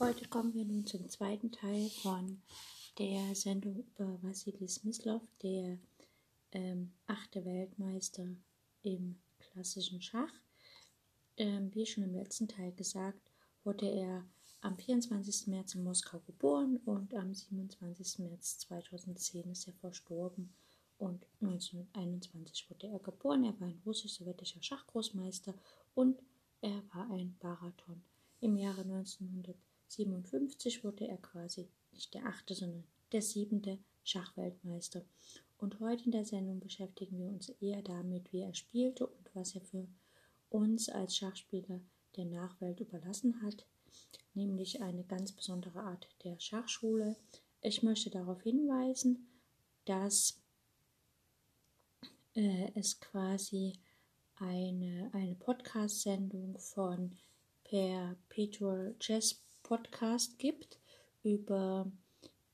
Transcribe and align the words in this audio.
Heute 0.00 0.26
kommen 0.26 0.52
wir 0.54 0.64
nun 0.64 0.84
zum 0.84 1.08
zweiten 1.08 1.52
Teil 1.52 1.88
von 1.88 2.42
der 2.98 3.32
Sendung 3.36 3.76
über 3.76 4.20
Wassili 4.24 4.66
Smyslov, 4.66 5.22
der 5.40 5.78
ähm, 6.50 6.92
achte 7.06 7.44
Weltmeister 7.44 8.26
im 8.82 9.20
klassischen 9.38 10.02
Schach. 10.02 10.32
Ähm, 11.36 11.72
wie 11.76 11.86
schon 11.86 12.02
im 12.02 12.12
letzten 12.12 12.48
Teil 12.48 12.72
gesagt, 12.72 13.30
wurde 13.62 13.88
er 13.88 14.26
am 14.62 14.76
24. 14.76 15.46
März 15.46 15.76
in 15.76 15.84
Moskau 15.84 16.18
geboren 16.26 16.78
und 16.78 17.14
am 17.14 17.32
27. 17.32 18.18
März 18.18 18.58
2010 18.58 19.48
ist 19.52 19.68
er 19.68 19.74
verstorben 19.74 20.52
und 20.98 21.24
1921 21.40 22.68
wurde 22.68 22.88
er 22.88 22.98
geboren. 22.98 23.44
Er 23.44 23.60
war 23.60 23.68
ein 23.68 23.80
russisch-sowjetischer 23.86 24.60
Schachgroßmeister 24.60 25.54
und 25.94 26.20
er 26.62 26.82
war 26.92 27.08
ein 27.12 27.36
Baraton. 27.38 28.02
Im 28.40 28.56
Jahre 28.56 28.80
1900 28.80 29.56
57 29.94 30.84
wurde 30.84 31.06
er 31.06 31.18
quasi 31.18 31.68
nicht 31.92 32.14
der 32.14 32.26
achte, 32.26 32.54
sondern 32.54 32.84
der 33.12 33.22
siebente 33.22 33.78
Schachweltmeister. 34.02 35.04
Und 35.58 35.80
heute 35.80 36.04
in 36.04 36.10
der 36.10 36.24
Sendung 36.24 36.60
beschäftigen 36.60 37.18
wir 37.18 37.28
uns 37.28 37.48
eher 37.60 37.82
damit, 37.82 38.32
wie 38.32 38.40
er 38.40 38.54
spielte 38.54 39.06
und 39.06 39.34
was 39.34 39.54
er 39.54 39.62
für 39.62 39.86
uns 40.50 40.88
als 40.88 41.16
Schachspieler 41.16 41.80
der 42.16 42.26
Nachwelt 42.26 42.80
überlassen 42.80 43.40
hat, 43.42 43.66
nämlich 44.34 44.82
eine 44.82 45.04
ganz 45.04 45.32
besondere 45.32 45.80
Art 45.80 46.08
der 46.24 46.38
Schachschule. 46.38 47.16
Ich 47.60 47.82
möchte 47.82 48.10
darauf 48.10 48.42
hinweisen, 48.42 49.26
dass 49.84 50.40
äh, 52.34 52.70
es 52.74 53.00
quasi 53.00 53.72
eine, 54.36 55.10
eine 55.12 55.34
Podcast-Sendung 55.36 56.58
von 56.58 57.16
Perpetual 57.64 58.94
Chess 58.98 59.43
Podcast 59.64 60.38
gibt 60.38 60.78
über 61.22 61.90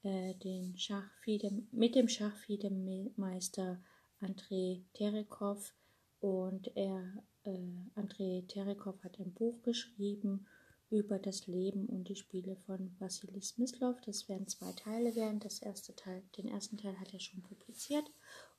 äh, 0.04 0.34
den 0.36 0.78
Schachfide, 0.78 1.50
mit 1.72 1.96
dem 1.96 2.08
Schachfidemeister 2.08 3.82
Andrei 4.20 4.84
Terekov 4.94 5.74
und 6.20 6.74
er, 6.76 7.24
äh, 7.44 7.58
Andrei 7.96 8.44
Terekov 8.46 9.02
hat 9.02 9.18
ein 9.18 9.34
Buch 9.34 9.60
geschrieben 9.62 10.46
über 10.88 11.18
das 11.18 11.48
Leben 11.48 11.86
und 11.86 12.08
die 12.08 12.14
Spiele 12.14 12.54
von 12.56 12.94
Wassili 13.00 13.42
Smyslov. 13.42 14.00
Das 14.02 14.28
werden 14.28 14.46
zwei 14.46 14.70
Teile 14.72 15.16
werden. 15.16 15.40
Das 15.40 15.60
erste 15.60 15.96
Teil, 15.96 16.22
den 16.36 16.46
ersten 16.46 16.78
Teil 16.78 16.98
hat 17.00 17.12
er 17.12 17.20
schon 17.20 17.42
publiziert 17.42 18.08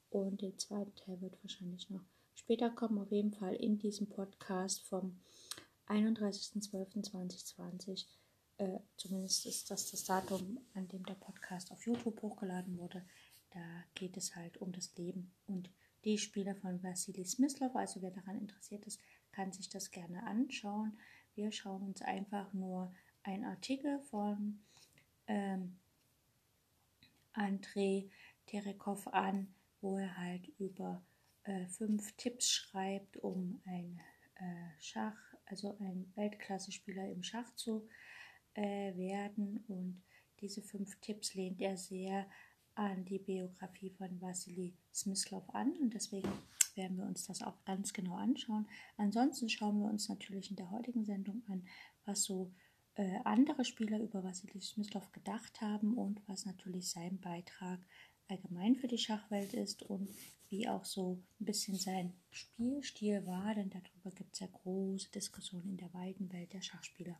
und 0.09 0.41
der 0.41 0.57
zweite 0.57 0.93
Teil 0.95 1.21
wird 1.21 1.41
wahrscheinlich 1.41 1.89
noch 1.89 2.03
später 2.35 2.69
kommen. 2.69 2.99
Auf 2.99 3.11
jeden 3.11 3.31
Fall 3.31 3.55
in 3.55 3.77
diesem 3.77 4.09
Podcast 4.09 4.83
vom 4.83 5.21
31.12.2020 5.87 8.07
äh, 8.61 8.79
zumindest 8.95 9.47
ist 9.47 9.71
das 9.71 9.89
das 9.89 10.03
Datum, 10.03 10.59
an 10.75 10.87
dem 10.87 11.03
der 11.03 11.15
Podcast 11.15 11.71
auf 11.71 11.85
YouTube 11.87 12.21
hochgeladen 12.21 12.77
wurde. 12.77 13.03
Da 13.49 13.59
geht 13.95 14.17
es 14.17 14.35
halt 14.35 14.57
um 14.57 14.71
das 14.71 14.95
Leben 14.95 15.33
und 15.47 15.71
die 16.05 16.19
Spiele 16.19 16.53
von 16.55 16.81
Vasily 16.83 17.25
Smyslov. 17.25 17.75
Also 17.75 18.03
wer 18.03 18.11
daran 18.11 18.37
interessiert 18.37 18.85
ist, 18.85 19.01
kann 19.31 19.51
sich 19.51 19.67
das 19.69 19.89
gerne 19.89 20.23
anschauen. 20.27 20.97
Wir 21.33 21.51
schauen 21.51 21.81
uns 21.81 22.03
einfach 22.03 22.53
nur 22.53 22.93
einen 23.23 23.45
Artikel 23.45 23.99
von 24.11 24.59
ähm, 25.25 25.79
Andrei 27.33 28.09
Terekov 28.45 29.07
an, 29.07 29.53
wo 29.81 29.97
er 29.97 30.17
halt 30.17 30.47
über 30.59 31.03
äh, 31.43 31.65
fünf 31.65 32.15
Tipps 32.15 32.51
schreibt, 32.51 33.17
um 33.17 33.59
ein 33.65 33.99
äh, 34.35 34.79
Schach, 34.79 35.17
also 35.45 35.75
ein 35.79 36.11
Weltklasse-Spieler 36.15 37.09
im 37.09 37.23
Schach 37.23 37.55
zu 37.55 37.87
äh, 37.87 38.10
werden. 38.55 39.63
Und 39.67 40.01
diese 40.39 40.61
fünf 40.61 40.99
Tipps 41.01 41.33
lehnt 41.33 41.61
er 41.61 41.77
sehr 41.77 42.27
an 42.75 43.05
die 43.05 43.19
Biografie 43.19 43.91
von 43.91 44.21
Wassily 44.21 44.73
Smyslov 44.93 45.43
an 45.49 45.73
und 45.77 45.93
deswegen 45.93 46.31
werden 46.75 46.97
wir 46.97 47.05
uns 47.05 47.27
das 47.27 47.41
auch 47.41 47.63
ganz 47.65 47.91
genau 47.91 48.15
anschauen. 48.15 48.65
Ansonsten 48.97 49.49
schauen 49.49 49.79
wir 49.79 49.89
uns 49.89 50.07
natürlich 50.07 50.49
in 50.49 50.55
der 50.55 50.71
heutigen 50.71 51.03
Sendung 51.03 51.43
an, 51.49 51.67
was 52.05 52.23
so 52.23 52.51
äh, 52.95 53.19
andere 53.25 53.65
Spieler 53.65 53.99
über 53.99 54.23
Wassily 54.23 54.61
Smyslov 54.61 55.11
gedacht 55.11 55.59
haben 55.61 55.97
und 55.97 56.21
was 56.27 56.45
natürlich 56.45 56.89
sein 56.89 57.19
Beitrag 57.19 57.79
allgemein 58.29 58.75
für 58.75 58.87
die 58.87 58.97
Schachwelt 58.97 59.53
ist 59.53 59.83
und 59.83 60.09
wie 60.49 60.67
auch 60.67 60.85
so 60.85 61.21
ein 61.39 61.45
bisschen 61.45 61.75
sein 61.75 62.13
Spielstil 62.29 63.25
war, 63.25 63.53
denn 63.55 63.69
darüber 63.69 64.11
gibt 64.15 64.33
es 64.33 64.39
ja 64.39 64.47
große 64.47 65.09
Diskussionen 65.11 65.71
in 65.71 65.77
der 65.77 65.93
weiten 65.93 66.31
Welt 66.31 66.53
der 66.53 66.61
Schachspieler. 66.61 67.19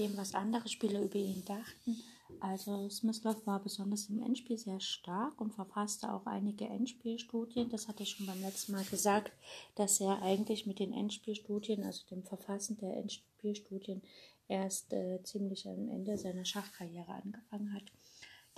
Dem, 0.00 0.16
was 0.16 0.34
andere 0.34 0.68
Spieler 0.68 1.02
über 1.02 1.16
ihn 1.16 1.44
dachten. 1.44 2.02
Also 2.40 2.88
Smyslov 2.88 3.46
war 3.46 3.60
besonders 3.60 4.08
im 4.08 4.22
Endspiel 4.22 4.56
sehr 4.56 4.80
stark 4.80 5.40
und 5.40 5.52
verfasste 5.52 6.12
auch 6.12 6.24
einige 6.26 6.64
Endspielstudien. 6.64 7.68
Das 7.68 7.86
hatte 7.86 8.02
ich 8.02 8.10
schon 8.10 8.26
beim 8.26 8.40
letzten 8.40 8.72
Mal 8.72 8.84
gesagt, 8.84 9.32
dass 9.74 10.00
er 10.00 10.22
eigentlich 10.22 10.66
mit 10.66 10.78
den 10.78 10.92
Endspielstudien, 10.92 11.84
also 11.84 12.06
dem 12.10 12.22
Verfassen 12.22 12.78
der 12.78 12.96
Endspielstudien, 12.96 14.00
erst 14.48 14.92
äh, 14.92 15.22
ziemlich 15.22 15.68
am 15.68 15.88
Ende 15.90 16.16
seiner 16.16 16.44
Schachkarriere 16.44 17.12
angefangen 17.12 17.74
hat. 17.74 17.84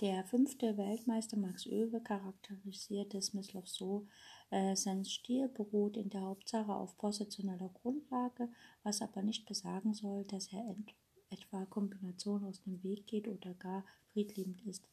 Der 0.01 0.23
fünfte 0.23 0.77
Weltmeister 0.77 1.37
Max 1.37 1.67
Oewe 1.67 2.01
charakterisierte 2.01 3.21
Smyslov 3.21 3.67
so, 3.67 4.07
äh, 4.49 4.75
sein 4.75 5.05
Stil 5.05 5.49
beruht 5.49 5.97
in 5.97 6.09
der 6.09 6.21
Hauptsache 6.21 6.73
auf 6.73 6.97
positioneller 6.97 7.69
Grundlage, 7.69 8.49
was 8.83 9.01
aber 9.01 9.21
nicht 9.21 9.45
besagen 9.45 9.93
soll, 9.93 10.23
dass 10.25 10.51
er 10.51 10.67
etwa 11.33 11.65
Kombinationen 11.65 12.47
aus 12.47 12.61
dem 12.61 12.81
Weg 12.83 13.07
geht 13.07 13.27
oder 13.27 13.53
gar 13.55 13.83
friedliebend 14.11 14.61
ist. 14.65 14.87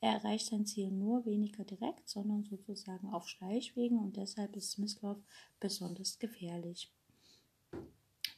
Er 0.00 0.12
erreicht 0.12 0.46
sein 0.46 0.66
Ziel 0.66 0.90
nur 0.90 1.24
weniger 1.24 1.64
direkt, 1.64 2.08
sondern 2.08 2.44
sozusagen 2.44 3.08
auf 3.10 3.28
Schleichwegen 3.28 3.98
und 3.98 4.16
deshalb 4.16 4.54
ist 4.56 4.72
Smyslov 4.72 5.18
besonders 5.58 6.18
gefährlich. 6.18 6.92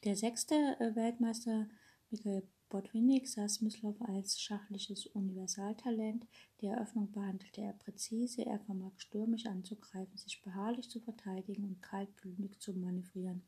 Der 0.04 0.16
sechste 0.16 0.54
äh, 0.54 0.94
Weltmeister 0.94 1.68
Mikhail 2.10 2.42
Botwinnik 2.68 3.26
sah 3.26 3.48
Smyslov 3.48 4.00
als 4.02 4.40
schachliches 4.40 5.06
Universaltalent. 5.06 6.26
Die 6.60 6.66
Eröffnung 6.66 7.10
behandelte 7.10 7.62
er 7.62 7.72
präzise, 7.72 8.44
er 8.44 8.60
vermag 8.60 8.92
stürmisch 8.98 9.46
anzugreifen, 9.46 10.16
sich 10.16 10.42
beharrlich 10.42 10.90
zu 10.90 11.00
verteidigen 11.00 11.64
und 11.64 11.82
kaltblütig 11.82 12.58
zu 12.60 12.74
manövrieren. 12.74 13.42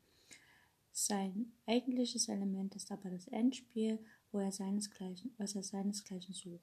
Sein 0.91 1.53
eigentliches 1.65 2.27
Element 2.27 2.75
ist 2.75 2.91
aber 2.91 3.09
das 3.09 3.27
Endspiel, 3.27 3.99
wo 4.31 4.39
er 4.39 4.51
seinesgleichen, 4.51 5.33
was 5.37 5.55
er 5.55 5.63
seinesgleichen 5.63 6.33
sucht. 6.33 6.61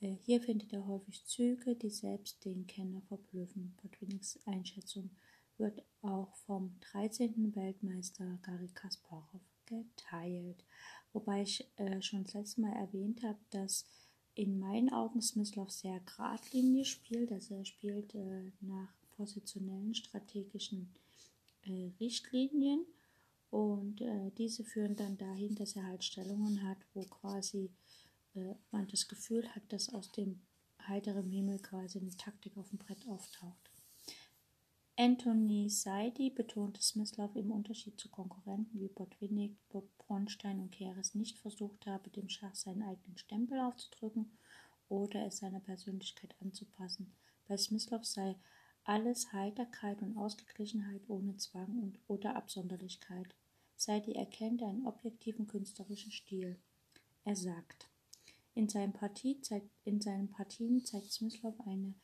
Äh, 0.00 0.16
hier 0.24 0.40
findet 0.40 0.72
er 0.72 0.86
häufig 0.86 1.24
Züge, 1.24 1.74
die 1.76 1.90
selbst 1.90 2.44
den 2.44 2.66
Kenner 2.66 3.00
verblüffen. 3.02 3.76
Botwinniks 3.82 4.38
Einschätzung 4.46 5.10
wird 5.56 5.82
auch 6.02 6.34
vom 6.46 6.74
13. 6.92 7.54
Weltmeister 7.54 8.38
Gary 8.42 8.68
Kasparov 8.74 9.40
geteilt. 9.66 10.64
Wobei 11.12 11.42
ich 11.42 11.66
äh, 11.76 12.00
schon 12.00 12.24
das 12.24 12.34
letzte 12.34 12.60
Mal 12.60 12.72
erwähnt 12.72 13.22
habe, 13.22 13.38
dass 13.50 13.86
in 14.34 14.58
meinen 14.58 14.92
Augen 14.92 15.20
Smyslov 15.20 15.70
sehr 15.70 16.00
geradlinig 16.00 16.90
spielt. 16.90 17.32
Also 17.32 17.54
er 17.54 17.64
spielt 17.64 18.14
äh, 18.14 18.52
nach 18.60 18.92
positionellen 19.16 19.94
strategischen 19.94 20.94
äh, 21.62 21.90
Richtlinien 21.98 22.86
und 23.50 24.00
äh, 24.00 24.30
diese 24.36 24.64
führen 24.64 24.96
dann 24.96 25.16
dahin, 25.16 25.54
dass 25.54 25.76
er 25.76 25.86
halt 25.86 26.04
Stellungen 26.04 26.62
hat, 26.68 26.78
wo 26.94 27.02
quasi 27.02 27.70
äh, 28.34 28.54
man 28.70 28.86
das 28.88 29.08
Gefühl 29.08 29.48
hat, 29.54 29.62
dass 29.68 29.92
aus 29.92 30.12
dem 30.12 30.40
heiteren 30.86 31.30
Himmel 31.30 31.58
quasi 31.58 31.98
eine 31.98 32.16
Taktik 32.16 32.56
auf 32.56 32.68
dem 32.68 32.78
Brett 32.78 33.06
auftaucht. 33.08 33.70
Anthony 34.96 35.70
Seidi 35.70 36.28
betonte 36.28 36.82
Smyslov 36.82 37.36
im 37.36 37.52
Unterschied 37.52 38.00
zu 38.00 38.08
Konkurrenten 38.08 38.80
wie 38.80 38.88
Botwinnik, 38.88 39.56
Bronstein 39.96 40.58
und 40.58 40.72
Keres 40.72 41.14
nicht 41.14 41.38
versucht 41.38 41.86
habe, 41.86 42.10
dem 42.10 42.28
Schach 42.28 42.56
seinen 42.56 42.82
eigenen 42.82 43.16
Stempel 43.16 43.60
aufzudrücken 43.60 44.36
oder 44.88 45.24
es 45.24 45.38
seiner 45.38 45.60
Persönlichkeit 45.60 46.34
anzupassen. 46.40 47.12
Bei 47.46 47.56
Smyslov 47.56 48.04
sei 48.04 48.34
alles 48.88 49.34
Heiterkeit 49.34 50.00
und 50.00 50.16
Ausgeglichenheit 50.16 51.02
ohne 51.08 51.36
Zwang 51.36 51.78
und 51.78 51.98
oder 52.08 52.36
Absonderlichkeit. 52.36 53.34
sei 53.76 54.00
die 54.00 54.16
erkennt 54.16 54.62
einen 54.62 54.86
objektiven 54.86 55.46
künstlerischen 55.46 56.10
Stil. 56.10 56.58
Er 57.24 57.36
sagt, 57.36 57.88
in 58.54 58.68
seinen, 58.68 58.92
Partie 58.92 59.40
zeigt, 59.40 59.70
in 59.84 60.00
seinen 60.00 60.30
Partien 60.30 60.84
zeigt 60.84 61.12
Smyslov 61.12 61.60
eine 61.60 61.94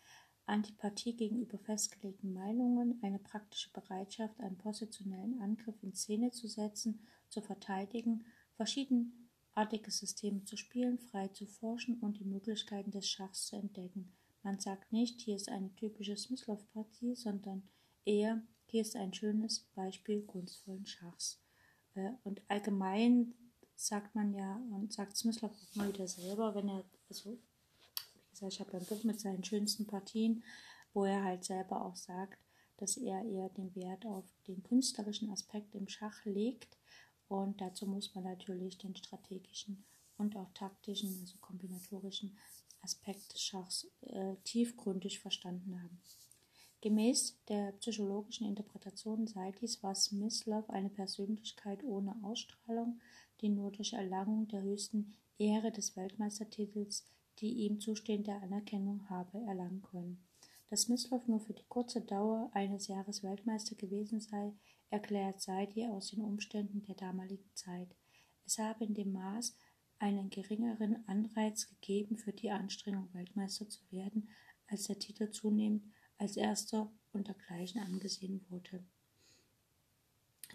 Antipathie 0.47 1.17
gegenüber 1.17 1.59
festgelegten 1.59 2.33
Meinungen, 2.33 3.01
eine 3.03 3.19
praktische 3.19 3.73
Bereitschaft, 3.73 4.39
einen 4.39 4.59
positionellen 4.59 5.41
Angriff 5.41 5.83
in 5.83 5.95
Szene 5.95 6.31
zu 6.31 6.47
setzen, 6.47 7.01
zu 7.29 7.41
verteidigen, 7.41 8.27
verschiedenartige 8.57 9.91
Systeme 9.91 10.45
zu 10.45 10.57
spielen, 10.57 10.99
frei 10.99 11.29
zu 11.29 11.47
forschen 11.47 11.99
und 12.01 12.21
die 12.21 12.25
Möglichkeiten 12.25 12.91
des 12.91 13.09
Schachs 13.09 13.47
zu 13.47 13.57
entdecken. 13.57 14.13
Man 14.45 14.61
sagt 14.61 14.93
nicht, 14.93 15.23
hier 15.23 15.37
ist 15.37 15.49
eine 15.49 15.75
typische 15.75 16.19
Smyslov-Partie, 16.19 17.17
sondern 17.17 17.67
eher, 18.05 18.43
hier 18.67 18.83
ist 18.83 18.95
ein 18.95 19.15
schönes 19.15 19.61
Beispiel 19.75 20.21
kunstvollen 20.21 20.85
Schachs. 20.85 21.41
Äh, 21.95 22.11
und 22.25 22.43
allgemein 22.49 23.33
sagt 23.75 24.15
man 24.15 24.35
ja, 24.35 24.57
und 24.71 24.93
sagt 24.93 25.17
Smyslov 25.17 25.51
auch 25.51 25.77
mal 25.77 25.89
wieder 25.89 26.07
selber, 26.07 26.55
wenn 26.55 26.69
er, 26.69 26.85
also, 27.09 27.31
wie 27.31 28.31
gesagt, 28.33 28.53
ich 28.53 28.61
habe 28.61 28.77
ein 28.77 28.85
Buch 28.85 29.03
mit 29.03 29.19
seinen 29.19 29.43
schönsten 29.43 29.87
Partien, 29.87 30.45
wo 30.93 31.07
er 31.07 31.25
halt 31.25 31.43
selber 31.43 31.83
auch 31.83 31.97
sagt, 31.97 32.39
dass 32.77 32.99
er 32.99 33.25
eher 33.25 33.49
den 33.49 33.75
Wert 33.75 34.05
auf 34.05 34.27
den 34.47 34.63
künstlerischen 34.63 35.31
Aspekt 35.31 35.75
im 35.75 35.89
Schach 35.89 36.23
legt. 36.27 36.77
Und 37.29 37.63
dazu 37.63 37.87
muss 37.87 38.15
man 38.15 38.25
natürlich 38.25 38.77
den 38.77 38.95
strategischen 38.95 39.87
und 40.19 40.37
auch 40.37 40.53
taktischen, 40.53 41.19
also 41.21 41.39
kombinatorischen 41.39 42.37
Aspekt 42.85 43.33
des 43.33 43.43
Schachs 43.43 43.89
äh, 44.03 44.37
tiefgründig 44.45 45.19
verstanden 45.19 45.83
haben. 45.83 46.01
Gemäß 46.81 47.39
der 47.49 47.73
psychologischen 47.73 48.47
Interpretation 48.47 49.27
Saitis 49.27 49.83
war 49.83 49.95
Smyslov 49.95 50.69
eine 50.71 50.91
Persönlichkeit 50.91 51.83
ohne 51.83 52.15
Ausstrahlung, 52.23 53.01
die 53.41 53.49
nur 53.49 53.73
durch 53.73 53.95
Erlangung 53.95 54.47
der 54.49 54.63
höchsten 54.63 55.15
Ehre 55.39 55.73
des 55.73 55.97
Weltmeistertitels 55.97 57.05
die 57.41 57.53
ihm 57.67 57.81
zustehende 57.81 58.33
Anerkennung 58.33 59.09
habe 59.09 59.39
erlangen 59.47 59.83
können. 59.83 60.25
Dass 60.71 60.83
Smyslov 60.83 61.27
nur 61.27 61.41
für 61.41 61.53
die 61.53 61.65
kurze 61.69 62.01
Dauer 62.01 62.51
eines 62.53 62.89
Jahres 62.89 63.23
Weltmeister 63.23 63.75
gewesen 63.75 64.21
sei, 64.21 64.53
erklärt 64.91 65.41
Saidi 65.41 65.87
aus 65.87 66.11
den 66.11 66.23
Umständen 66.23 66.83
der 66.85 66.95
damaligen 66.95 67.51
Zeit. 67.55 67.89
Es 68.47 68.59
habe 68.59 68.85
in 68.85 68.95
dem 68.95 69.13
Maß 69.13 69.57
einen 70.05 70.29
geringeren 70.29 71.03
Anreiz 71.09 71.67
gegeben, 71.67 72.19
für 72.19 72.35
die 72.35 72.51
Anstrengung 72.51 73.09
Weltmeister 73.15 73.67
zu 73.71 73.81
werden, 73.91 74.29
als 74.67 74.85
der 74.85 74.99
Titel 74.99 75.31
zunehmend 75.31 75.83
als 76.19 76.37
erster 76.37 76.93
und 77.13 77.27
dergleichen 77.27 77.81
angesehen 77.81 78.45
wurde. 78.51 78.85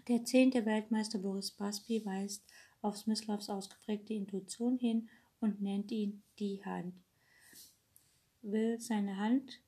Der 0.06 0.24
zehnte 0.24 0.64
Weltmeister 0.66 1.18
Boris 1.18 1.50
Baspi 1.50 2.06
weist 2.06 2.44
auf 2.80 2.96
Smyslovs 2.96 3.50
ausgeprägte 3.50 4.14
Intuition 4.14 4.78
hin 4.78 5.08
und 5.40 5.60
nennt 5.60 5.90
ihn 5.90 6.22
die 6.38 6.64
Hand. 6.64 6.94
Will 8.42 8.80
seine 8.80 9.16
Hand, 9.16 9.60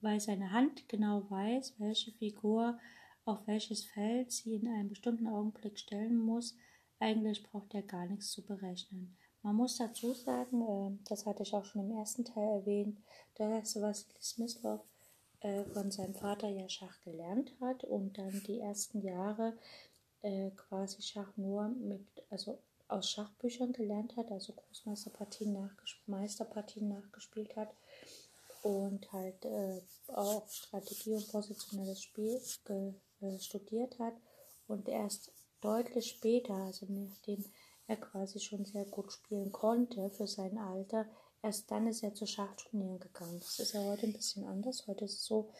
weil 0.00 0.20
seine 0.20 0.52
Hand 0.52 0.88
genau 0.88 1.28
weiß, 1.28 1.74
welche 1.78 2.12
Figur 2.12 2.78
auf 3.24 3.48
welches 3.48 3.84
Feld 3.84 4.30
sie 4.30 4.54
in 4.54 4.68
einem 4.68 4.88
bestimmten 4.88 5.26
Augenblick 5.26 5.76
stellen 5.76 6.18
muss, 6.18 6.56
eigentlich 7.02 7.42
braucht 7.42 7.74
er 7.74 7.82
gar 7.82 8.06
nichts 8.06 8.30
zu 8.30 8.42
berechnen. 8.42 9.16
Man 9.42 9.56
muss 9.56 9.76
dazu 9.76 10.14
sagen, 10.14 10.62
äh, 10.62 10.98
das 11.08 11.26
hatte 11.26 11.42
ich 11.42 11.52
auch 11.52 11.64
schon 11.64 11.90
im 11.90 11.96
ersten 11.98 12.24
Teil 12.24 12.60
erwähnt, 12.60 12.98
dass 13.34 13.80
Vasily 13.80 14.22
Smyslov 14.22 14.80
äh, 15.40 15.64
von 15.64 15.90
seinem 15.90 16.14
Vater 16.14 16.48
ja 16.48 16.68
Schach 16.68 17.00
gelernt 17.02 17.52
hat 17.60 17.82
und 17.82 18.16
dann 18.16 18.42
die 18.46 18.60
ersten 18.60 19.02
Jahre 19.02 19.58
äh, 20.22 20.50
quasi 20.52 21.02
Schach 21.02 21.36
nur 21.36 21.68
mit, 21.68 22.06
also 22.30 22.58
aus 22.86 23.10
Schachbüchern 23.10 23.72
gelernt 23.72 24.16
hat, 24.16 24.30
also 24.30 24.52
Großmeisterpartien, 24.52 25.52
nachges 25.52 25.96
Meisterpartien 26.06 26.88
nachgespielt 26.88 27.56
hat 27.56 27.74
und 28.62 29.10
halt 29.12 29.44
äh, 29.44 29.80
auch 30.08 30.46
Strategie 30.48 31.14
und 31.14 31.28
positionelles 31.28 32.02
Spiel 32.02 32.40
äh, 33.20 33.38
studiert 33.40 33.98
hat 33.98 34.14
und 34.68 34.88
erst 34.88 35.32
deutlich 35.62 36.10
später, 36.10 36.54
also 36.54 36.86
nachdem 36.88 37.44
er 37.86 37.96
quasi 37.96 38.40
schon 38.40 38.64
sehr 38.64 38.84
gut 38.84 39.12
spielen 39.12 39.52
konnte 39.52 40.10
für 40.10 40.26
sein 40.26 40.58
Alter, 40.58 41.06
erst 41.42 41.70
dann 41.70 41.86
ist 41.86 42.02
er 42.02 42.14
zu 42.14 42.26
Schachturnieren 42.26 43.00
gegangen. 43.00 43.40
Das 43.40 43.58
ist 43.58 43.72
ja 43.72 43.82
heute 43.82 44.06
ein 44.06 44.12
bisschen 44.12 44.44
anders. 44.44 44.86
Heute 44.86 45.04
ist 45.04 45.14
es 45.14 45.24
so, 45.24 45.50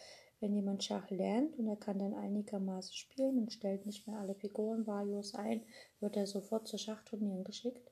wenn 0.41 0.55
jemand 0.55 0.83
Schach 0.83 1.09
lernt 1.11 1.57
und 1.59 1.69
er 1.69 1.77
kann 1.77 1.99
dann 1.99 2.15
einigermaßen 2.15 2.93
spielen 2.95 3.39
und 3.39 3.53
stellt 3.53 3.87
nicht 3.87 4.07
mehr 4.07 4.19
alle 4.19 4.35
Figuren 4.35 4.87
wahllos 4.87 5.35
ein, 5.35 5.63
wird 6.01 6.17
er 6.17 6.27
sofort 6.27 6.67
zu 6.67 6.79
Schachturnieren 6.79 7.45
geschickt. 7.45 7.91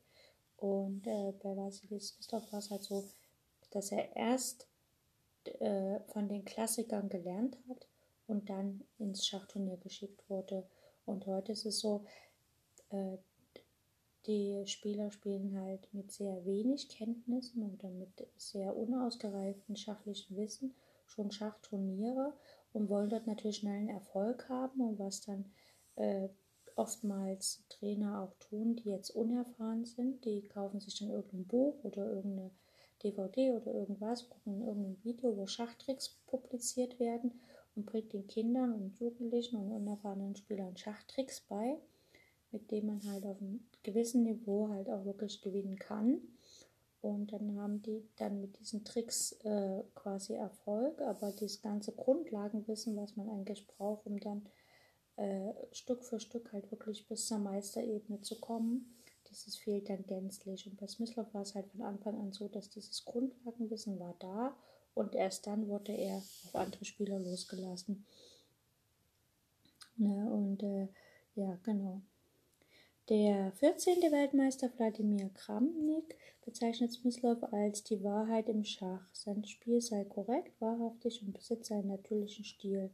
Und 0.57 1.07
äh, 1.07 1.33
bei 1.43 1.57
Vasilis 1.57 2.17
Christoph 2.17 2.53
war 2.53 2.59
es 2.59 2.71
halt 2.71 2.83
so, 2.83 3.05
dass 3.71 3.93
er 3.93 4.15
erst 4.17 4.67
äh, 5.45 6.01
von 6.13 6.29
den 6.29 6.45
Klassikern 6.45 7.09
gelernt 7.09 7.57
hat 7.69 7.87
und 8.27 8.51
dann 8.51 8.83
ins 8.99 9.27
Schachturnier 9.27 9.77
geschickt 9.79 10.29
wurde. 10.29 10.67
Und 11.11 11.27
heute 11.27 11.53
ist 11.53 11.67
es 11.67 11.81
so, 11.81 12.05
äh, 12.91 13.17
die 14.27 14.63
Spieler 14.67 15.11
spielen 15.11 15.59
halt 15.61 15.93
mit 15.93 16.13
sehr 16.13 16.45
wenig 16.45 16.89
Kenntnissen 16.89 17.63
oder 17.75 17.91
mit 17.91 18.11
sehr 18.37 18.77
unausgereiftem 18.77 19.77
schachlichen 19.77 20.37
Wissen 20.37 20.75
schon 21.07 21.33
Schachturniere 21.33 22.33
und 22.73 22.89
wollen 22.89 23.11
dort 23.11 23.27
natürlich 23.27 23.59
schnellen 23.59 23.89
Erfolg 23.89 24.49
haben. 24.49 24.81
Und 24.83 24.99
was 25.01 25.23
dann 25.23 25.51
äh, 25.97 26.29
oftmals 26.77 27.65
Trainer 27.69 28.23
auch 28.23 28.35
tun, 28.39 28.77
die 28.77 28.91
jetzt 28.91 29.11
unerfahren 29.11 29.85
sind, 29.85 30.25
die 30.25 30.47
kaufen 30.47 30.79
sich 30.79 30.99
dann 30.99 31.11
irgendein 31.11 31.47
Buch 31.47 31.83
oder 31.83 32.07
irgendeine 32.07 32.53
DVD 33.03 33.53
oder 33.53 33.75
irgendwas, 33.75 34.29
gucken 34.29 34.61
in 34.61 34.67
irgendein 34.67 35.05
Video, 35.05 35.37
wo 35.37 35.47
Schachtricks 35.47 36.21
publiziert 36.27 37.01
werden 37.01 37.41
und 37.81 37.87
bringt 37.87 38.13
den 38.13 38.27
Kindern 38.27 38.75
und 38.75 39.01
Jugendlichen 39.01 39.57
und 39.57 39.73
unerfahrenen 39.73 40.37
Spielern 40.37 40.77
Schachtricks 40.77 41.41
bei, 41.41 41.79
mit 42.53 42.71
denen 42.71 42.89
man 42.89 43.03
halt 43.11 43.25
auf 43.25 43.41
einem 43.41 43.65
gewissen 43.83 44.25
Niveau 44.25 44.69
halt 44.69 44.91
auch 44.91 45.07
wirklich 45.07 45.41
gewinnen 45.41 45.79
kann. 45.79 46.21
Und 47.01 47.33
dann 47.33 47.57
haben 47.57 47.81
die 47.81 48.07
dann 48.17 48.43
mit 48.43 48.59
diesen 48.59 48.85
Tricks 48.85 49.33
äh, 49.45 49.83
quasi 49.95 50.35
Erfolg, 50.35 51.01
aber 51.01 51.33
das 51.33 51.63
ganze 51.63 51.93
Grundlagenwissen, 51.93 52.95
was 52.97 53.17
man 53.17 53.31
eigentlich 53.31 53.67
braucht, 53.67 54.05
um 54.05 54.21
dann 54.21 54.47
äh, 55.17 55.55
Stück 55.73 56.05
für 56.05 56.21
Stück 56.21 56.53
halt 56.53 56.71
wirklich 56.71 57.09
bis 57.09 57.27
zur 57.27 57.39
Meisterebene 57.39 58.21
zu 58.21 58.39
kommen, 58.39 58.95
dieses 59.31 59.57
fehlt 59.57 59.89
dann 59.89 60.05
gänzlich. 60.07 60.67
Und 60.67 60.77
bei 60.77 60.87
Smyslov 60.87 61.33
war 61.33 61.43
es 61.43 61.55
halt 61.55 61.69
von 61.69 61.81
Anfang 61.81 62.19
an 62.19 62.33
so, 62.33 62.49
dass 62.49 62.69
dieses 62.69 63.07
Grundlagenwissen 63.07 63.99
war 63.99 64.15
da 64.19 64.55
und 65.01 65.15
erst 65.15 65.47
dann 65.47 65.67
wurde 65.69 65.93
er 65.93 66.19
auf 66.19 66.55
andere 66.55 66.85
Spieler 66.85 67.19
losgelassen. 67.19 68.05
Ne, 69.97 70.31
und 70.31 70.63
äh, 70.63 70.89
ja, 71.35 71.59
genau. 71.63 72.03
Der 73.09 73.53
14. 73.53 74.03
Weltmeister 74.13 74.71
Wladimir 74.77 75.31
Kramnik 75.31 76.17
bezeichnet 76.45 76.93
Smyslov 76.93 77.43
als 77.53 77.83
die 77.83 78.05
Wahrheit 78.05 78.49
im 78.49 78.65
Schach. 78.65 79.13
Sein 79.13 79.45
Spiel 79.45 79.81
sei 79.81 80.05
korrekt, 80.05 80.61
wahrhaftig 80.61 81.23
und 81.23 81.33
besitze 81.33 81.75
einen 81.75 81.89
natürlichen 81.89 82.45
Stil. 82.45 82.91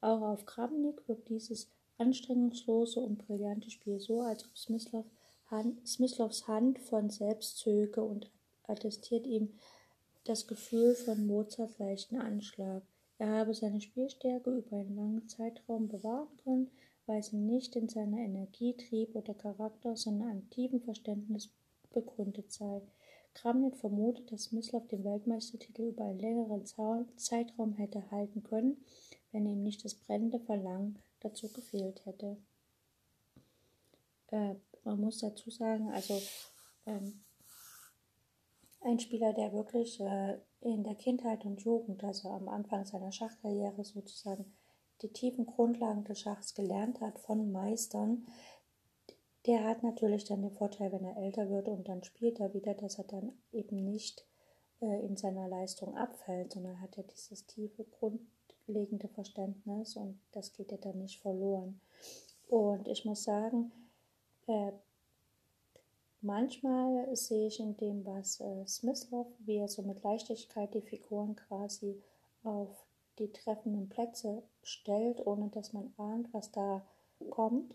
Auch 0.00 0.22
auf 0.22 0.46
Kramnik 0.46 1.08
wirkt 1.08 1.28
dieses 1.28 1.70
anstrengungslose 1.98 3.00
und 3.00 3.18
brillante 3.18 3.70
Spiel 3.70 3.98
so, 3.98 4.20
als 4.20 4.44
ob 4.44 4.56
Smyslov 4.56 5.06
Hand, 5.50 5.86
Smyslovs 5.86 6.46
Hand 6.48 6.78
von 6.78 7.10
selbst 7.10 7.58
zöge 7.58 8.02
und 8.02 8.30
attestiert 8.66 9.26
ihm 9.26 9.52
das 10.24 10.46
Gefühl 10.46 10.94
von 10.94 11.26
Mozarts 11.26 11.78
leichten 11.78 12.16
Anschlag. 12.16 12.82
Er 13.18 13.28
habe 13.28 13.54
seine 13.54 13.80
Spielstärke 13.80 14.50
über 14.50 14.76
einen 14.76 14.96
langen 14.96 15.28
Zeitraum 15.28 15.88
bewahren 15.88 16.36
können, 16.44 16.70
weil 17.06 17.22
sie 17.22 17.36
nicht 17.36 17.76
in 17.76 17.88
seiner 17.88 18.18
Energie, 18.18 18.74
Trieb 18.74 19.14
oder 19.14 19.34
Charakter, 19.34 19.96
sondern 19.96 20.28
einem 20.28 20.50
tiefen 20.50 20.80
Verständnis 20.80 21.50
begründet 21.92 22.52
sei. 22.52 22.80
Kramnik 23.34 23.76
vermutet, 23.76 24.30
dass 24.30 24.44
Smyslov 24.44 24.86
den 24.88 25.04
Weltmeistertitel 25.04 25.88
über 25.88 26.04
einen 26.04 26.20
längeren 26.20 26.64
Zeitraum 27.16 27.72
hätte 27.74 28.10
halten 28.10 28.42
können, 28.42 28.76
wenn 29.32 29.46
ihm 29.46 29.62
nicht 29.62 29.84
das 29.84 29.94
brennende 29.94 30.38
Verlangen 30.38 30.98
dazu 31.20 31.48
gefehlt 31.48 32.04
hätte. 32.04 32.36
Äh, 34.30 34.54
man 34.84 35.00
muss 35.00 35.18
dazu 35.18 35.50
sagen, 35.50 35.90
also 35.90 36.20
ähm, 36.86 37.20
ein 38.84 38.98
Spieler, 38.98 39.32
der 39.32 39.52
wirklich 39.52 40.00
äh, 40.00 40.38
in 40.60 40.84
der 40.84 40.94
Kindheit 40.94 41.44
und 41.44 41.62
Jugend, 41.62 42.02
also 42.04 42.28
am 42.28 42.48
Anfang 42.48 42.84
seiner 42.84 43.12
Schachkarriere 43.12 43.84
sozusagen, 43.84 44.52
die 45.02 45.12
tiefen 45.12 45.46
Grundlagen 45.46 46.04
des 46.04 46.20
Schachs 46.20 46.54
gelernt 46.54 47.00
hat 47.00 47.18
von 47.18 47.50
Meistern, 47.50 48.26
der 49.46 49.64
hat 49.64 49.82
natürlich 49.82 50.24
dann 50.24 50.42
den 50.42 50.52
Vorteil, 50.52 50.92
wenn 50.92 51.04
er 51.04 51.16
älter 51.16 51.50
wird 51.50 51.68
und 51.68 51.88
dann 51.88 52.04
spielt 52.04 52.38
er 52.38 52.54
wieder, 52.54 52.74
dass 52.74 52.98
er 52.98 53.04
dann 53.04 53.32
eben 53.50 53.84
nicht 53.84 54.24
äh, 54.80 55.04
in 55.04 55.16
seiner 55.16 55.48
Leistung 55.48 55.96
abfällt, 55.96 56.52
sondern 56.52 56.80
hat 56.80 56.96
ja 56.96 57.02
dieses 57.02 57.46
tiefe, 57.46 57.84
grundlegende 57.84 59.08
Verständnis 59.08 59.96
und 59.96 60.20
das 60.30 60.52
geht 60.52 60.70
ja 60.70 60.78
dann 60.78 60.98
nicht 60.98 61.20
verloren. 61.20 61.80
Und 62.48 62.86
ich 62.86 63.04
muss 63.04 63.24
sagen, 63.24 63.72
äh, 64.46 64.72
manchmal 66.22 67.14
sehe 67.14 67.48
ich 67.48 67.60
in 67.60 67.76
dem, 67.76 68.04
was 68.06 68.40
äh, 68.40 68.66
Smyslov, 68.66 69.26
wie 69.40 69.56
er 69.56 69.68
so 69.68 69.82
mit 69.82 70.02
Leichtigkeit 70.02 70.72
die 70.74 70.82
Figuren 70.82 71.36
quasi 71.36 72.00
auf 72.44 72.86
die 73.18 73.30
treffenden 73.32 73.88
Plätze 73.88 74.42
stellt, 74.62 75.26
ohne 75.26 75.48
dass 75.48 75.72
man 75.72 75.92
ahnt, 75.96 76.32
was 76.32 76.50
da 76.50 76.82
kommt, 77.30 77.74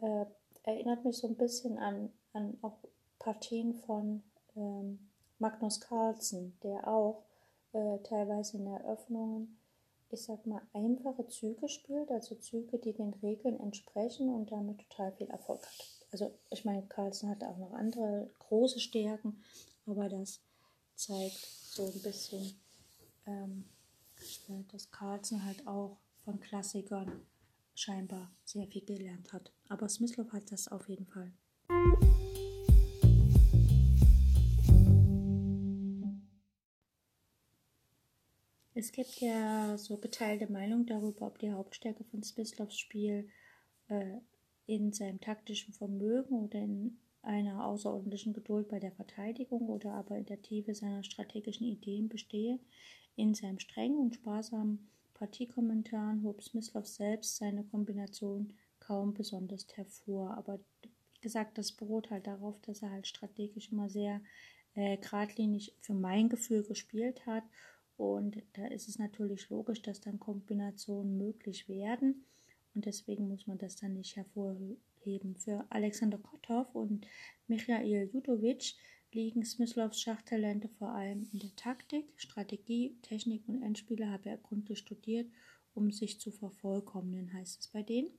äh, 0.00 0.26
erinnert 0.64 1.04
mich 1.04 1.18
so 1.18 1.28
ein 1.28 1.36
bisschen 1.36 1.78
an, 1.78 2.12
an 2.32 2.58
auch 2.62 2.78
Partien 3.18 3.74
von 3.74 4.22
ähm, 4.56 4.98
Magnus 5.38 5.80
Carlsen, 5.80 6.58
der 6.62 6.86
auch 6.88 7.22
äh, 7.72 7.98
teilweise 8.04 8.58
in 8.58 8.66
Eröffnungen, 8.66 9.58
ich 10.10 10.22
sag 10.22 10.46
mal, 10.46 10.62
einfache 10.72 11.26
Züge 11.28 11.68
spielt, 11.68 12.10
also 12.10 12.34
Züge, 12.34 12.78
die 12.78 12.92
den 12.92 13.14
Regeln 13.22 13.58
entsprechen 13.58 14.28
und 14.28 14.52
damit 14.52 14.78
total 14.88 15.12
viel 15.12 15.30
Erfolg 15.30 15.64
hat. 15.64 16.01
Also 16.12 16.38
ich 16.50 16.66
meine, 16.66 16.82
Carlsen 16.88 17.30
hat 17.30 17.42
auch 17.42 17.56
noch 17.56 17.72
andere 17.72 18.30
große 18.38 18.80
Stärken, 18.80 19.42
aber 19.86 20.10
das 20.10 20.42
zeigt 20.94 21.38
so 21.38 21.86
ein 21.86 22.02
bisschen, 22.02 22.54
ähm, 23.26 23.64
dass 24.70 24.90
Carlsen 24.90 25.42
halt 25.42 25.66
auch 25.66 25.96
von 26.22 26.38
Klassikern 26.38 27.26
scheinbar 27.74 28.30
sehr 28.44 28.66
viel 28.66 28.84
gelernt 28.84 29.32
hat. 29.32 29.52
Aber 29.70 29.88
Smyslov 29.88 30.30
hat 30.32 30.52
das 30.52 30.68
auf 30.68 30.86
jeden 30.86 31.06
Fall. 31.06 31.32
Es 38.74 38.92
gibt 38.92 39.20
ja 39.20 39.78
so 39.78 39.96
geteilte 39.96 40.52
Meinung 40.52 40.84
darüber, 40.84 41.26
ob 41.26 41.38
die 41.38 41.52
Hauptstärke 41.52 42.04
von 42.04 42.22
Smyslovs 42.22 42.78
Spiel 42.78 43.30
äh, 43.88 44.18
in 44.66 44.92
seinem 44.92 45.20
taktischen 45.20 45.72
Vermögen 45.72 46.34
oder 46.34 46.58
in 46.58 46.98
einer 47.22 47.64
außerordentlichen 47.64 48.32
Geduld 48.32 48.68
bei 48.68 48.80
der 48.80 48.92
Verteidigung 48.92 49.68
oder 49.68 49.94
aber 49.94 50.16
in 50.16 50.26
der 50.26 50.42
Tiefe 50.42 50.74
seiner 50.74 51.04
strategischen 51.04 51.66
Ideen 51.66 52.08
bestehe. 52.08 52.58
In 53.14 53.34
seinem 53.34 53.58
strengen 53.58 53.98
und 53.98 54.14
sparsamen 54.14 54.88
Partiekommentaren 55.14 56.22
hob 56.24 56.42
Smyslov 56.42 56.86
selbst 56.86 57.36
seine 57.36 57.64
Kombination 57.64 58.54
kaum 58.80 59.14
besonders 59.14 59.66
hervor. 59.74 60.36
Aber 60.36 60.58
wie 60.82 61.20
gesagt, 61.20 61.58
das 61.58 61.72
beruht 61.72 62.10
halt 62.10 62.26
darauf, 62.26 62.60
dass 62.62 62.82
er 62.82 62.90
halt 62.90 63.06
strategisch 63.06 63.70
immer 63.70 63.88
sehr 63.88 64.20
äh, 64.74 64.96
geradlinig 64.96 65.76
für 65.80 65.94
mein 65.94 66.28
Gefühl 66.28 66.64
gespielt 66.64 67.24
hat 67.26 67.44
und 67.96 68.42
da 68.54 68.66
ist 68.66 68.88
es 68.88 68.98
natürlich 68.98 69.48
logisch, 69.48 69.80
dass 69.82 70.00
dann 70.00 70.18
Kombinationen 70.18 71.18
möglich 71.18 71.68
werden. 71.68 72.24
Und 72.74 72.86
deswegen 72.86 73.28
muss 73.28 73.46
man 73.46 73.58
das 73.58 73.76
dann 73.76 73.94
nicht 73.94 74.16
hervorheben. 74.16 75.36
Für 75.36 75.66
Alexander 75.70 76.18
Kotov 76.18 76.74
und 76.74 77.06
Michail 77.46 78.10
Judovic 78.12 78.74
liegen 79.12 79.44
Smyslovs 79.44 80.00
Schachtalente 80.00 80.68
vor 80.68 80.90
allem 80.90 81.28
in 81.32 81.38
der 81.38 81.54
Taktik, 81.56 82.06
Strategie, 82.16 82.96
Technik 83.02 83.46
und 83.46 83.62
Endspiele 83.62 84.10
habe 84.10 84.30
er 84.30 84.38
gründlich 84.38 84.78
studiert, 84.78 85.30
um 85.74 85.90
sich 85.90 86.18
zu 86.18 86.30
vervollkommnen, 86.30 87.32
heißt 87.32 87.60
es 87.60 87.68
bei 87.68 87.82
denen. 87.82 88.10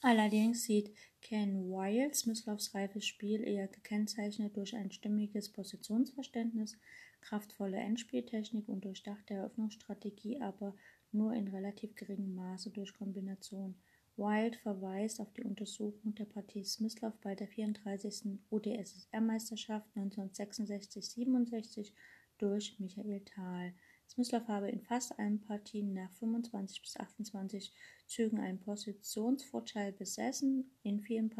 Allerdings 0.00 0.62
sieht 0.64 0.92
Ken 1.20 1.70
Wilde 1.70 2.14
Smyslovs 2.14 2.74
reifes 2.74 3.04
Spiel 3.04 3.42
eher 3.42 3.66
gekennzeichnet 3.66 4.56
durch 4.56 4.76
ein 4.76 4.92
stimmiges 4.92 5.48
Positionsverständnis, 5.48 6.78
kraftvolle 7.20 7.78
Endspieltechnik 7.78 8.68
und 8.68 8.84
durchdachte 8.84 9.34
Eröffnungsstrategie, 9.34 10.40
aber 10.40 10.76
nur 11.12 11.32
in 11.34 11.48
relativ 11.48 11.94
geringem 11.94 12.34
Maße 12.34 12.70
durch 12.70 12.94
Kombination. 12.94 13.74
Wild 14.16 14.56
verweist 14.56 15.20
auf 15.20 15.32
die 15.32 15.44
Untersuchung 15.44 16.14
der 16.14 16.24
Partie 16.24 16.64
Smyslov 16.64 17.14
bei 17.20 17.34
der 17.36 17.46
34. 17.46 18.38
UdSSR-Meisterschaft 18.50 19.86
1966-67 19.96 21.92
durch 22.38 22.78
Michael 22.80 23.20
Thal. 23.20 23.72
Smyslov 24.08 24.48
habe 24.48 24.70
in 24.70 24.80
fast 24.80 25.16
allen 25.18 25.40
Partien 25.40 25.92
nach 25.92 26.10
25 26.14 26.82
bis 26.82 26.96
28 26.96 27.72
Zügen 28.06 28.40
einen 28.40 28.58
Positionsvorteil 28.58 29.92
besessen, 29.92 30.70
in 30.82 31.00
vielen 31.00 31.30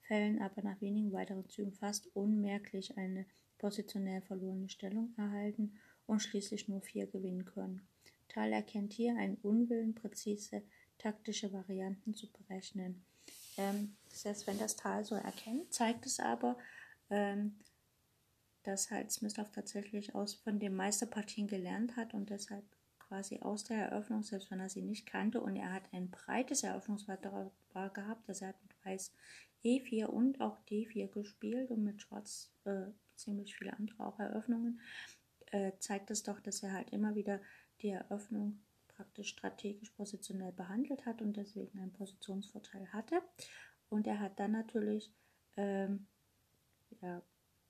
Fällen 0.00 0.40
aber 0.40 0.62
nach 0.62 0.80
wenigen 0.80 1.12
weiteren 1.12 1.48
Zügen 1.48 1.72
fast 1.74 2.08
unmerklich 2.16 2.96
eine 2.96 3.26
positionell 3.58 4.22
verlorene 4.22 4.68
Stellung 4.68 5.14
erhalten 5.16 5.74
und 6.06 6.20
schließlich 6.20 6.66
nur 6.66 6.80
vier 6.80 7.06
gewinnen 7.06 7.44
können. 7.44 7.86
Thal 8.30 8.52
erkennt 8.52 8.92
hier 8.92 9.16
einen 9.16 9.36
Unwillen, 9.36 9.94
präzise 9.94 10.62
taktische 10.98 11.52
Varianten 11.52 12.14
zu 12.14 12.30
berechnen. 12.32 13.04
Ähm, 13.56 13.96
selbst 14.08 14.46
wenn 14.46 14.58
das 14.58 14.76
Tal 14.76 15.04
so 15.04 15.14
erkennt, 15.14 15.72
zeigt 15.72 16.06
es 16.06 16.20
aber, 16.20 16.56
ähm, 17.10 17.56
dass 18.62 18.90
Smyslov 19.08 19.50
tatsächlich 19.50 20.14
aus 20.14 20.34
von 20.34 20.58
den 20.58 20.74
Meisterpartien 20.74 21.46
gelernt 21.46 21.96
hat 21.96 22.14
und 22.14 22.30
deshalb 22.30 22.64
quasi 22.98 23.40
aus 23.40 23.64
der 23.64 23.88
Eröffnung, 23.88 24.22
selbst 24.22 24.50
wenn 24.50 24.60
er 24.60 24.68
sie 24.68 24.82
nicht 24.82 25.06
kannte, 25.06 25.40
und 25.40 25.56
er 25.56 25.72
hat 25.72 25.82
ein 25.92 26.10
breites 26.10 26.62
Eröffnungsrepertoire 26.62 27.90
gehabt, 27.92 28.28
dass 28.28 28.42
er 28.42 28.48
hat 28.48 28.62
mit 28.62 28.84
Weiß 28.84 29.12
E4 29.64 30.06
und 30.06 30.40
auch 30.40 30.58
D4 30.70 31.08
gespielt 31.08 31.70
und 31.70 31.82
mit 31.82 32.02
Schwarz 32.02 32.52
äh, 32.64 32.86
ziemlich 33.16 33.56
viele 33.56 33.72
andere 33.72 34.06
auch 34.06 34.18
Eröffnungen, 34.20 34.80
äh, 35.46 35.72
zeigt 35.80 36.10
es 36.10 36.22
doch, 36.22 36.40
dass 36.40 36.62
er 36.62 36.72
halt 36.72 36.90
immer 36.90 37.14
wieder 37.14 37.40
die 37.82 37.90
Eröffnung 37.90 38.60
praktisch 38.88 39.28
strategisch 39.28 39.90
positionell 39.90 40.52
behandelt 40.52 41.06
hat 41.06 41.22
und 41.22 41.36
deswegen 41.36 41.78
einen 41.78 41.92
Positionsvorteil 41.92 42.92
hatte. 42.92 43.22
Und 43.88 44.06
er 44.06 44.20
hat 44.20 44.38
dann 44.38 44.52
natürlich, 44.52 45.12
ähm, 45.56 46.06
ja, 47.00 47.22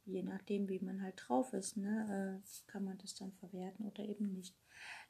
je 0.05 0.23
nachdem, 0.23 0.69
wie 0.69 0.81
man 0.81 1.02
halt 1.02 1.14
drauf 1.17 1.52
ist, 1.52 1.76
ne, 1.76 2.43
äh, 2.43 2.71
kann 2.71 2.85
man 2.85 2.99
das 2.99 3.14
dann 3.14 3.33
verwerten 3.33 3.87
oder 3.87 4.05
eben 4.05 4.33
nicht. 4.33 4.57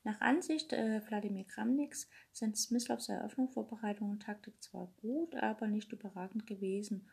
Nach 0.04 0.20
Ansicht 0.20 0.72
äh, 0.72 1.00
Wladimir 1.08 1.44
Kramniks 1.44 2.08
sind 2.32 2.56
Smyslovs 2.56 3.08
Eröffnung, 3.08 3.50
und 3.54 4.22
Taktik 4.22 4.62
zwar 4.62 4.92
gut, 5.00 5.34
aber 5.36 5.68
nicht 5.68 5.92
überragend 5.92 6.46
gewesen. 6.46 7.08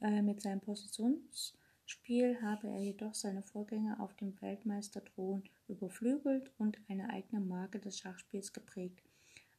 Äh, 0.00 0.22
mit 0.22 0.40
seinem 0.40 0.60
Positions- 0.60 1.54
Spiel 1.86 2.40
habe 2.40 2.68
er 2.68 2.80
jedoch 2.80 3.14
seine 3.14 3.42
Vorgänger 3.42 4.00
auf 4.00 4.14
dem 4.14 4.40
Weltmeisterthron 4.40 5.42
überflügelt 5.68 6.50
und 6.58 6.78
eine 6.88 7.10
eigene 7.10 7.40
Marke 7.40 7.78
des 7.78 7.98
Schachspiels 7.98 8.52
geprägt. 8.52 9.02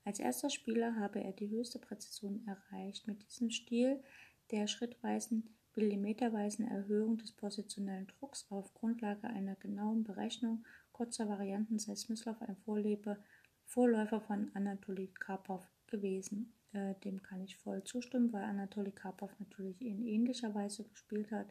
Als 0.04 0.20
erster 0.20 0.50
Spieler 0.50 0.96
habe 0.96 1.24
er 1.24 1.34
die 1.34 1.50
höchste 1.50 1.80
Präzision 1.80 2.46
erreicht. 2.48 3.08
Mit 3.08 3.28
diesem 3.28 3.50
Stil 3.52 4.04
der 4.52 4.68
schrittweisen, 4.68 5.56
millimeterweisen 5.76 6.68
Erhöhung 6.68 7.18
des 7.18 7.32
positionellen 7.32 8.08
Drucks 8.08 8.46
auf 8.50 8.74
Grundlage 8.74 9.28
einer 9.28 9.56
genauen 9.56 10.04
Berechnung 10.04 10.64
kurzer 10.96 11.28
Varianten 11.28 11.78
sei 11.78 11.96
Smyslov 11.96 12.42
ein 12.42 12.56
Vorleber, 12.56 13.18
Vorläufer 13.66 14.22
von 14.22 14.50
Anatoly 14.54 15.08
Karpov 15.08 15.68
gewesen. 15.88 16.54
Äh, 16.72 16.96
dem 17.04 17.22
kann 17.22 17.42
ich 17.42 17.58
voll 17.58 17.84
zustimmen, 17.84 18.32
weil 18.32 18.44
Anatoly 18.44 18.92
Karpov 18.92 19.32
natürlich 19.40 19.82
in 19.82 20.06
ähnlicher 20.06 20.56
Weise 20.56 20.86
gespielt 20.86 21.32
hat, 21.32 21.48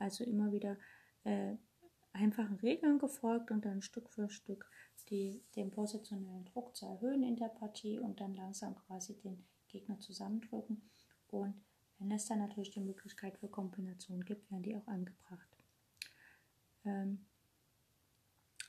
also 0.00 0.24
immer 0.24 0.52
wieder 0.52 0.76
äh, 1.24 1.54
einfachen 2.12 2.56
Regeln 2.56 2.98
gefolgt 2.98 3.50
und 3.50 3.64
dann 3.64 3.82
Stück 3.82 4.10
für 4.10 4.28
Stück 4.28 4.68
die, 5.08 5.42
den 5.56 5.70
positionellen 5.70 6.44
Druck 6.46 6.76
zu 6.76 6.86
erhöhen 6.86 7.22
in 7.22 7.36
der 7.36 7.48
Partie 7.48 7.98
und 7.98 8.20
dann 8.20 8.34
langsam 8.34 8.74
quasi 8.86 9.16
den 9.16 9.44
Gegner 9.68 9.98
zusammendrücken. 9.98 10.82
Und 11.28 11.54
wenn 11.98 12.10
es 12.12 12.26
dann 12.26 12.38
natürlich 12.38 12.70
die 12.70 12.80
Möglichkeit 12.80 13.38
für 13.38 13.48
Kombinationen 13.48 14.24
gibt, 14.24 14.50
werden 14.50 14.62
die 14.62 14.76
auch 14.76 14.86
angebracht. 14.86 15.48
Ähm, 16.84 17.26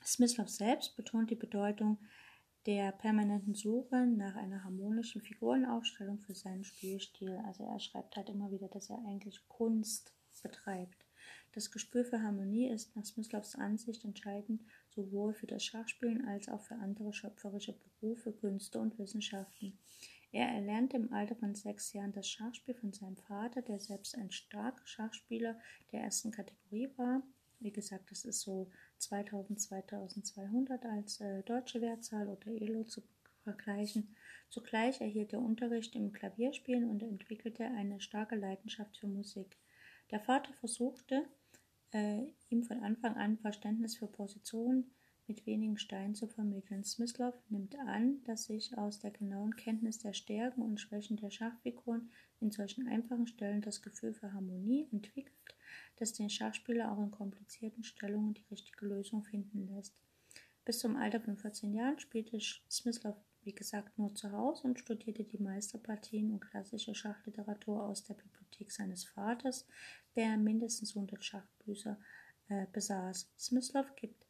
Smyslov 0.04 0.48
selbst 0.48 0.96
betont 0.96 1.30
die 1.30 1.36
Bedeutung 1.36 1.98
der 2.66 2.92
permanenten 2.92 3.54
Suche 3.54 4.06
nach 4.06 4.36
einer 4.36 4.62
harmonischen 4.62 5.22
Figurenaufstellung 5.22 6.18
für 6.20 6.34
seinen 6.34 6.64
Spielstil. 6.64 7.40
Also 7.46 7.64
er 7.64 7.80
schreibt 7.80 8.16
halt 8.16 8.28
immer 8.28 8.50
wieder, 8.50 8.68
dass 8.68 8.90
er 8.90 8.98
eigentlich 9.06 9.48
Kunst 9.48 10.12
betreibt. 10.42 11.01
Das 11.54 11.70
Gespür 11.70 12.04
für 12.04 12.22
Harmonie 12.22 12.68
ist 12.68 12.96
nach 12.96 13.04
Smyslovs 13.04 13.56
Ansicht 13.56 14.04
entscheidend 14.04 14.62
sowohl 14.88 15.34
für 15.34 15.46
das 15.46 15.62
Schachspielen 15.62 16.26
als 16.26 16.48
auch 16.48 16.62
für 16.62 16.76
andere 16.76 17.12
schöpferische 17.12 17.74
Berufe, 18.00 18.32
Künste 18.32 18.80
und 18.80 18.98
Wissenschaften. 18.98 19.78
Er 20.32 20.48
erlernte 20.48 20.96
im 20.96 21.12
Alter 21.12 21.36
von 21.36 21.54
sechs 21.54 21.92
Jahren 21.92 22.12
das 22.12 22.26
Schachspiel 22.26 22.74
von 22.74 22.94
seinem 22.94 23.18
Vater, 23.18 23.60
der 23.60 23.80
selbst 23.80 24.16
ein 24.16 24.30
starker 24.30 24.86
Schachspieler 24.86 25.58
der 25.92 26.00
ersten 26.00 26.30
Kategorie 26.30 26.90
war. 26.96 27.22
Wie 27.60 27.70
gesagt, 27.70 28.10
das 28.10 28.24
ist 28.24 28.40
so 28.40 28.70
2000, 28.96 29.60
2200 29.60 30.86
als 30.86 31.20
äh, 31.20 31.42
deutsche 31.42 31.82
Wertzahl 31.82 32.28
oder 32.28 32.46
ELO 32.46 32.84
zu 32.84 33.02
vergleichen. 33.44 34.16
Zugleich 34.48 35.02
erhielt 35.02 35.34
er 35.34 35.40
Unterricht 35.40 35.94
im 35.96 36.14
Klavierspielen 36.14 36.88
und 36.88 37.02
entwickelte 37.02 37.64
eine 37.64 38.00
starke 38.00 38.36
Leidenschaft 38.36 38.96
für 38.96 39.06
Musik. 39.06 39.58
Der 40.10 40.20
Vater 40.20 40.52
versuchte, 40.54 41.26
äh, 41.92 42.26
ihm 42.48 42.64
von 42.64 42.80
Anfang 42.80 43.16
an 43.16 43.38
Verständnis 43.38 43.96
für 43.96 44.06
Positionen 44.06 44.90
mit 45.26 45.46
wenigen 45.46 45.78
Steinen 45.78 46.14
zu 46.14 46.26
vermitteln. 46.26 46.84
Smyslov 46.84 47.34
nimmt 47.48 47.78
an, 47.78 48.22
dass 48.24 48.44
sich 48.44 48.76
aus 48.76 48.98
der 48.98 49.12
genauen 49.12 49.56
Kenntnis 49.56 49.98
der 49.98 50.12
Stärken 50.12 50.62
und 50.62 50.80
Schwächen 50.80 51.16
der 51.16 51.30
Schachfiguren 51.30 52.10
in 52.40 52.50
solchen 52.50 52.88
einfachen 52.88 53.26
Stellen 53.26 53.62
das 53.62 53.82
Gefühl 53.82 54.14
für 54.14 54.32
Harmonie 54.32 54.88
entwickelt, 54.90 55.56
das 55.96 56.12
den 56.12 56.28
Schachspieler 56.28 56.90
auch 56.90 57.00
in 57.02 57.10
komplizierten 57.10 57.84
Stellungen 57.84 58.34
die 58.34 58.44
richtige 58.50 58.86
Lösung 58.86 59.22
finden 59.24 59.68
lässt. 59.68 59.94
Bis 60.64 60.80
zum 60.80 60.96
Alter 60.96 61.20
von 61.20 61.36
14 61.36 61.72
Jahren 61.72 61.98
spielte 61.98 62.38
Smyslov, 62.70 63.16
wie 63.44 63.54
gesagt, 63.54 63.98
nur 63.98 64.14
zu 64.14 64.32
Hause 64.32 64.68
und 64.68 64.78
studierte 64.78 65.24
die 65.24 65.38
Meisterpartien 65.38 66.32
und 66.32 66.40
klassische 66.40 66.94
Schachliteratur 66.94 67.82
aus 67.82 68.04
der 68.04 68.14
Bibliothek 68.14 68.70
seines 68.70 69.04
Vaters, 69.04 69.66
der 70.16 70.36
mindestens 70.36 70.94
100 70.94 71.24
Schachbücher 71.24 71.98
äh, 72.48 72.66
besaß. 72.72 73.30
Smyslov 73.38 73.94
gibt 73.96 74.26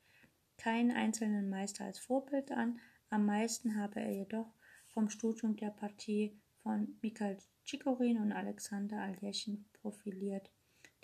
keinen 0.56 0.92
einzelnen 0.92 1.50
Meister 1.50 1.84
als 1.84 1.98
Vorbild 1.98 2.50
an, 2.52 2.78
am 3.10 3.26
meisten 3.26 3.76
habe 3.76 4.00
er 4.00 4.10
jedoch 4.10 4.54
vom 4.88 5.10
Studium 5.10 5.56
der 5.56 5.70
Partie 5.70 6.40
von 6.62 6.96
Mikhail 7.02 7.36
Chigorin 7.64 8.18
und 8.18 8.32
Alexander 8.32 9.00
Aljechin 9.00 9.66
profiliert, 9.72 10.50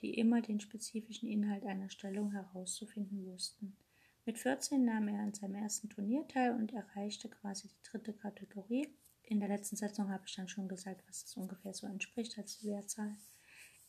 die 0.01 0.15
immer 0.15 0.41
den 0.41 0.61
spezifischen 0.61 1.29
Inhalt 1.29 1.65
einer 1.65 1.91
Stellung 1.91 2.33
herauszufinden 2.33 3.27
wussten. 3.27 3.77
Mit 4.29 4.39
14 4.39 4.85
nahm 4.85 5.09
er 5.09 5.21
an 5.21 5.33
seinem 5.33 5.55
ersten 5.55 5.89
Turnier 5.89 6.29
teil 6.29 6.53
und 6.53 6.75
erreichte 6.75 7.31
quasi 7.31 7.67
die 7.69 7.83
dritte 7.83 8.13
Kategorie. 8.13 8.87
In 9.23 9.41
der 9.41 9.49
letzten 9.49 9.77
Sitzung 9.77 10.11
habe 10.11 10.25
ich 10.27 10.37
dann 10.37 10.51
schon 10.51 10.69
gesagt, 10.69 11.03
was 11.09 11.23
das 11.23 11.35
ungefähr 11.39 11.73
so 11.73 11.87
entspricht 11.87 12.37
als 12.37 12.63
Wertzahl. 12.63 13.17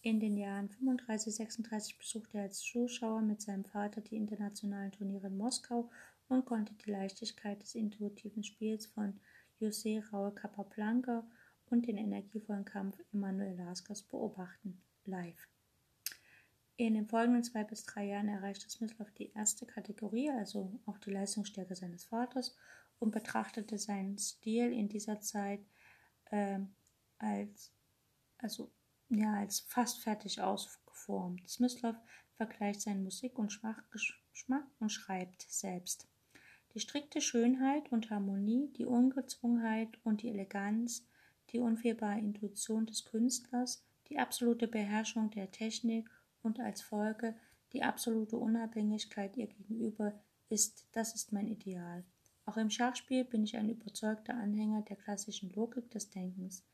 In 0.01 0.21
den 0.21 0.37
Jahren 0.37 0.69
35, 0.69 1.35
36 1.35 1.97
besuchte 1.97 2.37
er 2.37 2.43
als 2.43 2.61
Zuschauer 2.61 3.19
mit 3.19 3.41
seinem 3.41 3.65
Vater 3.65 3.99
die 3.99 4.15
internationalen 4.15 4.93
Turniere 4.93 5.27
in 5.27 5.35
Moskau 5.35 5.91
und 6.29 6.45
konnte 6.45 6.73
die 6.73 6.89
Leichtigkeit 6.89 7.61
des 7.61 7.75
intuitiven 7.75 8.45
Spiels 8.45 8.85
von 8.85 9.19
José 9.59 10.01
Raúl 10.09 10.31
Capablanca 10.31 11.29
und 11.65 11.85
den 11.85 11.97
energievollen 11.97 12.63
Kampf 12.63 12.97
Emanuel 13.11 13.57
Laskas 13.57 14.03
beobachten, 14.03 14.81
live. 15.03 15.49
In 16.79 16.93
den 16.93 17.09
folgenden 17.09 17.43
zwei 17.43 17.65
bis 17.65 17.83
drei 17.83 18.05
Jahren 18.05 18.29
erreichte 18.29 18.69
Smyslov 18.69 19.11
die 19.11 19.33
erste 19.33 19.65
Kategorie, 19.65 20.31
also 20.31 20.79
auch 20.85 20.97
die 20.97 21.11
Leistungsstärke 21.11 21.75
seines 21.75 22.05
Vaters, 22.05 22.55
und 22.99 23.11
betrachtete 23.11 23.77
seinen 23.77 24.17
Stil 24.17 24.71
in 24.71 24.87
dieser 24.87 25.19
Zeit 25.19 25.59
äh, 26.31 26.59
als, 27.17 27.73
also, 28.37 28.71
ja, 29.09 29.33
als 29.33 29.59
fast 29.59 29.99
fertig 29.99 30.39
ausgeformt. 30.39 31.49
Smyslov 31.49 31.97
vergleicht 32.37 32.79
seinen 32.79 33.03
Musik- 33.03 33.37
und 33.37 33.59
Geschmack 34.31 34.65
und 34.79 34.89
schreibt 34.89 35.41
selbst. 35.49 36.07
Die 36.73 36.79
strikte 36.79 37.19
Schönheit 37.19 37.91
und 37.91 38.09
Harmonie, 38.09 38.71
die 38.77 38.85
Ungezwungenheit 38.85 39.99
und 40.05 40.21
die 40.21 40.29
Eleganz, 40.29 41.05
die 41.49 41.59
unfehlbare 41.59 42.19
Intuition 42.19 42.85
des 42.85 43.03
Künstlers, 43.03 43.83
die 44.07 44.17
absolute 44.17 44.69
Beherrschung 44.69 45.29
der 45.29 45.51
Technik 45.51 46.09
und 46.41 46.59
als 46.59 46.81
Folge 46.81 47.35
die 47.73 47.83
absolute 47.83 48.37
Unabhängigkeit 48.37 49.37
ihr 49.37 49.47
gegenüber 49.47 50.19
ist, 50.49 50.87
das 50.91 51.13
ist 51.13 51.31
mein 51.31 51.47
Ideal. 51.47 52.03
Auch 52.45 52.57
im 52.57 52.69
Schachspiel 52.69 53.25
bin 53.25 53.43
ich 53.43 53.55
ein 53.57 53.69
überzeugter 53.69 54.33
Anhänger 54.33 54.81
der 54.81 54.95
klassischen 54.95 55.51
Logik 55.53 55.91
des 55.91 56.09
Denkens. 56.09 56.65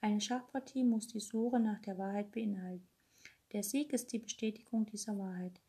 Eine 0.00 0.20
Schachpartie 0.20 0.84
muss 0.84 1.08
die 1.08 1.20
Suche 1.20 1.58
nach 1.58 1.80
der 1.80 1.98
Wahrheit 1.98 2.30
beinhalten. 2.30 2.86
Der 3.52 3.62
Sieg 3.62 3.92
ist 3.92 4.12
die 4.12 4.18
Bestätigung 4.18 4.86
dieser 4.86 5.18
Wahrheit. 5.18 5.60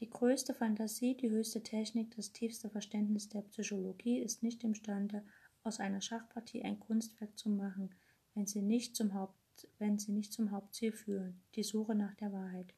Die 0.00 0.08
größte 0.08 0.54
Fantasie, 0.54 1.16
die 1.16 1.30
höchste 1.30 1.62
Technik, 1.62 2.14
das 2.16 2.32
tiefste 2.32 2.68
Verständnis 2.68 3.28
der 3.28 3.42
Psychologie 3.42 4.18
ist 4.18 4.42
nicht 4.42 4.62
imstande, 4.64 5.24
aus 5.62 5.80
einer 5.80 6.00
Schachpartie 6.00 6.62
ein 6.62 6.78
Kunstwerk 6.78 7.36
zu 7.38 7.48
machen, 7.48 7.94
wenn 8.34 8.46
sie 8.46 8.62
nicht 8.62 8.94
zum 8.94 9.14
Haupt 9.14 9.45
wenn 9.78 9.98
sie 9.98 10.12
nicht 10.12 10.32
zum 10.32 10.50
Hauptziel 10.50 10.92
führen, 10.92 11.42
die 11.54 11.62
Suche 11.62 11.94
nach 11.94 12.14
der 12.14 12.32
Wahrheit. 12.32 12.74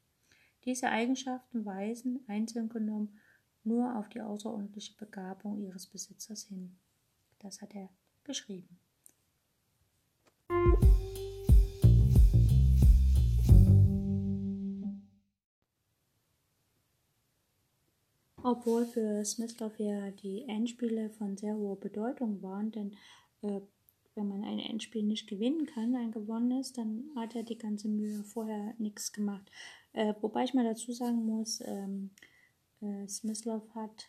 Diese 0.64 0.88
Eigenschaften 0.88 1.64
weisen, 1.64 2.24
einzeln 2.26 2.68
genommen, 2.68 3.18
nur 3.64 3.96
auf 3.96 4.08
die 4.08 4.20
außerordentliche 4.20 4.96
Begabung 4.96 5.58
ihres 5.58 5.86
Besitzers 5.86 6.44
hin. 6.44 6.76
Das 7.38 7.60
hat 7.62 7.74
er 7.74 7.88
geschrieben. 8.24 8.78
Obwohl 18.42 18.86
für 18.86 19.24
Smyslov 19.24 19.78
ja 19.78 20.10
die 20.10 20.44
Endspiele 20.48 21.10
von 21.10 21.36
sehr 21.36 21.54
hoher 21.54 21.78
Bedeutung 21.78 22.42
waren, 22.42 22.70
denn 22.70 22.96
äh, 23.42 23.60
wenn 24.18 24.28
man 24.28 24.42
ein 24.42 24.58
Endspiel 24.58 25.04
nicht 25.04 25.28
gewinnen 25.28 25.66
kann, 25.66 25.94
ein 25.94 26.10
gewonnenes, 26.10 26.72
dann 26.72 27.04
hat 27.14 27.36
er 27.36 27.44
die 27.44 27.56
ganze 27.56 27.88
Mühe 27.88 28.24
vorher 28.24 28.74
nichts 28.78 29.12
gemacht. 29.12 29.50
Äh, 29.92 30.14
wobei 30.20 30.42
ich 30.44 30.54
mal 30.54 30.64
dazu 30.64 30.92
sagen 30.92 31.24
muss, 31.24 31.62
ähm, 31.64 32.10
äh, 32.80 33.06
Smyslov 33.06 33.62
hat 33.74 34.08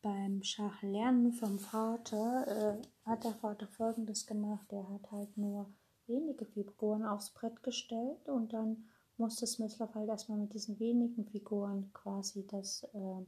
beim 0.00 0.42
Schachlernen 0.42 1.32
vom 1.32 1.58
Vater, 1.58 2.78
äh, 2.78 3.08
hat 3.08 3.24
der 3.24 3.34
Vater 3.34 3.66
folgendes 3.66 4.26
gemacht, 4.26 4.72
er 4.72 4.88
hat 4.88 5.12
halt 5.12 5.36
nur 5.36 5.66
wenige 6.06 6.46
Figuren 6.46 7.04
aufs 7.04 7.30
Brett 7.30 7.62
gestellt 7.62 8.26
und 8.28 8.54
dann 8.54 8.84
musste 9.18 9.46
Smyslov 9.46 9.94
halt 9.94 10.08
erstmal 10.08 10.38
mit 10.38 10.54
diesen 10.54 10.80
wenigen 10.80 11.26
Figuren 11.26 11.90
quasi 11.92 12.46
das 12.46 12.84
äh, 12.94 13.24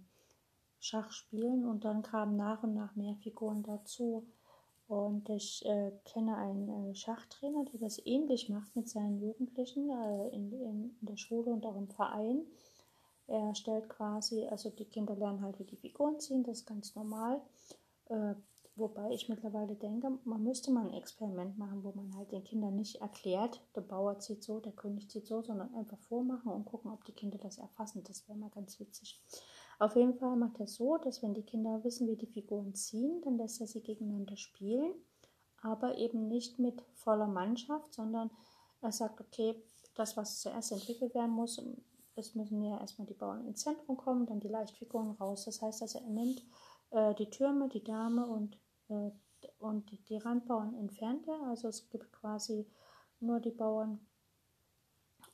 Schach 0.81 1.13
spielen 1.13 1.67
und 1.67 1.85
dann 1.85 2.03
kamen 2.03 2.37
nach 2.37 2.63
und 2.63 2.73
nach 2.75 2.97
mehr 2.97 3.15
Figuren 3.17 3.63
dazu. 3.63 4.27
Und 4.89 5.29
ich 5.31 5.65
äh, 5.65 5.93
kenne 6.05 6.37
einen 6.37 6.91
äh, 6.91 6.95
Schachtrainer, 6.95 7.65
der 7.65 7.81
das 7.81 8.05
ähnlich 8.05 8.49
macht 8.49 8.77
mit 8.77 8.89
seinen 8.89 9.19
Jugendlichen 9.21 9.89
äh, 9.89 10.29
in, 10.29 10.53
in, 10.53 10.97
der 11.01 11.17
Schule 11.17 11.51
und 11.51 11.65
auch 11.65 11.77
im 11.77 11.89
Verein. 11.89 12.45
Er 13.27 13.55
stellt 13.55 13.89
quasi, 13.89 14.47
also 14.49 14.69
die 14.69 14.85
Kinder 14.85 15.15
lernen 15.17 15.41
halt, 15.41 15.59
wie 15.59 15.65
die 15.65 15.77
Figuren 15.77 16.21
ziehen, 16.21 16.43
das 16.43 16.59
ist 16.59 16.67
ganz 16.67 16.95
normal. 16.95 17.41
Äh, 18.07 18.35
wobei 18.77 19.11
ich 19.13 19.29
mittlerweile 19.29 19.77
denke, 19.77 20.19
man 20.25 20.43
müsste 20.43 20.71
mal 20.71 20.87
ein 20.87 20.95
Experiment 20.95 21.57
machen, 21.57 21.85
wo 21.85 21.93
man 21.93 22.15
halt 22.17 22.33
den 22.33 22.45
Kindern 22.45 22.77
nicht 22.77 22.97
erklärt, 22.97 23.63
der 23.75 23.83
Bauer 23.83 24.19
zieht 24.19 24.43
so, 24.43 24.61
der 24.61 24.73
König 24.73 25.09
zieht 25.09 25.27
so, 25.27 25.41
sondern 25.43 25.75
einfach 25.75 25.99
vormachen 26.01 26.53
und 26.53 26.65
gucken, 26.65 26.91
ob 26.91 27.05
die 27.05 27.13
Kinder 27.13 27.39
das 27.39 27.59
erfassen. 27.59 28.03
Das 28.05 28.29
wäre 28.29 28.37
mal 28.37 28.51
ganz 28.51 28.79
witzig. 28.81 29.23
Auf 29.83 29.97
jeden 29.97 30.15
Fall 30.15 30.37
macht 30.37 30.61
er 30.61 30.69
so, 30.69 30.97
dass 30.97 31.25
wenn 31.25 31.35
die 31.35 31.43
Kinder 31.43 31.83
wissen, 31.83 32.07
wie 32.07 32.15
die 32.15 32.29
Figuren 32.29 32.73
ziehen, 32.73 33.21
dann 33.23 33.37
lässt 33.37 33.61
er 33.61 33.67
sie 33.67 33.81
gegeneinander 33.81 34.37
spielen, 34.37 34.95
aber 35.61 35.99
eben 35.99 36.29
nicht 36.29 36.61
mit 36.61 36.81
voller 36.95 37.27
Mannschaft, 37.27 37.93
sondern 37.93 38.31
er 38.81 38.93
sagt, 38.93 39.21
okay, 39.21 39.61
das, 39.97 40.17
was 40.17 40.41
zuerst 40.41 40.71
entwickelt 40.71 41.17
werden 41.17 41.33
muss, 41.33 41.61
es 42.15 42.37
müssen 42.37 42.63
ja 42.63 42.79
erstmal 42.79 43.09
die 43.09 43.15
Bauern 43.15 43.45
ins 43.45 43.63
Zentrum 43.63 43.97
kommen, 43.97 44.25
dann 44.25 44.39
die 44.39 44.47
Leichtfiguren 44.47 45.17
raus. 45.17 45.47
Das 45.47 45.61
heißt, 45.61 45.83
dass 45.83 45.97
er 45.97 46.03
nimmt 46.03 46.45
äh, 46.91 47.13
die 47.17 47.31
Türme, 47.31 47.69
die 47.69 47.83
Dame 47.83 48.25
und, 48.25 48.57
äh, 48.87 49.11
und 49.59 49.91
die 50.09 50.17
Randbauern 50.17 50.77
entfernt 50.77 51.27
er. 51.27 51.43
Also 51.49 51.67
es 51.67 51.89
gibt 51.89 52.13
quasi 52.13 52.69
nur 53.19 53.41
die 53.41 53.51
Bauern 53.51 53.99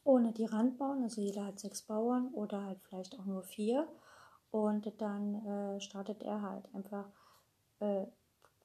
ohne 0.04 0.32
die 0.32 0.46
Randbauern, 0.46 1.02
also 1.02 1.20
jeder 1.20 1.44
hat 1.44 1.58
sechs 1.61 1.82
Bauern 1.82 2.32
oder 2.32 2.64
halt 2.64 2.80
vielleicht 2.80 3.18
auch 3.20 3.26
nur 3.26 3.42
vier. 3.42 3.87
Und 4.50 4.92
dann 5.00 5.46
äh, 5.46 5.80
startet 5.80 6.22
er 6.22 6.42
halt 6.42 6.64
einfach 6.74 7.04
äh, 7.80 8.06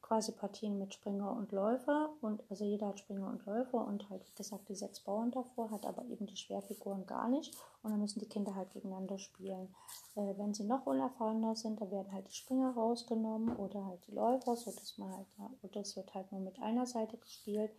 quasi 0.02 0.32
Partien 0.32 0.78
mit 0.78 0.94
Springer 0.94 1.32
und 1.32 1.52
Läufer. 1.52 2.10
Und 2.22 2.44
also 2.50 2.64
jeder 2.64 2.88
hat 2.88 3.00
Springer 3.00 3.28
und 3.28 3.46
Läufer 3.46 3.86
und 3.86 4.10
halt, 4.10 4.26
wie 4.28 4.36
gesagt, 4.36 4.70
die 4.70 4.76
sechs 4.76 5.00
Bauern 5.00 5.32
davor, 5.32 5.72
hat 5.72 5.86
aber 5.86 6.06
eben 6.06 6.28
die 6.28 6.38
Schwerfiguren 6.38 7.06
gar 7.08 7.28
nicht. 7.28 7.56
Und 7.82 7.92
dann 7.92 8.00
müssen 8.00 8.20
die 8.20 8.30
Kinder 8.30 8.54
halt 8.54 8.72
gegeneinander 8.72 9.18
spielen. 9.18 9.74
Äh, 10.16 10.38
wenn 10.38 10.54
sie 10.54 10.66
noch 10.66 10.86
unerfahrener 10.86 11.56
sind, 11.56 11.82
dann 11.82 11.92
werden 11.92 12.12
halt 12.12 12.28
die 12.28 12.36
Springer 12.36 12.74
rausgenommen 12.74 13.56
oder 13.56 13.86
halt 13.86 14.06
die 14.08 14.14
Läufer, 14.14 14.56
sodass 14.56 14.98
man 14.98 15.12
halt, 15.12 15.28
oder 15.64 15.82
es 15.82 15.96
wird 15.96 16.14
halt 16.14 16.32
nur 16.32 16.42
mit 16.42 16.62
einer 16.62 16.86
Seite 16.86 17.18
gespielt. 17.18 17.72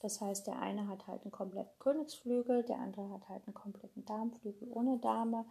Das 0.00 0.20
heißt, 0.20 0.46
der 0.46 0.60
eine 0.60 0.86
hat 0.86 1.06
halt 1.06 1.22
einen 1.22 1.32
kompletten 1.32 1.76
Königsflügel, 1.80 2.62
der 2.62 2.78
andere 2.78 3.10
hat 3.10 3.28
halt 3.28 3.42
einen 3.46 3.54
kompletten 3.54 4.04
Damenflügel 4.04 4.68
ohne 4.72 4.98
Dame. 4.98 5.44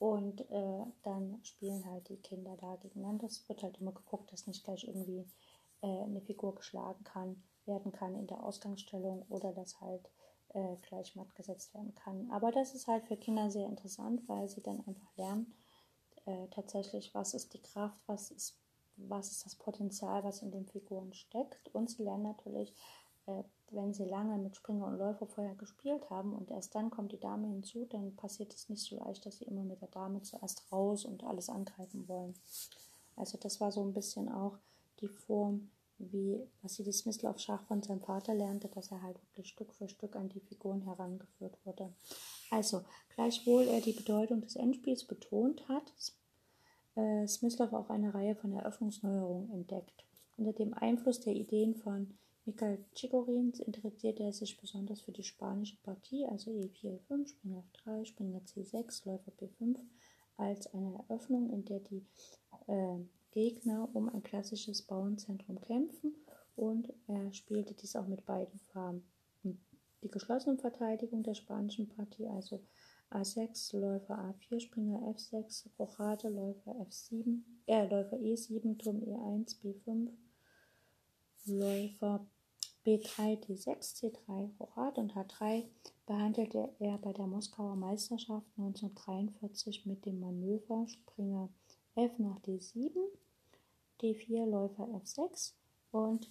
Und 0.00 0.40
äh, 0.50 0.86
dann 1.02 1.38
spielen 1.42 1.84
halt 1.84 2.08
die 2.08 2.16
Kinder 2.16 2.56
da 2.58 2.76
gegeneinander. 2.76 3.26
Es 3.26 3.46
wird 3.50 3.62
halt 3.62 3.78
immer 3.82 3.92
geguckt, 3.92 4.32
dass 4.32 4.46
nicht 4.46 4.64
gleich 4.64 4.84
irgendwie 4.84 5.26
äh, 5.82 6.04
eine 6.04 6.22
Figur 6.22 6.54
geschlagen 6.54 7.04
kann, 7.04 7.42
werden 7.66 7.92
kann 7.92 8.14
in 8.14 8.26
der 8.26 8.42
Ausgangsstellung 8.42 9.26
oder 9.28 9.52
dass 9.52 9.78
halt 9.82 10.10
äh, 10.54 10.76
gleich 10.88 11.16
matt 11.16 11.34
gesetzt 11.34 11.74
werden 11.74 11.94
kann. 11.94 12.30
Aber 12.30 12.50
das 12.50 12.74
ist 12.74 12.88
halt 12.88 13.04
für 13.04 13.18
Kinder 13.18 13.50
sehr 13.50 13.66
interessant, 13.66 14.26
weil 14.26 14.48
sie 14.48 14.62
dann 14.62 14.80
einfach 14.86 15.14
lernen, 15.18 15.54
äh, 16.24 16.48
tatsächlich, 16.48 17.14
was 17.14 17.34
ist 17.34 17.52
die 17.52 17.60
Kraft, 17.60 18.00
was 18.06 18.30
ist, 18.30 18.56
was 18.96 19.30
ist 19.30 19.44
das 19.44 19.54
Potenzial, 19.54 20.24
was 20.24 20.40
in 20.40 20.50
den 20.50 20.66
Figuren 20.66 21.12
steckt. 21.12 21.68
Und 21.74 21.90
sie 21.90 22.04
lernen 22.04 22.22
natürlich, 22.22 22.74
äh, 23.26 23.42
wenn 23.70 23.94
sie 23.94 24.04
lange 24.04 24.38
mit 24.38 24.56
Springer 24.56 24.86
und 24.86 24.98
Läufer 24.98 25.26
vorher 25.26 25.54
gespielt 25.54 26.10
haben 26.10 26.34
und 26.34 26.50
erst 26.50 26.74
dann 26.74 26.90
kommt 26.90 27.12
die 27.12 27.20
Dame 27.20 27.48
hinzu, 27.48 27.86
dann 27.86 28.16
passiert 28.16 28.52
es 28.52 28.68
nicht 28.68 28.82
so 28.82 28.96
leicht, 28.96 29.24
dass 29.26 29.38
sie 29.38 29.44
immer 29.44 29.62
mit 29.62 29.80
der 29.80 29.88
Dame 29.88 30.22
zuerst 30.22 30.70
raus 30.72 31.04
und 31.04 31.24
alles 31.24 31.48
angreifen 31.48 32.08
wollen. 32.08 32.34
Also 33.16 33.38
das 33.38 33.60
war 33.60 33.70
so 33.70 33.82
ein 33.82 33.92
bisschen 33.92 34.28
auch 34.28 34.58
die 35.00 35.08
Form, 35.08 35.70
wie 35.98 36.40
Vassili 36.62 36.92
Smyslov 36.92 37.38
Schach 37.38 37.62
von 37.64 37.82
seinem 37.82 38.00
Vater 38.00 38.34
lernte, 38.34 38.68
dass 38.68 38.90
er 38.90 39.02
halt 39.02 39.22
wirklich 39.22 39.48
Stück 39.48 39.72
für 39.74 39.88
Stück 39.88 40.16
an 40.16 40.30
die 40.30 40.40
Figuren 40.40 40.82
herangeführt 40.82 41.58
wurde. 41.64 41.92
Also, 42.50 42.82
gleichwohl 43.14 43.64
er 43.64 43.80
die 43.80 43.92
Bedeutung 43.92 44.40
des 44.40 44.56
Endspiels 44.56 45.04
betont 45.04 45.68
hat, 45.68 45.92
äh, 46.96 47.26
Smyslov 47.26 47.72
auch 47.72 47.90
eine 47.90 48.14
Reihe 48.14 48.34
von 48.34 48.52
Eröffnungsneuerungen 48.52 49.50
entdeckt. 49.50 50.04
Unter 50.38 50.54
dem 50.54 50.72
Einfluss 50.72 51.20
der 51.20 51.34
Ideen 51.34 51.74
von 51.74 52.16
Mikhail 52.44 52.84
Chigorin 52.94 53.52
interessierte 53.52 54.22
er 54.22 54.32
sich 54.32 54.58
besonders 54.60 55.02
für 55.02 55.12
die 55.12 55.22
spanische 55.22 55.76
Partie, 55.82 56.26
also 56.26 56.50
E4, 56.50 56.98
E5, 56.98 57.28
Springer 57.28 57.64
F3, 57.72 58.04
Springer 58.06 58.40
C6, 58.40 59.06
Läufer 59.06 59.32
B5, 59.32 59.78
als 60.36 60.66
eine 60.72 60.94
Eröffnung, 60.94 61.50
in 61.50 61.64
der 61.64 61.80
die 61.80 62.04
äh, 62.66 62.98
Gegner 63.30 63.88
um 63.92 64.08
ein 64.08 64.22
klassisches 64.22 64.82
Bauernzentrum 64.82 65.60
kämpfen 65.60 66.14
und 66.56 66.92
er 67.06 67.32
spielte 67.32 67.74
dies 67.74 67.94
auch 67.94 68.06
mit 68.06 68.24
beiden 68.26 68.58
Farben. 68.58 69.04
Die 70.02 70.10
geschlossene 70.10 70.56
Verteidigung 70.56 71.22
der 71.22 71.34
spanischen 71.34 71.88
Partie, 71.88 72.26
also 72.26 72.64
A6, 73.10 73.76
Läufer 73.76 74.18
A4, 74.18 74.60
Springer 74.60 75.00
F6, 75.14 75.66
Rochade, 75.78 76.28
Läufer 76.28 76.72
F7, 76.72 77.42
äh, 77.66 77.86
Läufer 77.86 78.16
E7, 78.16 78.78
Turm 78.78 79.00
E1, 79.00 79.60
B5, 79.60 80.10
Läufer 81.46 82.26
B3, 82.84 83.38
D6, 83.44 83.96
C3, 83.96 84.50
Rochade 84.58 85.00
und 85.00 85.14
H3 85.14 85.64
behandelte 86.06 86.70
er 86.78 86.98
bei 86.98 87.12
der 87.12 87.26
Moskauer 87.26 87.76
Meisterschaft 87.76 88.46
1943 88.56 89.86
mit 89.86 90.06
dem 90.06 90.20
Manöver 90.20 90.86
Springer 90.88 91.48
F 91.94 92.18
nach 92.18 92.40
D7, 92.40 92.90
D4, 94.00 94.46
Läufer 94.46 94.84
F6 94.84 95.52
und 95.92 96.28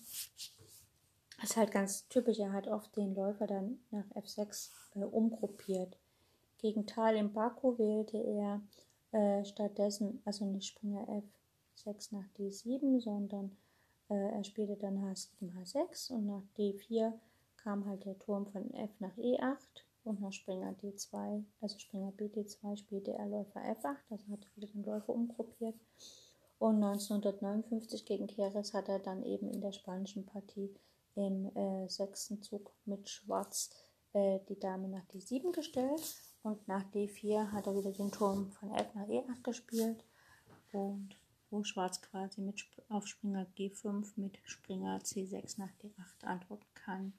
das 1.39 1.51
ist 1.51 1.57
halt 1.57 1.71
ganz 1.71 2.07
typisch, 2.09 2.39
er 2.39 2.51
hat 2.51 2.67
oft 2.67 2.95
den 2.97 3.15
Läufer 3.15 3.47
dann 3.47 3.79
nach 3.91 4.05
F6 4.11 4.71
äh, 4.95 5.03
umgruppiert. 5.03 5.97
Gegen 6.57 6.85
Tal 6.85 7.15
im 7.15 7.31
Baku 7.31 7.77
wählte 7.77 8.17
er 8.17 8.61
äh, 9.11 9.45
stattdessen, 9.45 10.21
also 10.25 10.45
nicht 10.45 10.67
Springer 10.67 11.07
F6 11.77 12.13
nach 12.13 12.27
D7, 12.37 12.99
sondern 12.99 13.55
äh, 14.09 14.29
er 14.35 14.43
spielte 14.43 14.75
dann 14.75 14.97
H7, 14.97 15.53
H6 15.55 16.11
und 16.11 16.27
nach 16.27 16.43
D4 16.57 17.13
kam 17.57 17.85
halt 17.85 18.05
der 18.05 18.17
Turm 18.19 18.47
von 18.47 18.73
F 18.73 18.91
nach 18.99 19.15
E8 19.17 19.57
und 20.03 20.21
nach 20.21 20.31
Springer 20.31 20.73
D2, 20.81 21.43
also 21.61 21.77
Springer 21.77 22.11
BD2 22.11 22.77
spielte 22.77 23.13
er 23.13 23.27
Läufer 23.27 23.61
F8, 23.61 23.97
also 24.09 24.27
hat 24.31 24.39
er 24.43 24.55
wieder 24.55 24.73
den 24.73 24.83
Läufer 24.83 25.13
umgruppiert. 25.13 25.75
Und 26.57 26.83
1959 26.83 28.05
gegen 28.05 28.27
Keres 28.27 28.73
hat 28.73 28.89
er 28.89 28.99
dann 28.99 29.23
eben 29.23 29.49
in 29.49 29.61
der 29.61 29.71
spanischen 29.71 30.25
Partie 30.25 30.73
im 31.15 31.55
äh, 31.55 31.87
sechsten 31.87 32.41
Zug 32.41 32.73
mit 32.85 33.09
Schwarz 33.09 33.69
äh, 34.13 34.39
die 34.49 34.59
Dame 34.59 34.89
nach 34.89 35.05
D7 35.13 35.51
gestellt. 35.53 36.01
Und 36.41 36.67
nach 36.67 36.83
D4 36.91 37.51
hat 37.51 37.67
er 37.67 37.75
wieder 37.75 37.91
den 37.91 38.11
Turm 38.11 38.51
von 38.51 38.71
F 38.73 38.93
nach 38.95 39.07
E8 39.07 39.43
gespielt. 39.43 40.03
Und 40.71 41.15
wo 41.49 41.63
Schwarz 41.63 42.01
quasi 42.01 42.41
mit 42.41 42.65
auf 42.89 43.07
Springer 43.07 43.47
G5 43.57 44.13
mit 44.15 44.39
Springer 44.43 44.99
C6 44.99 45.59
nach 45.59 45.71
D8 45.81 46.23
antworten 46.23 46.67
kann. 46.75 47.13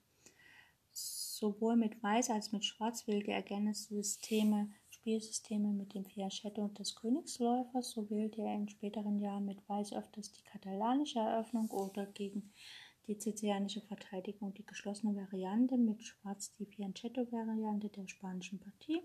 Sowohl 0.93 1.75
mit 1.77 2.03
Weiß 2.03 2.29
als 2.29 2.51
mit 2.51 2.65
Schwarz 2.65 3.07
wählte 3.07 3.31
er 3.31 3.41
gerne 3.41 3.73
Systeme, 3.73 4.69
Spielsysteme 4.89 5.69
mit 5.69 5.93
dem 5.93 6.05
Fianchetto 6.05 6.67
des 6.67 6.95
Königsläufers. 6.95 7.91
So 7.91 8.09
wählte 8.09 8.41
er 8.41 8.55
in 8.55 8.69
späteren 8.69 9.19
Jahren 9.19 9.45
mit 9.45 9.67
Weiß 9.67 9.93
öfters 9.93 10.31
die 10.31 10.43
katalanische 10.43 11.19
Eröffnung 11.19 11.69
oder 11.71 12.05
gegen 12.05 12.51
die 13.07 13.19
sizilianische 13.19 13.81
Verteidigung 13.81 14.53
die 14.53 14.65
geschlossene 14.65 15.15
Variante, 15.15 15.77
mit 15.77 16.03
Schwarz 16.03 16.53
die 16.55 16.65
Fianchetto-Variante 16.65 17.89
der 17.89 18.07
spanischen 18.07 18.59
Partie. 18.59 19.01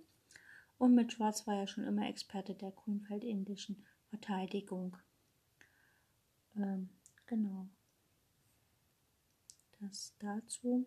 Und 0.79 0.95
mit 0.95 1.13
Schwarz 1.13 1.47
war 1.47 1.55
er 1.55 1.67
schon 1.67 1.85
immer 1.85 2.09
Experte 2.09 2.55
der 2.55 2.73
grünfeldindischen 2.73 3.85
Verteidigung. 4.11 4.97
Ähm, 6.57 6.89
genau. 7.27 7.69
Das 9.81 10.15
dazu. 10.19 10.87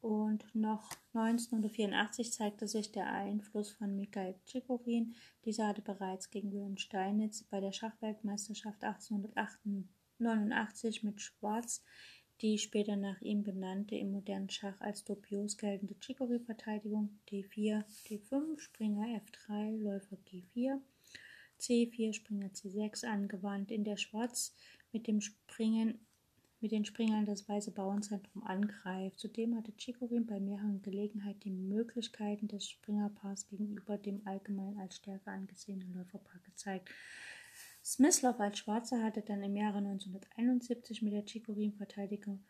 Und 0.00 0.54
noch 0.54 0.88
1984 1.12 2.32
zeigte 2.32 2.66
sich 2.66 2.90
der 2.90 3.12
Einfluss 3.12 3.72
von 3.72 3.94
Mikhail 3.96 4.40
Tschigorin. 4.46 5.14
Dieser 5.44 5.68
hatte 5.68 5.82
bereits 5.82 6.30
gegen 6.30 6.52
Wilhelm 6.52 6.78
Steinitz 6.78 7.44
bei 7.44 7.60
der 7.60 7.72
Schachweltmeisterschaft 7.72 8.82
1889 8.82 11.02
mit 11.02 11.20
Schwarz 11.20 11.82
die 12.40 12.56
später 12.56 12.96
nach 12.96 13.20
ihm 13.20 13.42
benannte 13.42 13.96
im 13.96 14.12
modernen 14.12 14.48
Schach 14.48 14.80
als 14.80 15.04
dubios 15.04 15.58
geltende 15.58 15.94
Chicory-Verteidigung 16.00 17.20
D4, 17.28 17.84
D5, 18.06 18.58
Springer 18.58 19.20
F3, 19.20 19.82
Läufer 19.82 20.16
G4, 20.26 20.80
C4, 21.60 22.12
Springer 22.12 22.48
C6 22.48 23.04
angewandt, 23.04 23.70
in 23.70 23.84
der 23.84 23.96
Schwarz 23.96 24.56
mit 24.92 25.06
dem 25.06 25.20
Springen 25.20 26.00
mit 26.60 26.72
den 26.72 26.84
Springern 26.84 27.24
das 27.24 27.48
weiße 27.48 27.70
Bauernzentrum 27.70 28.42
angreift. 28.44 29.18
Zudem 29.18 29.56
hatte 29.56 29.72
Chicorin 29.78 30.26
bei 30.26 30.38
mehreren 30.40 30.82
Gelegenheiten 30.82 31.40
die 31.40 31.50
Möglichkeiten 31.50 32.48
des 32.48 32.68
Springerpaars 32.68 33.46
gegenüber 33.46 33.96
dem 33.96 34.20
allgemein 34.26 34.76
als 34.78 34.96
stärker 34.96 35.32
angesehenen 35.32 35.94
Läuferpaar 35.94 36.42
gezeigt. 36.44 36.90
Smyslov 37.82 38.38
als 38.40 38.58
Schwarzer 38.58 39.02
hatte 39.02 39.22
dann 39.22 39.42
im 39.42 39.56
Jahre 39.56 39.78
1971 39.78 41.00
mit 41.00 41.14
der 41.14 41.24
Chicorin-Verteidigung 41.24 42.44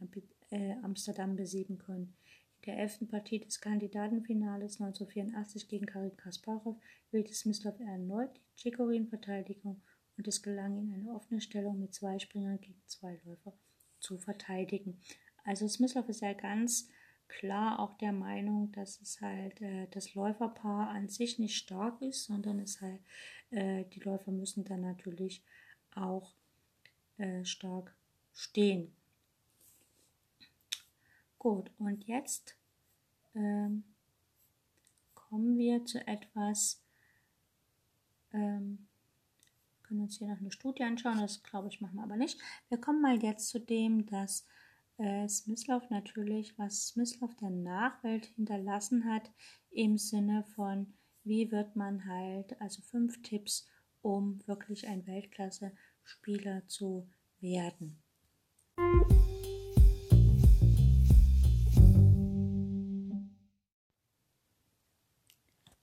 äh, 0.52 0.76
Amsterdam 0.84 1.36
besiegen 1.36 1.78
können. 1.78 2.16
In 2.60 2.74
der 2.74 2.80
elften 2.80 3.08
Partie 3.08 3.40
des 3.40 3.62
Kandidatenfinales 3.62 4.82
1984 4.82 5.68
gegen 5.68 5.86
Karin 5.86 6.18
Kasparov 6.18 6.78
wählte 7.12 7.34
Smyslov 7.34 7.80
erneut 7.80 8.36
die 8.36 8.70
Chicorin-Verteidigung 8.70 9.82
und 10.18 10.28
es 10.28 10.42
gelang 10.42 10.78
ihm, 10.78 10.92
eine 10.94 11.14
offene 11.14 11.40
Stellung 11.40 11.80
mit 11.80 11.94
zwei 11.94 12.20
Springern 12.20 12.60
gegen 12.60 12.82
zwei 12.88 13.20
Läufer 13.24 13.54
zu 14.00 14.18
verteidigen. 14.18 15.00
Also 15.44 15.68
Smyslov 15.68 16.10
ist 16.10 16.22
ja 16.22 16.34
ganz 16.34 16.90
klar 17.28 17.80
auch 17.80 17.98
der 17.98 18.12
Meinung, 18.12 18.72
dass 18.72 19.02
es 19.02 19.22
halt 19.22 19.62
äh, 19.62 19.88
das 19.92 20.14
Läuferpaar 20.16 20.90
an 20.90 21.08
sich 21.10 21.40
nicht 21.40 21.56
stark 21.56 22.02
ist, 22.02 22.26
sondern 22.26 22.60
es 22.60 22.82
halt, 22.82 23.02
äh, 23.52 23.86
die 23.86 24.00
Läufer 24.00 24.32
müssen 24.32 24.66
dann 24.66 24.82
natürlich 24.82 25.44
auch 25.98 26.34
äh, 27.18 27.44
stark 27.46 27.94
stehen. 28.34 28.92
Gut, 31.40 31.72
und 31.78 32.06
jetzt 32.08 32.56
ähm, 33.36 33.84
kommen 35.14 35.58
wir 35.58 35.86
zu 35.86 36.06
etwas, 36.08 36.82
ähm, 38.34 38.88
können 39.84 40.02
uns 40.02 40.18
hier 40.18 40.28
noch 40.28 40.40
eine 40.40 40.52
Studie 40.52 40.84
anschauen, 40.84 41.20
das 41.20 41.44
glaube 41.44 41.70
ich 41.70 41.80
machen 41.80 41.96
wir 41.96 42.04
aber 42.04 42.18
nicht. 42.18 42.40
Wir 42.70 42.80
kommen 42.80 43.02
mal 43.02 43.22
jetzt 43.24 43.50
zu 43.50 43.60
dem, 43.60 44.06
dass 44.08 44.46
äh, 44.98 45.28
Smyslov 45.28 45.90
natürlich, 45.90 46.58
was 46.58 46.88
Smyslov 46.88 47.36
der 47.36 47.52
Nachwelt 47.52 48.26
hinterlassen 48.36 49.06
hat, 49.06 49.32
im 49.72 49.98
Sinne 49.98 50.44
von, 50.56 50.94
wie 51.24 51.52
wird 51.52 51.76
man 51.76 52.06
halt, 52.06 52.60
also 52.62 52.82
fünf 52.82 53.22
Tipps, 53.22 53.68
um 54.02 54.46
wirklich 54.48 54.88
ein 54.88 55.06
Weltklasse-Spieler 56.08 56.68
zu 56.68 57.08
werden. 57.40 58.02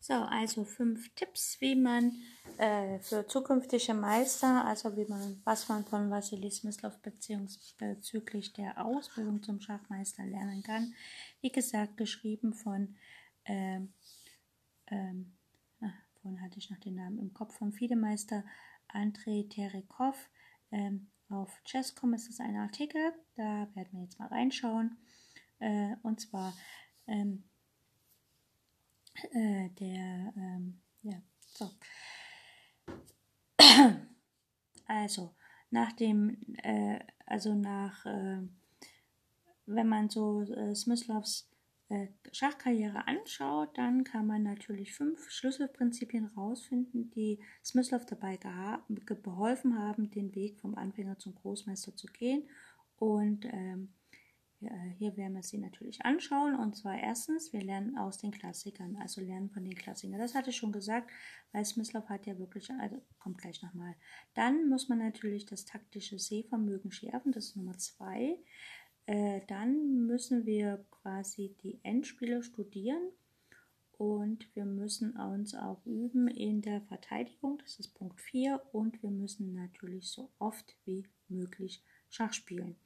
So, 0.00 0.12
also 0.12 0.64
fünf 0.64 1.14
Tipps, 1.14 1.58
wie 1.62 1.74
man 1.74 2.12
äh, 2.58 2.98
für 2.98 3.26
zukünftige 3.26 3.94
Meister, 3.94 4.62
also 4.66 4.94
wie 4.98 5.06
man, 5.06 5.40
was 5.44 5.66
man 5.70 5.82
von 5.86 6.10
Vassili 6.10 6.50
Smyslov 6.50 6.98
bezüglich 7.78 8.52
der 8.52 8.84
Ausbildung 8.84 9.42
zum 9.42 9.60
Schachmeister 9.60 10.26
lernen 10.26 10.62
kann. 10.62 10.94
Wie 11.40 11.50
gesagt, 11.50 11.96
geschrieben 11.96 12.52
von, 12.52 12.96
ähm, 13.46 13.94
ähm, 14.88 15.32
ach, 15.80 15.94
vorhin 16.20 16.42
hatte 16.42 16.58
ich 16.58 16.68
noch 16.68 16.80
den 16.80 16.96
Namen 16.96 17.18
im 17.18 17.32
Kopf, 17.32 17.56
vom 17.56 17.72
Fiedemeister 17.72 18.44
Andrei 18.94 19.44
Terekov. 19.48 20.16
Ähm, 20.70 21.10
auf 21.28 21.50
Chesscom 21.64 22.14
ist 22.14 22.30
es 22.30 22.40
ein 22.40 22.56
Artikel, 22.56 23.12
da 23.36 23.68
werden 23.74 23.88
wir 23.92 24.02
jetzt 24.02 24.18
mal 24.18 24.28
reinschauen. 24.28 24.96
Äh, 25.58 25.96
und 26.02 26.20
zwar, 26.20 26.54
ähm, 27.06 27.44
äh, 29.32 29.68
der, 29.70 30.32
ähm, 30.36 30.80
ja, 31.02 31.20
so. 31.40 31.70
Also, 34.86 35.34
nach 35.70 35.92
dem, 35.92 36.36
äh, 36.62 37.00
also 37.24 37.54
nach, 37.54 38.04
äh, 38.04 38.42
wenn 39.64 39.88
man 39.88 40.10
so 40.10 40.42
äh, 40.42 40.74
Smyslovs 40.74 41.48
Schachkarriere 42.32 43.06
anschaut, 43.06 43.76
dann 43.76 44.04
kann 44.04 44.26
man 44.26 44.42
natürlich 44.42 44.94
fünf 44.94 45.30
Schlüsselprinzipien 45.30 46.30
herausfinden, 46.34 47.10
die 47.10 47.40
Smyslov 47.64 48.06
dabei 48.06 48.38
geholfen 48.88 49.78
haben, 49.78 50.10
den 50.10 50.34
Weg 50.34 50.58
vom 50.60 50.74
Anfänger 50.74 51.18
zum 51.18 51.34
Großmeister 51.34 51.96
zu 51.96 52.06
gehen. 52.06 52.48
Und 52.98 53.44
ähm, 53.46 53.92
hier 54.98 55.16
werden 55.16 55.34
wir 55.34 55.42
sie 55.42 55.58
natürlich 55.58 56.04
anschauen. 56.04 56.54
Und 56.54 56.76
zwar 56.76 56.98
erstens, 56.98 57.52
wir 57.52 57.62
lernen 57.62 57.98
aus 57.98 58.18
den 58.18 58.30
Klassikern, 58.30 58.96
also 58.96 59.20
lernen 59.20 59.50
von 59.50 59.64
den 59.64 59.74
Klassikern. 59.74 60.18
Das 60.18 60.34
hatte 60.34 60.50
ich 60.50 60.56
schon 60.56 60.72
gesagt, 60.72 61.10
weil 61.52 61.64
Smyslov 61.64 62.08
hat 62.08 62.26
ja 62.26 62.38
wirklich, 62.38 62.70
also 62.70 63.00
kommt 63.18 63.38
gleich 63.38 63.62
nochmal. 63.62 63.94
Dann 64.34 64.68
muss 64.68 64.88
man 64.88 64.98
natürlich 64.98 65.46
das 65.46 65.64
taktische 65.64 66.18
Sehvermögen 66.18 66.92
schärfen, 66.92 67.32
das 67.32 67.46
ist 67.46 67.56
Nummer 67.56 67.76
zwei. 67.78 68.38
Äh, 69.06 69.42
dann 69.48 70.06
müssen 70.06 70.46
wir 70.46 70.84
quasi 70.90 71.54
die 71.62 71.78
Endspiele 71.82 72.42
studieren 72.42 73.10
und 73.98 74.48
wir 74.54 74.64
müssen 74.64 75.16
uns 75.16 75.54
auch 75.54 75.84
üben 75.84 76.28
in 76.28 76.62
der 76.62 76.80
Verteidigung, 76.82 77.58
das 77.58 77.78
ist 77.78 77.94
Punkt 77.94 78.20
4 78.20 78.60
und 78.72 79.02
wir 79.02 79.10
müssen 79.10 79.54
natürlich 79.54 80.08
so 80.08 80.30
oft 80.38 80.74
wie 80.84 81.04
möglich 81.28 81.82
Schach 82.08 82.32
spielen. 82.32 82.76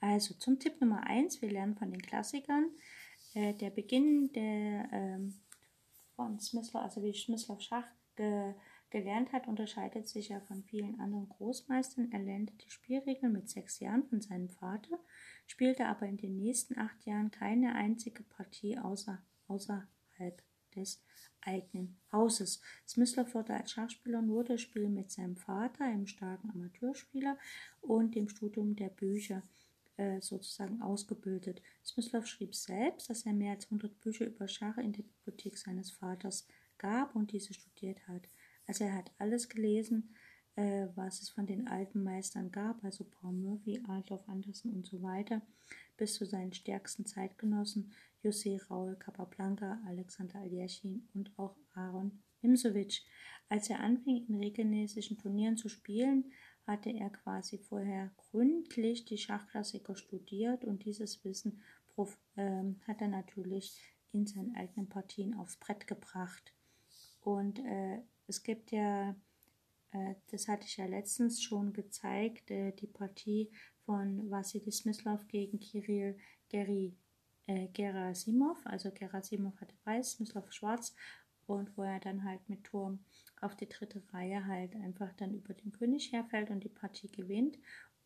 Also 0.00 0.34
zum 0.34 0.58
Tipp 0.58 0.80
Nummer 0.80 1.06
1, 1.06 1.40
wir 1.40 1.50
lernen 1.50 1.76
von 1.76 1.90
den 1.90 2.02
Klassikern. 2.02 2.70
Äh, 3.34 3.54
der 3.54 3.70
Beginn 3.70 4.32
der, 4.32 4.88
ähm, 4.92 5.40
von 6.16 6.38
Smyslov, 6.38 6.82
also 6.82 7.02
wie 7.02 7.14
Smyslov 7.14 7.60
Schach 7.60 7.86
ge 8.16 8.54
gelernt 8.90 9.32
hat, 9.32 9.48
unterscheidet 9.48 10.06
sich 10.06 10.28
ja 10.28 10.40
von 10.40 10.64
vielen 10.64 11.00
anderen 11.00 11.26
Großmeistern. 11.30 12.12
Er 12.12 12.18
lernte 12.18 12.52
die 12.58 12.68
Spielregeln 12.68 13.32
mit 13.32 13.48
sechs 13.48 13.80
Jahren 13.80 14.04
von 14.04 14.20
seinem 14.20 14.50
Vater 14.50 14.98
spielte 15.46 15.86
aber 15.86 16.06
in 16.06 16.16
den 16.16 16.36
nächsten 16.36 16.78
acht 16.78 17.04
Jahren 17.04 17.30
keine 17.30 17.74
einzige 17.74 18.22
Partie 18.22 18.78
außer, 18.78 19.22
außerhalb 19.48 20.42
des 20.74 21.02
eigenen 21.40 21.96
Hauses. 22.10 22.60
Smyslov 22.86 23.34
wurde 23.34 23.54
als 23.54 23.72
Schachspieler 23.72 24.22
nur 24.22 24.44
das 24.44 24.60
Spiel 24.60 24.88
mit 24.88 25.10
seinem 25.10 25.36
Vater, 25.36 25.84
einem 25.84 26.06
starken 26.06 26.50
Amateurspieler, 26.50 27.38
und 27.80 28.14
dem 28.14 28.28
Studium 28.28 28.76
der 28.76 28.88
Bücher 28.88 29.42
äh, 29.96 30.20
sozusagen 30.20 30.80
ausgebildet. 30.82 31.62
Smyslov 31.84 32.26
schrieb 32.26 32.54
selbst, 32.54 33.10
dass 33.10 33.26
er 33.26 33.32
mehr 33.32 33.52
als 33.52 33.64
100 33.66 34.00
Bücher 34.00 34.26
über 34.26 34.48
Schach 34.48 34.78
in 34.78 34.92
der 34.92 35.02
Bibliothek 35.02 35.58
seines 35.58 35.90
Vaters 35.90 36.46
gab 36.78 37.14
und 37.14 37.32
diese 37.32 37.54
studiert 37.54 38.06
hat. 38.08 38.28
Also 38.66 38.84
er 38.84 38.94
hat 38.94 39.10
alles 39.18 39.48
gelesen, 39.48 40.14
äh, 40.56 40.88
was 40.94 41.22
es 41.22 41.30
von 41.30 41.46
den 41.46 41.68
alten 41.68 42.02
Meistern 42.02 42.50
gab, 42.50 42.82
also 42.84 43.04
Paul 43.04 43.32
Murphy, 43.32 43.82
Adolf 43.88 44.28
Andersen 44.28 44.72
und 44.72 44.86
so 44.86 45.02
weiter, 45.02 45.42
bis 45.96 46.14
zu 46.14 46.26
seinen 46.26 46.52
stärksten 46.52 47.06
Zeitgenossen 47.06 47.92
José 48.22 48.62
Raul 48.68 48.96
Capablanca, 48.96 49.80
Alexander 49.86 50.40
Aljechin 50.40 51.08
und 51.14 51.36
auch 51.38 51.56
Aaron 51.74 52.22
Nimzowitsch. 52.40 53.02
Als 53.48 53.68
er 53.70 53.80
anfing, 53.80 54.26
in 54.28 54.36
regelmäßigen 54.36 55.18
Turnieren 55.18 55.56
zu 55.56 55.68
spielen, 55.68 56.32
hatte 56.66 56.90
er 56.90 57.10
quasi 57.10 57.58
vorher 57.58 58.12
gründlich 58.16 59.04
die 59.04 59.18
Schachklassiker 59.18 59.96
studiert 59.96 60.64
und 60.64 60.84
dieses 60.84 61.24
Wissen 61.24 61.60
ähm, 62.36 62.80
hat 62.86 63.00
er 63.00 63.08
natürlich 63.08 63.78
in 64.12 64.26
seinen 64.26 64.54
eigenen 64.54 64.88
Partien 64.88 65.34
aufs 65.34 65.56
Brett 65.56 65.86
gebracht. 65.86 66.54
Und 67.20 67.58
äh, 67.58 68.02
es 68.26 68.42
gibt 68.42 68.72
ja 68.72 69.14
das 70.30 70.48
hatte 70.48 70.66
ich 70.66 70.76
ja 70.76 70.86
letztens 70.86 71.42
schon 71.42 71.72
gezeigt, 71.72 72.50
äh, 72.50 72.72
die 72.72 72.86
Partie 72.86 73.50
von 73.84 74.30
Vassili 74.30 74.70
Smyslov 74.70 75.26
gegen 75.28 75.60
Kirill 75.60 76.16
Geri, 76.48 76.96
äh, 77.46 77.68
Gerasimov. 77.68 78.58
Also 78.64 78.90
Gerasimov 78.90 79.60
hatte 79.60 79.74
weiß, 79.84 80.12
Smyslov 80.12 80.52
schwarz 80.52 80.94
und 81.46 81.76
wo 81.76 81.82
er 81.82 82.00
dann 82.00 82.24
halt 82.24 82.48
mit 82.48 82.64
Turm 82.64 83.00
auf 83.40 83.56
die 83.56 83.68
dritte 83.68 84.02
Reihe 84.12 84.46
halt 84.46 84.74
einfach 84.76 85.12
dann 85.14 85.34
über 85.34 85.54
den 85.54 85.72
König 85.72 86.12
herfällt 86.12 86.50
und 86.50 86.62
die 86.62 86.68
Partie 86.68 87.08
gewinnt. 87.08 87.58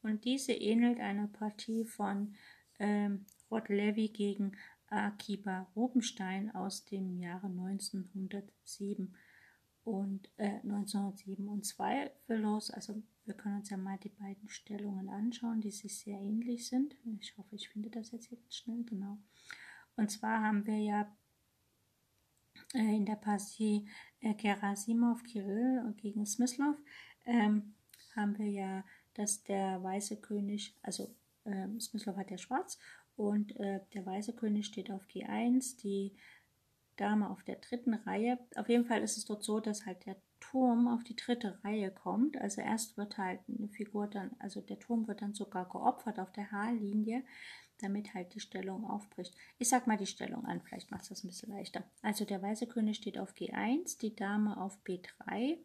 Und 0.02 0.24
diese 0.24 0.52
ähnelt 0.52 0.98
einer 1.00 1.28
Partie 1.28 1.84
von 1.84 2.34
ähm, 2.78 3.26
Rod 3.50 3.68
Levy 3.68 4.08
gegen 4.08 4.52
Akiba 4.88 5.66
Rubenstein 5.74 6.54
aus 6.54 6.84
dem 6.84 7.18
Jahre 7.18 7.46
1907 7.46 9.14
und 9.86 10.28
äh, 10.36 10.58
1907 10.64 11.48
und 11.48 11.64
zweifellos, 11.64 12.72
also 12.72 13.00
wir 13.24 13.34
können 13.34 13.58
uns 13.58 13.70
ja 13.70 13.76
mal 13.76 13.96
die 13.98 14.08
beiden 14.08 14.48
Stellungen 14.48 15.08
anschauen, 15.08 15.60
die 15.60 15.70
sich 15.70 15.96
sehr 15.96 16.18
ähnlich 16.18 16.66
sind. 16.66 16.96
Ich 17.20 17.38
hoffe, 17.38 17.54
ich 17.54 17.68
finde 17.68 17.88
das 17.88 18.10
jetzt 18.10 18.32
jetzt 18.32 18.56
schnell, 18.56 18.82
genau. 18.82 19.16
Und 19.94 20.10
zwar 20.10 20.42
haben 20.42 20.66
wir 20.66 20.78
ja 20.78 21.16
äh, 22.74 22.96
in 22.96 23.06
der 23.06 23.14
Partie 23.14 23.88
äh, 24.20 24.34
Gerasimov, 24.34 25.22
Kirill 25.22 25.94
gegen 25.98 26.26
Smyslov, 26.26 26.76
ähm, 27.24 27.74
haben 28.16 28.36
wir 28.38 28.50
ja, 28.50 28.84
dass 29.14 29.44
der 29.44 29.80
weiße 29.84 30.16
König, 30.16 30.74
also 30.82 31.14
äh, 31.44 31.68
Smyslov 31.78 32.16
hat 32.16 32.32
ja 32.32 32.38
schwarz 32.38 32.76
und 33.14 33.54
äh, 33.60 33.80
der 33.94 34.04
weiße 34.04 34.34
König 34.34 34.66
steht 34.66 34.90
auf 34.90 35.06
G1, 35.06 35.80
die 35.80 36.12
Dame 36.96 37.30
auf 37.30 37.42
der 37.42 37.56
dritten 37.56 37.94
Reihe. 37.94 38.38
Auf 38.56 38.68
jeden 38.68 38.86
Fall 38.86 39.02
ist 39.02 39.16
es 39.16 39.24
dort 39.24 39.44
so, 39.44 39.60
dass 39.60 39.86
halt 39.86 40.06
der 40.06 40.16
Turm 40.40 40.88
auf 40.88 41.02
die 41.04 41.16
dritte 41.16 41.58
Reihe 41.64 41.90
kommt. 41.90 42.40
Also 42.40 42.60
erst 42.60 42.96
wird 42.96 43.18
halt 43.18 43.40
eine 43.48 43.68
Figur 43.68 44.06
dann, 44.06 44.30
also 44.38 44.60
der 44.60 44.78
Turm 44.78 45.08
wird 45.08 45.22
dann 45.22 45.34
sogar 45.34 45.68
geopfert 45.68 46.18
auf 46.18 46.32
der 46.32 46.50
H-Linie, 46.50 47.22
damit 47.78 48.14
halt 48.14 48.34
die 48.34 48.40
Stellung 48.40 48.84
aufbricht. 48.88 49.34
Ich 49.58 49.68
sag 49.68 49.86
mal 49.86 49.96
die 49.96 50.06
Stellung 50.06 50.44
an, 50.46 50.60
vielleicht 50.60 50.90
macht 50.90 51.02
es 51.02 51.08
das 51.08 51.24
ein 51.24 51.28
bisschen 51.28 51.52
leichter. 51.52 51.82
Also 52.02 52.24
der 52.24 52.40
weiße 52.42 52.66
König 52.66 52.96
steht 52.96 53.18
auf 53.18 53.34
G1, 53.34 53.98
die 53.98 54.14
Dame 54.14 54.60
auf 54.60 54.78
B3, 54.84 55.58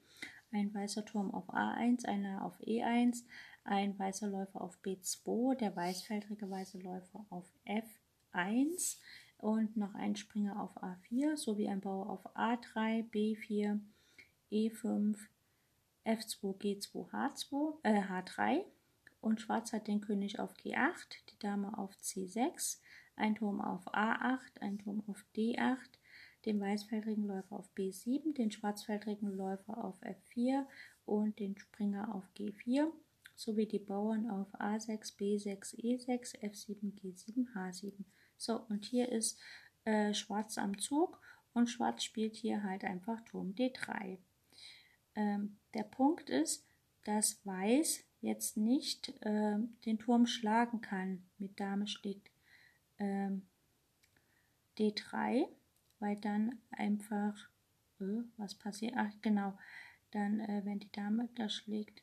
ein 0.51 0.73
weißer 0.73 1.05
Turm 1.05 1.33
auf 1.33 1.49
A1, 1.53 2.05
einer 2.05 2.43
auf 2.43 2.59
E1, 2.61 3.23
ein 3.63 3.97
weißer 3.97 4.27
Läufer 4.27 4.61
auf 4.61 4.77
B2, 4.83 5.55
der 5.55 5.75
weißfeldrige 5.75 6.49
weiße 6.49 6.79
Läufer 6.79 7.25
auf 7.29 7.45
F1, 7.65 8.97
und 9.41 9.75
noch 9.77 9.95
ein 9.95 10.15
Springer 10.15 10.61
auf 10.61 10.75
A4 10.81 11.35
sowie 11.35 11.67
ein 11.67 11.81
Bauer 11.81 12.09
auf 12.09 12.25
A3, 12.35 13.09
B4, 13.09 13.79
E5, 14.51 15.17
F2, 16.05 16.57
G2, 16.57 17.09
H2, 17.09 17.73
äh, 17.83 18.01
H3 18.01 18.63
und 19.21 19.41
Schwarz 19.41 19.73
hat 19.73 19.87
den 19.87 20.01
König 20.01 20.39
auf 20.39 20.53
G8, 20.55 20.93
die 21.29 21.39
Dame 21.39 21.77
auf 21.77 21.95
C6, 22.01 22.79
ein 23.15 23.35
Turm 23.35 23.61
auf 23.61 23.87
A8, 23.93 24.59
ein 24.61 24.79
Turm 24.79 25.03
auf 25.07 25.23
D8, 25.35 25.77
den 26.45 26.59
weißfeldrigen 26.59 27.25
Läufer 27.27 27.57
auf 27.57 27.69
B7, 27.75 28.33
den 28.35 28.51
schwarzfeldrigen 28.51 29.35
Läufer 29.35 29.83
auf 29.83 30.01
F4 30.01 30.65
und 31.05 31.39
den 31.39 31.57
Springer 31.57 32.13
auf 32.15 32.23
G4 32.37 32.87
sowie 33.35 33.65
die 33.65 33.79
Bauern 33.79 34.29
auf 34.29 34.53
A6, 34.59 35.17
B6, 35.17 35.75
E6, 35.79 36.39
F7, 36.41 36.93
G7, 36.99 37.47
H7. 37.53 37.93
So, 38.41 38.55
und 38.69 38.85
hier 38.85 39.11
ist 39.11 39.39
äh, 39.85 40.15
Schwarz 40.15 40.57
am 40.57 40.79
Zug 40.79 41.21
und 41.53 41.69
Schwarz 41.69 42.03
spielt 42.03 42.35
hier 42.35 42.63
halt 42.63 42.83
einfach 42.83 43.21
Turm 43.21 43.53
D3. 43.53 44.17
Ähm, 45.13 45.59
der 45.75 45.83
Punkt 45.83 46.31
ist, 46.31 46.65
dass 47.03 47.45
Weiß 47.45 48.03
jetzt 48.19 48.57
nicht 48.57 49.09
äh, 49.21 49.59
den 49.85 49.99
Turm 49.99 50.25
schlagen 50.25 50.81
kann 50.81 51.23
mit 51.37 51.59
Dame 51.59 51.85
schlägt 51.85 52.31
ähm, 52.97 53.45
D3, 54.79 55.47
weil 55.99 56.15
dann 56.15 56.59
einfach, 56.71 57.47
äh, 57.99 58.23
was 58.37 58.55
passiert? 58.55 58.95
Ach 58.97 59.11
genau, 59.21 59.55
dann, 60.09 60.39
äh, 60.39 60.61
wenn 60.65 60.79
die 60.79 60.91
Dame 60.91 61.29
da 61.35 61.47
schlägt, 61.47 62.01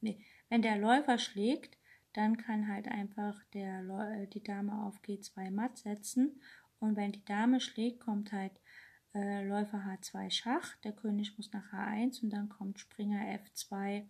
nee, 0.00 0.20
wenn 0.48 0.62
der 0.62 0.76
Läufer 0.76 1.18
schlägt, 1.18 1.77
dann 2.12 2.36
kann 2.36 2.68
halt 2.68 2.88
einfach 2.88 3.42
der, 3.52 3.80
äh, 3.82 4.26
die 4.26 4.42
Dame 4.42 4.84
auf 4.84 5.00
G2 5.02 5.50
matt 5.50 5.78
setzen 5.78 6.40
und 6.80 6.96
wenn 6.96 7.12
die 7.12 7.24
Dame 7.24 7.60
schlägt, 7.60 8.00
kommt 8.00 8.32
halt 8.32 8.52
äh, 9.14 9.46
Läufer 9.46 9.78
H2 9.78 10.30
Schach, 10.30 10.76
der 10.84 10.92
König 10.92 11.36
muss 11.36 11.52
nach 11.52 11.72
H1 11.72 12.22
und 12.22 12.30
dann 12.30 12.48
kommt 12.48 12.78
Springer 12.78 13.20
F2 13.40 14.06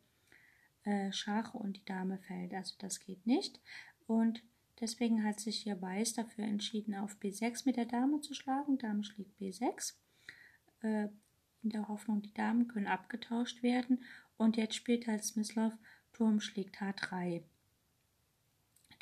äh, 0.85 1.13
Schach 1.13 1.55
und 1.55 1.77
die 1.77 1.85
Dame 1.85 2.19
fällt. 2.19 2.55
Also 2.55 2.75
das 2.79 3.01
geht 3.01 3.27
nicht 3.27 3.61
und 4.07 4.43
deswegen 4.81 5.25
hat 5.25 5.41
sich 5.41 5.59
hier 5.59 5.81
Weiß 5.81 6.15
dafür 6.15 6.45
entschieden, 6.45 6.95
auf 6.95 7.17
B6 7.21 7.63
mit 7.65 7.77
der 7.77 7.87
Dame 7.87 8.21
zu 8.21 8.35
schlagen. 8.35 8.79
Dame 8.79 9.05
schlägt 9.05 9.41
B6 9.41 9.95
äh, 10.83 11.09
in 11.63 11.71
der 11.71 11.89
Hoffnung, 11.89 12.23
die 12.23 12.35
Damen 12.35 12.69
können 12.69 12.87
abgetauscht 12.87 13.63
werden 13.63 14.05
und 14.37 14.57
jetzt 14.57 14.75
spielt 14.75 15.07
halt 15.07 15.25
Smyslov 15.25 15.73
Turm 16.13 16.41
schlägt 16.41 16.77
H3. 16.77 17.43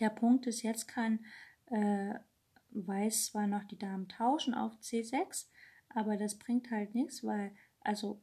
Der 0.00 0.11
Punkt 0.11 0.46
ist, 0.46 0.62
jetzt 0.62 0.88
kann 0.88 1.24
äh, 1.66 2.14
Weiß 2.70 3.26
zwar 3.26 3.46
noch 3.46 3.64
die 3.64 3.78
Damen 3.78 4.09
tauschen 4.09 4.52
auf 4.52 4.74
C6, 4.80 5.46
aber 5.88 6.16
das 6.16 6.38
bringt 6.38 6.70
halt 6.70 6.94
nichts, 6.94 7.24
weil, 7.24 7.52
also 7.80 8.20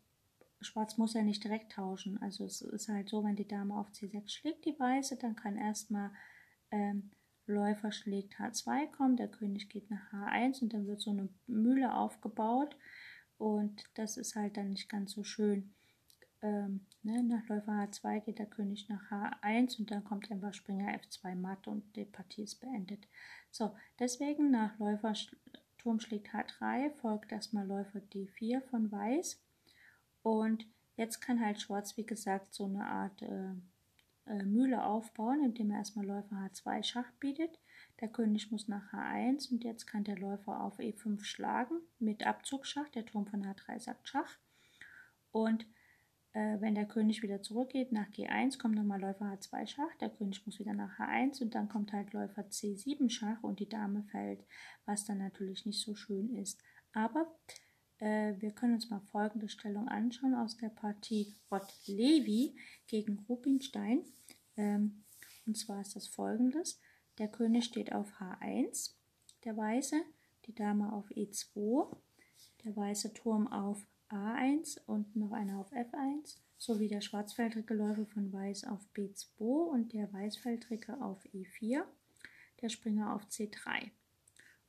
Schwarz 0.62 0.98
muss 0.98 1.16
ja 1.16 1.24
nicht 1.24 1.44
direkt 1.44 1.72
tauschen. 1.72 2.22
Also 2.22 2.46
es 2.46 2.62
ist 2.62 2.88
halt 2.88 3.10
so, 3.10 3.24
wenn 3.24 3.36
die 3.36 3.48
Dame 3.48 3.76
auf 3.76 3.90
C6 3.90 4.30
schlägt, 4.30 4.66
die 4.66 4.80
Weiße, 4.80 5.18
dann 5.18 5.36
kann 5.36 5.58
erstmal 5.58 6.12
ähm, 6.72 7.12
Läufer 7.48 7.92
schlägt 7.92 8.36
H2 8.36 8.92
kommen, 8.92 9.18
der 9.18 9.28
König 9.28 9.70
geht 9.70 9.90
nach 9.90 10.14
H1 10.14 10.62
und 10.62 10.74
dann 10.74 10.88
wird 10.88 11.02
so 11.02 11.12
eine 11.12 11.30
Mühle 11.48 11.94
aufgebaut 11.96 12.78
und 13.38 13.84
das 13.96 14.18
ist 14.18 14.36
halt 14.36 14.56
dann 14.56 14.70
nicht 14.70 14.88
ganz 14.88 15.12
so 15.12 15.24
schön. 15.24 15.74
Ähm, 16.44 16.82
ne? 17.04 17.24
Nach 17.24 17.48
Läufer 17.48 17.72
H2 17.72 18.20
geht 18.20 18.38
der 18.38 18.46
König 18.46 18.90
nach 18.90 19.10
H1 19.10 19.80
und 19.80 19.90
dann 19.90 20.04
kommt 20.04 20.30
einfach 20.30 20.54
Springer 20.54 20.94
F2 20.94 21.36
matt 21.36 21.68
und 21.68 21.96
die 21.96 22.04
Partie 22.04 22.44
ist 22.44 22.60
beendet. 22.60 23.08
So, 23.50 23.76
deswegen 23.98 24.52
nach 24.52 24.78
Läufer 24.78 25.14
Turm 25.78 26.02
schlägt 26.02 26.34
H3 26.34 26.92
folgt 26.92 27.32
erstmal 27.32 27.66
Läufer 27.66 28.00
D4 28.00 28.62
von 28.62 28.92
Weiß 28.92 29.42
und 30.22 30.68
jetzt 30.98 31.22
kann 31.22 31.44
halt 31.44 31.62
Schwarz, 31.62 31.96
wie 31.96 32.06
gesagt, 32.06 32.54
so 32.54 32.66
eine 32.66 32.86
Art 32.86 33.22
äh, 33.22 33.54
äh, 34.26 34.44
Mühle 34.44 34.84
aufbauen, 34.84 35.44
indem 35.46 35.72
er 35.72 35.78
erstmal 35.78 36.06
Läufer 36.06 36.36
H2 36.36 36.84
Schach 36.84 37.12
bietet. 37.22 37.58
Der 38.02 38.10
König 38.10 38.52
muss 38.52 38.68
nach 38.68 38.92
H1 38.92 39.50
und 39.50 39.64
jetzt 39.64 39.86
kann 39.86 40.04
der 40.04 40.18
Läufer 40.18 40.62
auf 40.62 40.80
E5 40.80 41.24
schlagen 41.24 41.80
mit 42.00 42.26
Abzugschach. 42.26 42.90
Der 42.90 43.06
Turm 43.06 43.28
von 43.28 43.46
H3 43.46 43.80
sagt 43.80 44.10
Schach. 44.10 44.38
Und 45.32 45.66
äh, 46.34 46.60
wenn 46.60 46.74
der 46.74 46.88
König 46.88 47.22
wieder 47.22 47.42
zurückgeht 47.42 47.92
nach 47.92 48.10
G1, 48.10 48.58
kommt 48.58 48.76
nochmal 48.76 49.00
Läufer 49.00 49.26
H2 49.26 49.68
Schach. 49.68 49.96
Der 50.02 50.10
König 50.10 50.46
muss 50.46 50.60
wieder 50.60 50.74
nach 50.74 50.98
H1 50.98 51.42
und 51.42 51.54
dann 51.54 51.70
kommt 51.70 51.94
halt 51.94 52.12
Läufer 52.14 52.42
C7 52.42 53.10
Schach 53.10 53.44
und 53.44 53.60
die 53.60 53.70
Dame 53.70 54.04
fällt, 54.04 54.44
was 54.86 55.06
dann 55.06 55.20
natürlich 55.20 55.66
nicht 55.66 55.80
so 55.80 55.94
schön 55.94 56.36
ist. 56.36 56.60
Aber 56.92 57.28
äh, 58.00 58.34
wir 58.40 58.52
können 58.52 58.74
uns 58.74 58.90
mal 58.90 59.00
folgende 59.00 59.48
Stellung 59.48 59.88
anschauen 59.88 60.34
aus 60.34 60.58
der 60.58 60.70
Partie 60.70 61.36
Rott-Levi 61.52 62.56
gegen 62.88 63.20
Rubinstein. 63.30 64.04
Ähm, 64.58 65.04
und 65.46 65.56
zwar 65.56 65.82
ist 65.82 65.96
das 65.96 66.08
folgendes. 66.08 66.80
Der 67.20 67.28
König 67.28 67.66
steht 67.66 67.94
auf 67.94 68.12
H1, 68.20 68.96
der 69.44 69.56
Weiße, 69.56 70.02
die 70.46 70.56
Dame 70.56 70.92
auf 70.94 71.08
E2, 71.12 71.96
der 72.66 72.76
weiße 72.76 73.14
Turm 73.14 73.48
auf 73.48 73.86
A1 74.14 74.80
und 74.86 75.16
noch 75.16 75.32
einer 75.32 75.60
auf 75.60 75.72
F1, 75.74 76.38
sowie 76.58 76.88
der 76.88 77.02
schwarzfeldrige 77.02 77.74
Läufer 77.74 78.06
von 78.06 78.32
Weiß 78.32 78.66
auf 78.66 78.88
B2 78.96 79.40
und 79.40 79.94
der 79.94 80.12
weißfeldrige 80.14 81.02
auf 81.02 81.26
E4, 81.34 81.84
der 82.62 82.70
Springer 82.70 83.16
auf 83.16 83.26
C3. 83.26 83.92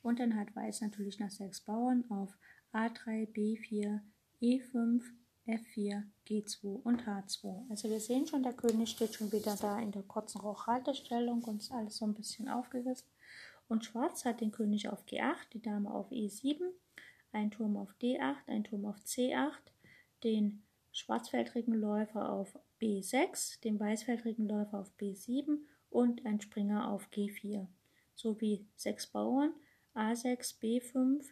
Und 0.02 0.18
dann 0.18 0.36
hat 0.36 0.56
Weiß 0.56 0.80
natürlich 0.80 1.18
nach 1.18 1.30
sechs 1.30 1.60
Bauern 1.60 2.04
auf 2.10 2.36
A3, 2.72 3.30
B4, 3.32 4.00
E5, 4.42 5.02
F4, 5.46 6.02
G2 6.26 6.82
und 6.82 7.06
H2. 7.06 7.70
Also 7.70 7.90
wir 7.90 8.00
sehen 8.00 8.26
schon, 8.26 8.42
der 8.42 8.54
König 8.54 8.90
steht 8.90 9.14
schon 9.14 9.30
wieder 9.30 9.56
da 9.56 9.78
in 9.78 9.92
der 9.92 10.02
kurzen 10.02 10.40
Rochhaltestellung 10.40 11.44
und 11.44 11.62
ist 11.62 11.72
alles 11.72 11.98
so 11.98 12.06
ein 12.06 12.14
bisschen 12.14 12.48
aufgerissen. 12.48 13.06
Und 13.68 13.84
Schwarz 13.84 14.24
hat 14.24 14.40
den 14.40 14.52
König 14.52 14.88
auf 14.88 15.06
G8, 15.06 15.50
die 15.52 15.62
Dame 15.62 15.92
auf 15.92 16.10
E7, 16.10 16.60
ein 17.34 17.50
Turm 17.50 17.76
auf 17.76 17.94
D8, 18.00 18.36
ein 18.46 18.64
Turm 18.64 18.86
auf 18.86 18.96
C8, 19.04 19.52
den 20.22 20.62
schwarzfeldrigen 20.92 21.74
Läufer 21.74 22.30
auf 22.30 22.58
B6, 22.80 23.60
den 23.62 23.78
weißfeldrigen 23.78 24.48
Läufer 24.48 24.80
auf 24.80 24.92
B7 24.98 25.58
und 25.90 26.24
ein 26.24 26.40
Springer 26.40 26.90
auf 26.90 27.08
G4, 27.12 27.66
sowie 28.14 28.66
sechs 28.76 29.06
Bauern 29.06 29.52
A6, 29.94 30.60
B5, 30.60 31.24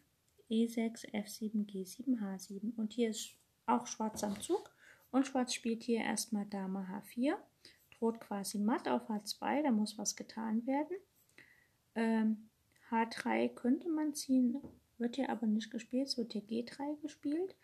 E6, 0.51 1.11
F7, 1.13 1.67
G7, 1.67 2.21
H7. 2.21 2.77
Und 2.77 2.93
hier 2.93 3.11
ist 3.11 3.31
auch 3.67 3.87
Schwarz 3.87 4.23
am 4.23 4.41
Zug. 4.41 4.71
Und 5.11 5.27
Schwarz 5.27 5.53
spielt 5.53 5.83
hier 5.83 6.01
erstmal 6.01 6.47
Dame 6.47 6.87
H4. 6.91 7.35
Droht 7.99 8.21
quasi 8.21 8.59
matt 8.59 8.89
auf 8.89 9.09
H2, 9.09 9.63
da 9.63 9.71
muss 9.71 9.99
was 9.99 10.17
getan 10.17 10.67
werden. 10.67 10.97
Ähm, 11.95 12.49
H3 12.91 13.49
könnte 13.49 13.89
man 13.89 14.15
ziehen, 14.15 14.57
wird 15.03 15.17
hier 15.17 15.29
aber 15.29 15.47
nicht 15.47 15.71
gespielt, 15.71 16.09
es 16.09 16.17
wird 16.17 16.33
hier 16.33 16.43
G3 16.43 17.01
gespielt. 17.03 17.55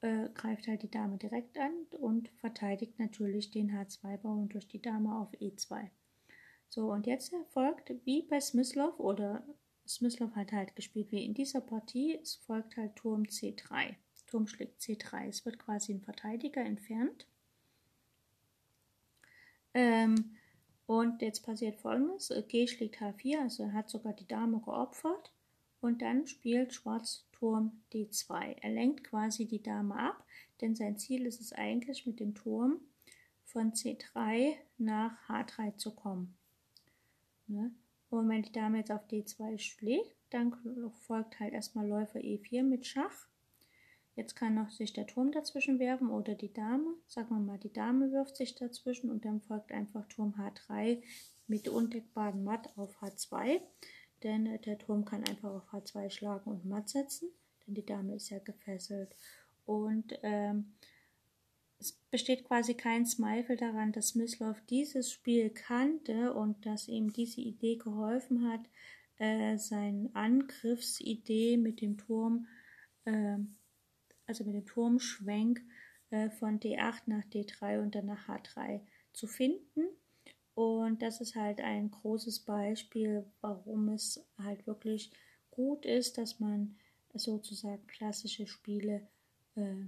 Äh, 0.00 0.28
greift 0.34 0.68
halt 0.68 0.82
die 0.82 0.90
Dame 0.90 1.16
direkt 1.16 1.58
an 1.58 1.72
und 1.98 2.28
verteidigt 2.36 2.98
natürlich 2.98 3.50
den 3.50 3.72
H2-Bauern 3.72 4.50
durch 4.50 4.68
die 4.68 4.82
Dame 4.82 5.16
auf 5.18 5.32
E2. 5.40 5.88
So, 6.68 6.92
und 6.92 7.06
jetzt 7.06 7.32
erfolgt 7.32 7.90
wie 8.04 8.22
bei 8.22 8.38
Smyslov 8.38 9.00
oder 9.00 9.46
Smyslov 9.86 10.34
hat 10.34 10.52
halt 10.52 10.76
gespielt 10.76 11.10
wie 11.10 11.24
in 11.24 11.34
dieser 11.34 11.60
Partie. 11.60 12.18
Es 12.20 12.36
folgt 12.36 12.76
halt 12.76 12.96
Turm 12.96 13.22
C3. 13.22 13.94
Turm 14.26 14.46
schlägt 14.46 14.80
C3. 14.80 15.28
Es 15.28 15.44
wird 15.44 15.58
quasi 15.58 15.92
ein 15.92 16.00
Verteidiger 16.00 16.62
entfernt. 16.62 17.26
Ähm, 19.74 20.36
und 20.86 21.22
jetzt 21.22 21.44
passiert 21.44 21.76
folgendes. 21.76 22.32
G 22.48 22.66
schlägt 22.66 23.00
H4, 23.00 23.40
also 23.40 23.62
er 23.62 23.72
hat 23.72 23.88
sogar 23.88 24.12
die 24.12 24.26
Dame 24.26 24.60
geopfert. 24.60 25.32
Und 25.84 26.00
dann 26.00 26.26
spielt 26.26 26.72
Schwarz 26.72 27.26
Turm 27.32 27.82
D2. 27.92 28.56
Er 28.62 28.70
lenkt 28.70 29.04
quasi 29.04 29.44
die 29.44 29.62
Dame 29.62 29.94
ab, 29.98 30.24
denn 30.62 30.74
sein 30.74 30.96
Ziel 30.96 31.26
ist 31.26 31.42
es 31.42 31.52
eigentlich 31.52 32.06
mit 32.06 32.20
dem 32.20 32.34
Turm 32.34 32.80
von 33.44 33.74
C3 33.74 34.54
nach 34.78 35.12
H3 35.28 35.76
zu 35.76 35.94
kommen. 35.94 36.38
Ne? 37.48 37.70
Und 38.08 38.30
wenn 38.30 38.40
die 38.40 38.50
Dame 38.50 38.78
jetzt 38.78 38.92
auf 38.92 39.06
D2 39.10 39.58
schlägt, 39.58 40.16
dann 40.30 40.56
folgt 41.02 41.38
halt 41.38 41.52
erstmal 41.52 41.86
Läufer 41.86 42.20
E4 42.20 42.62
mit 42.62 42.86
Schach. 42.86 43.26
Jetzt 44.16 44.36
kann 44.36 44.54
noch 44.54 44.70
sich 44.70 44.94
der 44.94 45.06
Turm 45.06 45.32
dazwischen 45.32 45.78
werfen 45.78 46.08
oder 46.08 46.34
die 46.34 46.54
Dame. 46.54 46.94
Sagen 47.08 47.28
wir 47.28 47.40
mal, 47.40 47.58
die 47.58 47.74
Dame 47.74 48.10
wirft 48.10 48.38
sich 48.38 48.54
dazwischen 48.54 49.10
und 49.10 49.26
dann 49.26 49.42
folgt 49.42 49.70
einfach 49.70 50.08
Turm 50.08 50.32
H3 50.38 51.02
mit 51.46 51.68
undeckbaren 51.68 52.42
Matt 52.42 52.74
auf 52.78 53.02
H2. 53.02 53.60
Denn 54.24 54.58
der 54.62 54.78
Turm 54.78 55.04
kann 55.04 55.22
einfach 55.28 55.52
auf 55.52 55.72
H2 55.72 56.10
schlagen 56.10 56.50
und 56.50 56.64
Matt 56.64 56.88
setzen, 56.88 57.28
denn 57.66 57.74
die 57.74 57.84
Dame 57.84 58.14
ist 58.14 58.30
ja 58.30 58.38
gefesselt. 58.38 59.14
Und 59.66 60.18
ähm, 60.22 60.72
es 61.78 61.92
besteht 62.10 62.44
quasi 62.44 62.74
kein 62.74 63.04
Zweifel 63.04 63.56
daran, 63.56 63.92
dass 63.92 64.14
Mislov 64.14 64.60
dieses 64.70 65.12
Spiel 65.12 65.50
kannte 65.50 66.32
und 66.32 66.64
dass 66.64 66.88
ihm 66.88 67.12
diese 67.12 67.42
Idee 67.42 67.76
geholfen 67.76 68.48
hat, 68.48 68.62
äh, 69.18 69.58
seine 69.58 70.10
Angriffsidee 70.14 71.58
mit 71.58 71.82
dem 71.82 71.98
Turm, 71.98 72.46
äh, 73.04 73.36
also 74.26 74.44
mit 74.44 74.54
dem 74.54 74.64
Turmschwenk 74.64 75.60
äh, 76.10 76.30
von 76.30 76.58
D8 76.58 77.02
nach 77.06 77.24
D3 77.24 77.82
und 77.82 77.94
dann 77.94 78.06
nach 78.06 78.28
H3 78.28 78.80
zu 79.12 79.26
finden. 79.26 79.82
Und 80.54 81.02
das 81.02 81.20
ist 81.20 81.34
halt 81.34 81.60
ein 81.60 81.90
großes 81.90 82.40
Beispiel, 82.40 83.24
warum 83.40 83.88
es 83.88 84.24
halt 84.38 84.66
wirklich 84.66 85.10
gut 85.50 85.84
ist, 85.84 86.18
dass 86.18 86.38
man 86.40 86.76
sozusagen 87.12 87.86
klassische 87.86 88.46
Spiele 88.46 89.06
äh, 89.56 89.86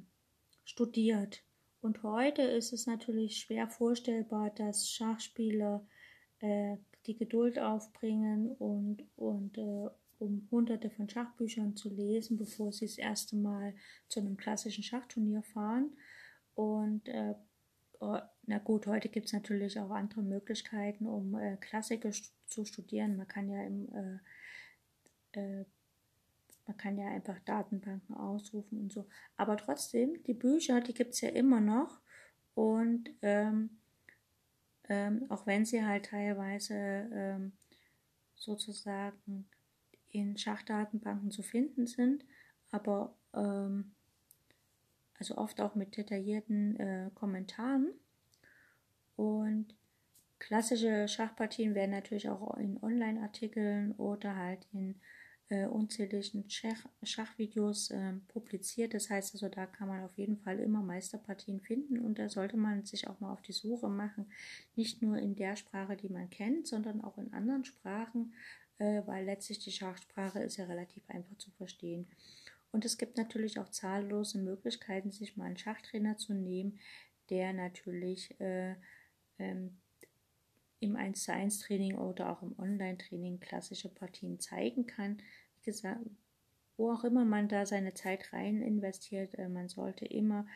studiert 0.65 1.45
und 1.87 2.03
heute 2.03 2.43
ist 2.43 2.73
es 2.73 2.89
natürlich 2.89 3.39
schwer 3.39 3.69
vorstellbar, 3.69 4.51
dass 4.51 4.91
Schachspieler 4.91 5.87
äh, 6.41 6.79
die 7.07 7.17
Geduld 7.17 7.61
aufbringen 7.61 8.51
und, 8.51 9.05
und 9.15 9.57
äh, 9.57 9.89
um 10.19 10.49
hunderte 10.51 10.91
von 10.91 11.09
Schachbüchern 11.09 11.77
zu 11.77 11.89
lesen, 11.95 12.39
bevor 12.39 12.73
sie 12.73 12.87
das 12.87 12.99
erste 12.99 13.37
Mal 13.37 13.73
zu 14.09 14.19
einem 14.19 14.37
klassischen 14.37 14.83
Schachturnier 14.83 15.45
fahren. 15.45 15.97
Und 16.57 17.07
äh, 17.09 17.35
oh, 18.01 18.19
na 18.47 18.59
gut, 18.59 18.87
heute 18.87 19.09
gibt 19.09 19.27
es 19.27 19.33
natürlich 19.33 19.79
auch 19.79 19.91
andere 19.91 20.23
Möglichkeiten, 20.23 21.07
um 21.07 21.39
äh, 21.39 21.57
Klassiker 21.57 22.11
zu 22.47 22.65
studieren. 22.65 23.17
Man 23.17 23.29
kann 23.29 23.49
ja 23.49 23.63
im 23.65 23.89
äh, 23.95 24.19
äh, 25.41 25.65
man 26.67 26.77
kann 26.77 26.99
ja 26.99 27.07
einfach 27.09 27.39
Datenbanken 27.41 28.17
ausrufen 28.17 28.81
und 28.81 28.93
so. 28.93 29.07
Aber 29.37 29.57
trotzdem, 29.57 30.23
die 30.25 30.35
Bücher, 30.35 30.81
die 30.81 30.95
gibt 30.95 31.15
es 31.15 31.21
ja 31.21 31.29
immer 31.29 31.61
noch. 31.61 32.01
Und 32.55 33.11
ähm, 33.23 33.79
ähm, 34.89 35.27
auch 35.29 35.47
wenn 35.47 35.65
sie 35.65 35.85
halt 35.85 36.07
teilweise 36.07 36.75
ähm, 36.75 37.53
sozusagen 38.35 39.49
in 40.11 40.37
Schachdatenbanken 40.37 41.31
zu 41.31 41.43
finden 41.43 41.87
sind, 41.87 42.25
aber 42.71 43.15
ähm, 43.35 43.93
also 45.19 45.37
oft 45.37 45.61
auch 45.61 45.75
mit 45.75 45.97
detaillierten 45.97 46.77
äh, 46.79 47.11
Kommentaren. 47.15 47.89
Und 49.17 49.75
klassische 50.39 51.09
Schachpartien 51.09 51.75
werden 51.75 51.93
natürlich 51.93 52.29
auch 52.29 52.57
in 52.59 52.83
Online-Artikeln 52.83 53.93
oder 53.93 54.37
halt 54.37 54.67
in 54.73 54.97
äh, 55.49 55.67
unzähligen 55.67 56.49
Schach 56.51 56.87
Schachvideos 57.03 57.91
äh, 57.91 58.15
publiziert. 58.29 58.95
Das 58.95 59.11
heißt 59.11 59.35
also, 59.35 59.49
da 59.49 59.67
kann 59.67 59.89
man 59.89 60.05
auf 60.05 60.17
jeden 60.19 60.39
Fall 60.39 60.59
immer 60.59 60.83
Meisterpartien 60.83 61.61
finden 61.61 62.01
und 62.01 62.19
da 62.19 62.29
sollte 62.29 62.57
man 62.57 62.85
sich 62.85 63.07
auch 63.09 63.21
mal 63.21 63.33
auf 63.33 63.43
die 63.43 63.53
Suche 63.53 63.89
machen, 63.89 64.27
nicht 64.75 65.03
nur 65.03 65.19
in 65.19 65.37
der 65.37 65.57
Sprache, 65.57 65.97
die 65.97 66.09
man 66.09 66.31
kennt, 66.31 66.67
sondern 66.67 67.01
auch 67.03 67.17
in 67.19 67.33
anderen 67.33 67.65
Sprachen, 67.65 68.35
äh, 68.79 69.03
weil 69.07 69.25
letztlich 69.25 69.61
die 69.61 69.73
Schachsprache 69.73 70.41
ist 70.41 70.57
ja 70.57 70.65
relativ 70.67 71.03
einfach 71.09 71.37
zu 71.39 71.51
verstehen. 71.53 72.07
Und 72.73 72.85
es 72.85 72.99
gibt 72.99 73.17
natürlich 73.17 73.59
auch 73.59 73.69
zahllose 73.71 74.39
Möglichkeiten, 74.39 75.11
sich 75.11 75.37
mal 75.37 75.47
einen 75.47 75.57
Schachtrainer 75.57 76.17
zu 76.17 76.35
nehmen, 76.35 76.79
der 77.31 77.53
natürlich 77.53 78.39
äh, 78.41 78.75
ähm, 79.39 79.79
im 80.81 80.97
1 80.97 81.25
zu 81.25 81.33
1 81.33 81.61
Training 81.61 81.97
oder 81.97 82.31
auch 82.31 82.43
im 82.43 82.59
Online-Training 82.59 83.41
klassische 83.41 83.89
Partien 83.89 84.41
zeigen 84.41 84.87
kann. 84.87 85.19
Wie 85.57 85.71
gesagt, 85.71 86.01
wo 86.77 86.93
auch 86.93 87.05
immer 87.05 87.25
man 87.25 87.49
da 87.49 87.65
seine 87.65 87.95
Zeit 87.95 88.33
rein 88.33 88.63
investiert, 88.63 89.35
äh, 89.39 89.49
man 89.49 89.69
sollte 89.69 90.05
immer 90.05 90.47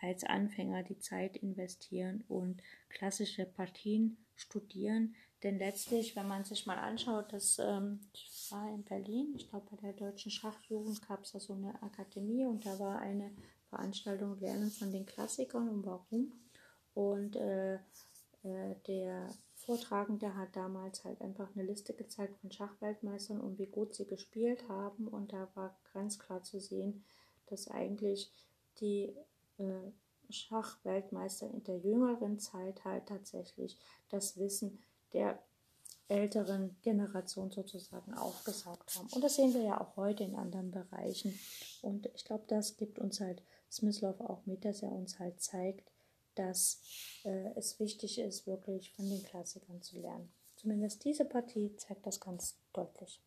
als 0.00 0.24
Anfänger 0.24 0.82
die 0.82 0.98
Zeit 0.98 1.36
investieren 1.36 2.24
und 2.28 2.62
klassische 2.88 3.46
Partien 3.46 4.18
studieren. 4.34 5.14
Denn 5.42 5.58
letztlich, 5.58 6.16
wenn 6.16 6.28
man 6.28 6.44
sich 6.44 6.66
mal 6.66 6.78
anschaut, 6.78 7.32
das 7.32 7.58
ähm, 7.58 8.00
war 8.50 8.68
in 8.70 8.84
Berlin, 8.84 9.34
ich 9.36 9.48
glaube 9.50 9.66
bei 9.70 9.76
der 9.76 9.92
Deutschen 9.92 10.30
Schachjugend 10.30 11.06
gab 11.06 11.24
es 11.24 11.32
da 11.32 11.40
so 11.40 11.52
eine 11.52 11.80
Akademie 11.82 12.46
und 12.46 12.64
da 12.64 12.78
war 12.78 12.98
eine 13.00 13.30
Veranstaltung 13.68 14.38
Lernen 14.40 14.70
von 14.70 14.92
den 14.92 15.04
Klassikern 15.04 15.68
und 15.68 15.84
warum. 15.84 16.32
Und 16.94 17.36
äh, 17.36 17.74
äh, 17.74 18.74
der 18.86 19.28
Vortragende 19.54 20.34
hat 20.34 20.54
damals 20.54 21.04
halt 21.04 21.20
einfach 21.20 21.48
eine 21.54 21.64
Liste 21.64 21.92
gezeigt 21.92 22.38
von 22.38 22.50
Schachweltmeistern 22.50 23.40
und 23.40 23.58
wie 23.58 23.66
gut 23.66 23.94
sie 23.94 24.06
gespielt 24.06 24.66
haben. 24.68 25.08
Und 25.08 25.32
da 25.32 25.48
war 25.54 25.76
ganz 25.92 26.18
klar 26.18 26.42
zu 26.42 26.60
sehen, 26.60 27.04
dass 27.46 27.68
eigentlich 27.68 28.30
die 28.80 29.14
äh, 29.58 29.92
Schachweltmeister 30.30 31.50
in 31.50 31.64
der 31.64 31.78
jüngeren 31.78 32.38
Zeit 32.38 32.84
halt 32.84 33.06
tatsächlich 33.06 33.78
das 34.08 34.38
Wissen 34.38 34.78
der 35.12 35.38
älteren 36.08 36.76
Generation 36.82 37.50
sozusagen 37.50 38.14
aufgesaugt 38.14 38.94
haben. 38.94 39.08
Und 39.12 39.24
das 39.24 39.36
sehen 39.36 39.54
wir 39.54 39.62
ja 39.62 39.80
auch 39.80 39.96
heute 39.96 40.24
in 40.24 40.36
anderen 40.36 40.70
Bereichen. 40.70 41.38
Und 41.82 42.06
ich 42.14 42.24
glaube, 42.24 42.44
das 42.46 42.76
gibt 42.76 42.98
uns 42.98 43.20
halt 43.20 43.42
Smyslov 43.70 44.20
auch 44.20 44.46
mit, 44.46 44.64
dass 44.64 44.82
er 44.82 44.92
uns 44.92 45.18
halt 45.18 45.40
zeigt, 45.40 45.90
dass 46.36 46.80
äh, 47.24 47.52
es 47.56 47.80
wichtig 47.80 48.20
ist, 48.20 48.46
wirklich 48.46 48.92
von 48.92 49.08
den 49.08 49.22
Klassikern 49.24 49.82
zu 49.82 49.98
lernen. 49.98 50.32
Zumindest 50.56 51.04
diese 51.04 51.24
Partie 51.24 51.74
zeigt 51.76 52.06
das 52.06 52.20
ganz 52.20 52.56
deutlich. 52.72 53.20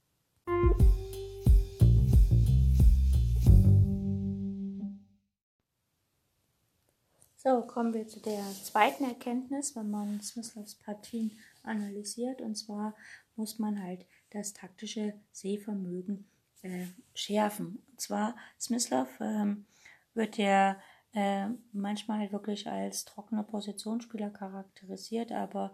So, 7.42 7.62
kommen 7.62 7.94
wir 7.94 8.08
zu 8.08 8.20
der 8.20 8.44
zweiten 8.64 9.06
Erkenntnis, 9.06 9.76
wenn 9.76 9.90
man 9.90 10.22
Smyslovs 10.22 10.76
Partien 10.76 11.40
analysiert. 11.64 12.42
Und 12.42 12.56
zwar 12.56 12.96
muss 13.36 13.60
man 13.60 13.82
halt 13.82 14.06
das 14.32 14.54
taktische 14.54 15.14
Sehvermögen 15.32 16.28
äh, 16.62 16.86
schärfen. 17.14 17.82
Und 17.92 18.02
zwar, 18.02 18.36
Smyslov 18.60 19.08
ähm, 19.22 19.66
wird 20.14 20.38
ja 20.38 20.78
äh, 21.14 21.48
manchmal 21.72 22.32
wirklich 22.32 22.68
als 22.68 23.06
trockener 23.06 23.44
Positionsspieler 23.44 24.30
charakterisiert, 24.30 25.32
aber 25.32 25.74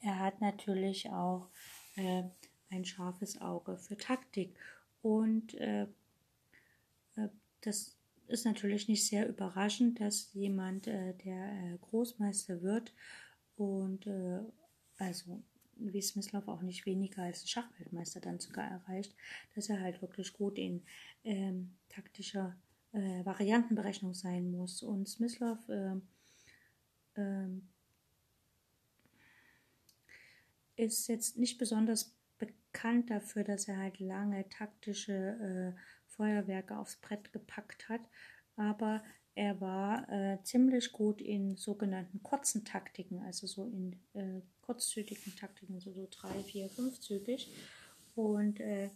er 0.00 0.20
hat 0.20 0.40
natürlich 0.40 1.10
auch 1.10 1.48
äh, 1.96 2.24
ein 2.70 2.84
scharfes 2.84 3.40
Auge 3.40 3.78
für 3.78 3.96
Taktik. 3.96 4.54
Und 5.02 5.54
äh, 5.54 5.86
äh 7.16 7.28
das 7.62 7.96
ist 8.28 8.44
natürlich 8.44 8.86
nicht 8.88 9.06
sehr 9.06 9.28
überraschend, 9.28 10.00
dass 10.00 10.32
jemand, 10.34 10.86
äh, 10.86 11.14
der 11.14 11.78
Großmeister 11.80 12.62
wird 12.62 12.92
und 13.56 14.06
also 14.98 15.42
wie 15.76 16.00
Smyslov 16.00 16.48
auch 16.48 16.62
nicht 16.62 16.86
weniger 16.86 17.22
als 17.22 17.48
Schachweltmeister 17.48 18.20
dann 18.20 18.38
sogar 18.38 18.68
erreicht, 18.68 19.14
dass 19.54 19.68
er 19.68 19.80
halt 19.80 20.00
wirklich 20.00 20.32
gut 20.32 20.58
in 20.58 20.82
ähm, 21.24 21.76
taktischer 21.88 22.56
äh, 22.92 23.24
Variantenberechnung 23.24 24.14
sein 24.14 24.50
muss. 24.50 24.82
Und 24.82 25.08
Smyslov 25.08 25.58
äh, 25.68 25.96
äh, 27.14 27.48
ist 30.76 31.08
jetzt 31.08 31.36
nicht 31.36 31.58
besonders 31.58 32.16
bekannt 32.38 33.10
dafür, 33.10 33.44
dass 33.44 33.68
er 33.68 33.78
halt 33.78 34.00
lange 34.00 34.48
taktische 34.48 35.74
äh, 35.76 35.80
Feuerwerke 36.06 36.78
aufs 36.78 36.96
Brett 36.96 37.32
gepackt 37.32 37.88
hat, 37.88 38.00
aber 38.56 39.02
er 39.36 39.60
war 39.60 40.10
äh, 40.10 40.42
ziemlich 40.44 40.92
gut 40.92 41.20
in 41.20 41.56
sogenannten 41.56 42.22
kurzen 42.22 42.64
Taktiken, 42.64 43.20
also 43.20 43.46
so 43.46 43.66
in 43.66 43.92
äh, 44.14 44.40
kurzzügigen 44.62 45.36
Taktiken, 45.36 45.78
so, 45.78 45.92
so 45.92 46.08
drei, 46.10 46.42
vier, 46.42 46.70
fünfzügig. 46.70 47.54
Und 48.14 48.60
äh, 48.60 48.88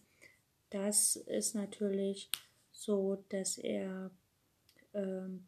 das 0.70 1.16
ist 1.16 1.54
natürlich 1.54 2.30
so, 2.72 3.22
dass 3.28 3.58
er, 3.58 4.10
ähm, 4.94 5.46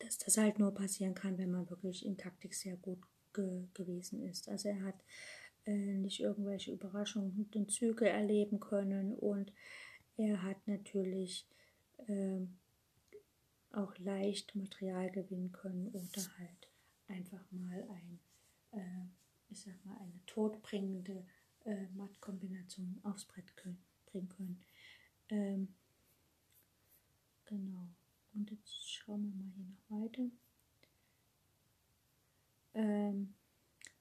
dass 0.00 0.18
das 0.18 0.36
halt 0.36 0.58
nur 0.58 0.74
passieren 0.74 1.14
kann, 1.14 1.38
wenn 1.38 1.50
man 1.50 1.70
wirklich 1.70 2.04
in 2.04 2.18
Taktik 2.18 2.54
sehr 2.54 2.76
gut 2.76 2.98
ge 3.32 3.64
gewesen 3.72 4.22
ist. 4.28 4.50
Also 4.50 4.68
er 4.68 4.82
hat 4.82 5.02
äh, 5.64 5.72
nicht 5.72 6.20
irgendwelche 6.20 6.72
Überraschungen 6.72 7.48
und 7.54 7.72
Züge 7.72 8.06
erleben 8.06 8.60
können 8.60 9.14
und 9.14 9.50
er 10.18 10.42
hat 10.42 10.58
natürlich 10.68 11.46
äh, 12.06 12.46
auch 13.76 13.96
leicht 13.98 14.54
Material 14.54 15.10
gewinnen 15.10 15.52
können 15.52 15.88
oder 15.88 16.22
halt 16.38 16.68
einfach 17.08 17.44
mal 17.50 17.82
ein, 17.90 18.20
äh, 18.72 19.06
ich 19.50 19.60
sag 19.60 19.84
mal, 19.84 19.96
eine 19.98 20.20
todbringende 20.26 21.24
äh, 21.64 21.86
Mattkombination 21.94 23.00
aufs 23.02 23.24
Brett 23.24 23.56
können, 23.56 23.82
bringen 24.06 24.28
können. 24.28 24.64
Ähm, 25.30 25.74
genau. 27.44 27.88
Und 28.34 28.50
jetzt 28.50 28.90
schauen 28.90 29.22
wir 29.22 29.34
mal 29.34 29.52
hier 29.54 29.66
noch 29.66 30.02
weiter. 30.02 30.30
Ähm, 32.74 33.34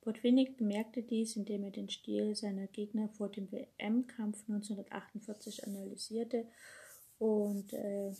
Botwinnik 0.02 0.58
bemerkte 0.58 1.02
dies, 1.02 1.38
indem 1.38 1.64
er 1.64 1.72
den 1.72 1.90
Stil 1.90 2.36
seiner 2.36 2.68
Gegner 2.68 3.08
vor 3.10 3.30
dem 3.30 3.52
WM-Kampf 3.52 4.42
1948 4.50 5.66
analysierte. 5.66 6.46
Und 7.20 7.72
äh, 7.74 8.12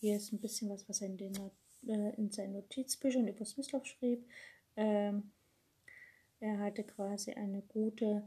hier 0.00 0.16
ist 0.16 0.32
ein 0.32 0.40
bisschen 0.40 0.70
was, 0.70 0.88
was 0.88 1.00
er 1.00 1.08
in, 1.08 1.16
den, 1.16 1.34
äh, 1.86 2.14
in 2.16 2.30
seinen 2.30 2.52
Notizbüchern 2.52 3.28
über 3.28 3.44
Smyslov 3.44 3.84
schrieb. 3.84 4.24
Ähm, 4.76 5.30
er 6.40 6.58
hatte 6.58 6.84
quasi 6.84 7.32
eine 7.32 7.62
gute 7.62 8.22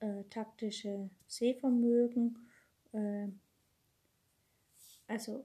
äh, 0.00 0.24
taktische 0.30 1.10
Sehvermögen. 1.26 2.38
Äh, 2.92 3.28
also 5.06 5.44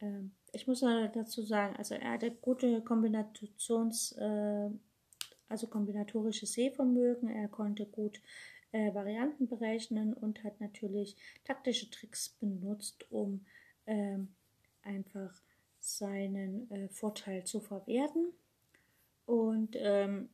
ähm, 0.00 0.32
ich 0.52 0.66
muss 0.66 0.80
dazu 0.80 1.42
sagen, 1.42 1.76
also 1.76 1.94
er 1.94 2.12
hatte 2.12 2.32
gute 2.32 2.82
Kombinations, 2.82 4.12
äh, 4.12 4.70
also 5.48 5.66
kombinatorische 5.68 6.46
Sehvermögen, 6.46 7.28
er 7.28 7.48
konnte 7.48 7.86
gut 7.86 8.20
äh, 8.72 8.94
Varianten 8.94 9.48
berechnen 9.48 10.14
und 10.14 10.44
hat 10.44 10.60
natürlich 10.60 11.16
taktische 11.44 11.90
Tricks 11.90 12.28
benutzt, 12.40 13.10
um 13.10 13.44
ähm, 13.86 14.28
einfach 14.82 15.42
seinen 15.80 16.70
äh, 16.70 16.88
Vorteil 16.88 17.44
zu 17.44 17.60
verwerten. 17.60 18.32
Und 19.26 19.76
ähm, 19.78 20.28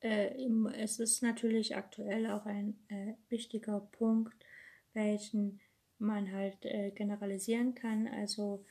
äh, 0.00 0.34
es 0.76 0.98
ist 1.00 1.22
natürlich 1.22 1.76
aktuell 1.76 2.30
auch 2.30 2.46
ein 2.46 2.78
äh, 2.88 3.14
wichtiger 3.28 3.80
Punkt, 3.80 4.36
welchen 4.92 5.60
man 5.98 6.30
halt 6.32 6.64
äh, 6.64 6.90
generalisieren 6.90 7.74
kann. 7.74 8.06
Also 8.06 8.64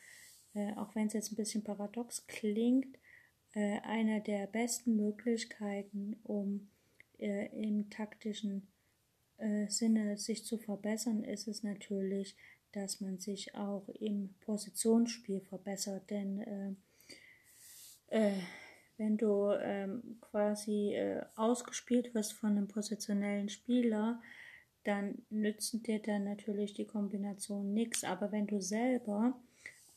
äh, 0.53 0.73
auch 0.75 0.95
wenn 0.95 1.07
es 1.07 1.13
jetzt 1.13 1.31
ein 1.31 1.37
bisschen 1.37 1.63
paradox 1.63 2.25
klingt, 2.27 2.97
eine 3.83 4.19
der 4.19 4.47
besten 4.47 4.97
Möglichkeiten, 4.97 6.19
um 6.23 6.67
äh, 7.19 7.47
im 7.47 7.89
taktischen 7.89 8.67
äh, 9.37 9.67
Sinne 9.67 10.17
sich 10.17 10.45
zu 10.45 10.57
verbessern, 10.57 11.23
ist 11.23 11.47
es 11.47 11.63
natürlich, 11.63 12.35
dass 12.71 13.01
man 13.01 13.19
sich 13.19 13.55
auch 13.55 13.87
im 13.99 14.33
Positionsspiel 14.41 15.41
verbessert. 15.41 16.09
Denn 16.09 16.77
äh, 18.07 18.31
wenn 18.97 19.17
du 19.17 19.51
ähm, 19.61 20.17
quasi 20.21 20.95
ausgespielt 21.35 22.13
wirst 22.13 22.33
von 22.33 22.51
einem 22.51 22.67
positionellen 22.67 23.49
Spieler, 23.49 24.21
dann 24.83 25.25
nützen 25.29 25.83
dir 25.83 25.99
dann 25.99 26.25
natürlich 26.25 26.73
die 26.73 26.85
Kombination 26.85 27.73
nichts. 27.73 28.03
Aber 28.03 28.31
wenn 28.31 28.47
du 28.47 28.61
selber 28.61 29.33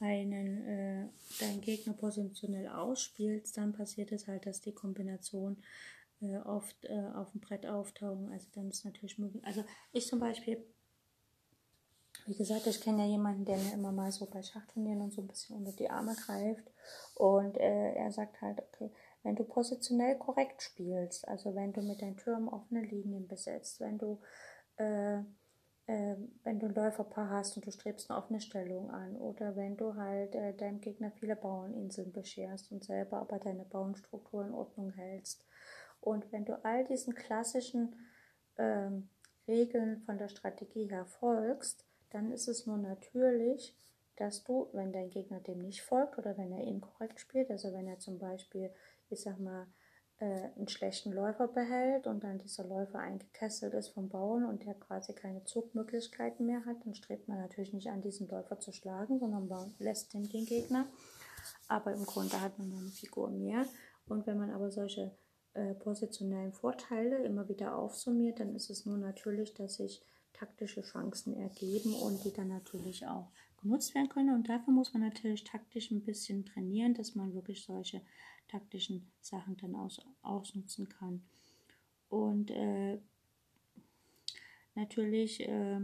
einen 0.01 0.67
äh, 0.67 1.09
deinen 1.41 1.61
Gegner 1.61 1.93
positionell 1.93 2.69
ausspielst, 2.69 3.57
dann 3.57 3.73
passiert 3.73 4.13
es 4.13 4.27
halt, 4.27 4.47
dass 4.47 4.61
die 4.61 4.73
Kombination 4.73 5.57
äh, 6.21 6.39
oft 6.39 6.85
äh, 6.85 7.11
auf 7.15 7.31
dem 7.33 7.41
Brett 7.41 7.67
auftauchen. 7.67 8.31
Also 8.33 8.49
dann 8.55 8.69
ist 8.69 8.85
natürlich 8.85 9.19
möglich. 9.19 9.45
Also 9.45 9.65
ich 9.93 10.07
zum 10.07 10.21
Beispiel, 10.21 10.65
wie 12.27 12.37
gesagt, 12.37 12.67
ich 12.67 12.81
kenne 12.81 13.05
ja 13.05 13.09
jemanden, 13.09 13.45
der 13.45 13.57
mir 13.57 13.75
immer 13.75 13.93
mal 13.93 14.13
so 14.13 14.27
bei 14.27 14.43
Schachturnieren 14.43 15.03
und 15.03 15.13
so 15.13 15.23
ein 15.23 15.29
bisschen 15.29 15.57
unter 15.57 15.73
die 15.73 15.91
Arme 15.91 16.15
greift. 16.15 16.71
Und 17.15 17.57
äh, 17.57 17.95
er 17.95 18.11
sagt 18.13 18.41
halt, 18.41 18.61
okay, 18.61 18.93
wenn 19.23 19.37
du 19.37 19.45
positionell 19.45 20.17
korrekt 20.17 20.63
spielst, 20.63 21.27
also 21.29 21.55
wenn 21.55 21.73
du 21.73 21.83
mit 21.83 22.03
deinen 22.03 22.17
Türmen 22.17 22.49
offene 22.49 22.83
Linien 22.83 23.29
besetzt, 23.29 23.81
wenn 23.81 23.99
du 23.99 24.21
äh, 24.77 25.23
äh, 25.89 26.17
wenn 26.45 26.59
du 26.61 26.67
ein 26.67 26.75
Läuferpaar 26.75 27.31
hast 27.31 27.57
und 27.57 27.67
du 27.67 27.73
strebst 27.73 28.11
eine 28.11 28.19
offene 28.19 28.41
Stellung 28.43 28.91
an 28.91 29.17
oder 29.17 29.57
wenn 29.57 29.77
du 29.77 29.95
halt 29.95 30.35
äh, 30.35 30.55
deinem 30.55 30.83
Gegner 30.83 31.11
viele 31.13 31.35
Bauerninseln 31.35 32.13
bescherst 32.13 32.71
und 32.71 32.85
selber 32.85 33.21
aber 33.21 33.39
deine 33.39 33.65
Bauernstruktur 33.65 34.45
in 34.45 34.53
Ordnung 34.53 34.91
hältst. 34.91 35.48
Und 36.09 36.33
wenn 36.33 36.47
du 36.47 36.55
all 36.65 36.85
diesen 36.85 37.15
klassischen 37.15 37.95
ähm, 38.57 39.11
Regeln 39.47 40.01
von 40.07 40.17
der 40.17 40.29
Strategie 40.29 40.89
her 40.89 41.05
folgst, 41.05 41.85
dann 42.11 42.33
ist 42.33 42.49
es 42.49 42.67
nur 42.67 42.79
natürlich, 42.79 43.77
dass 44.17 44.43
du, 44.43 44.69
wenn 44.73 44.91
dein 44.91 45.11
Gegner 45.11 45.41
dem 45.41 45.59
nicht 45.59 45.83
folgt 45.83 46.17
oder 46.17 46.37
wenn 46.39 46.51
er 46.51 46.65
inkorrekt 46.65 47.21
spielt, 47.21 47.51
also 47.51 47.75
wenn 47.75 47.87
er 47.87 47.99
zum 47.99 48.19
Beispiel, 48.19 48.71
ich 49.11 49.21
sag 49.21 49.39
mal, 49.39 49.67
äh, 50.19 50.49
einen 50.57 50.69
schlechten 50.69 51.13
Läufer 51.13 51.47
behält 51.47 52.07
und 52.07 52.25
dann 52.25 52.39
dieser 52.39 52.65
Läufer 52.65 53.01
eingekesselt 53.01 53.75
ist 53.75 53.91
vom 53.91 54.09
Bauern 54.09 54.47
und 54.47 54.65
der 54.65 54.75
quasi 54.75 55.13
keine 55.13 55.45
Zugmöglichkeiten 55.45 56.47
mehr 56.47 56.65
hat, 56.65 56.79
dann 56.87 56.95
strebt 56.95 57.29
man 57.29 57.39
natürlich 57.39 57.75
nicht 57.75 57.91
an, 57.91 58.01
diesen 58.01 58.29
Läufer 58.29 58.59
zu 58.59 58.73
schlagen, 58.73 59.19
sondern 59.19 59.75
lässt 59.79 60.15
ihm 60.15 60.27
den 60.27 60.47
Gegner. 60.47 60.87
Aber 61.69 61.93
im 61.93 62.07
Grunde 62.07 62.41
hat 62.41 62.59
man 62.59 62.73
eine 62.73 62.89
Figur 62.89 63.31
mehr. 63.31 63.67
Und 64.09 64.27
wenn 64.27 64.39
man 64.39 64.51
aber 64.51 64.71
solche 64.71 65.13
äh, 65.59 65.75
positionellen 65.75 66.53
Vorteile 66.53 67.25
immer 67.25 67.49
wieder 67.49 67.77
aufsummiert, 67.77 68.39
dann 68.39 68.55
ist 68.55 68.71
es 68.71 68.87
nur 68.87 68.97
natürlich, 68.97 69.55
dass 69.55 69.75
sich 69.77 70.01
taktische 70.33 70.83
Chancen 70.83 71.35
ergeben 71.35 71.95
und 71.95 72.25
die 72.25 72.33
dann 72.33 72.49
natürlich 72.49 73.07
auch 73.07 73.29
genutzt 73.61 73.95
werden 73.95 74.09
können. 74.09 74.35
Und 74.35 74.49
dafür 74.49 74.73
muss 74.73 74.93
man 74.93 75.03
natürlich 75.03 75.43
taktisch 75.43 75.91
ein 75.91 76.05
bisschen 76.05 76.45
trainieren, 76.45 76.95
dass 76.95 77.15
man 77.15 77.35
wirklich 77.35 77.65
solche 77.65 78.01
taktischen 78.47 79.11
Sachen 79.21 79.57
dann 79.57 79.75
aus, 79.75 80.01
ausnutzen 80.23 80.89
kann. 80.89 81.23
Und 82.09 82.51
äh, 82.53 82.99
natürlich 84.77 85.41
äh, 85.41 85.81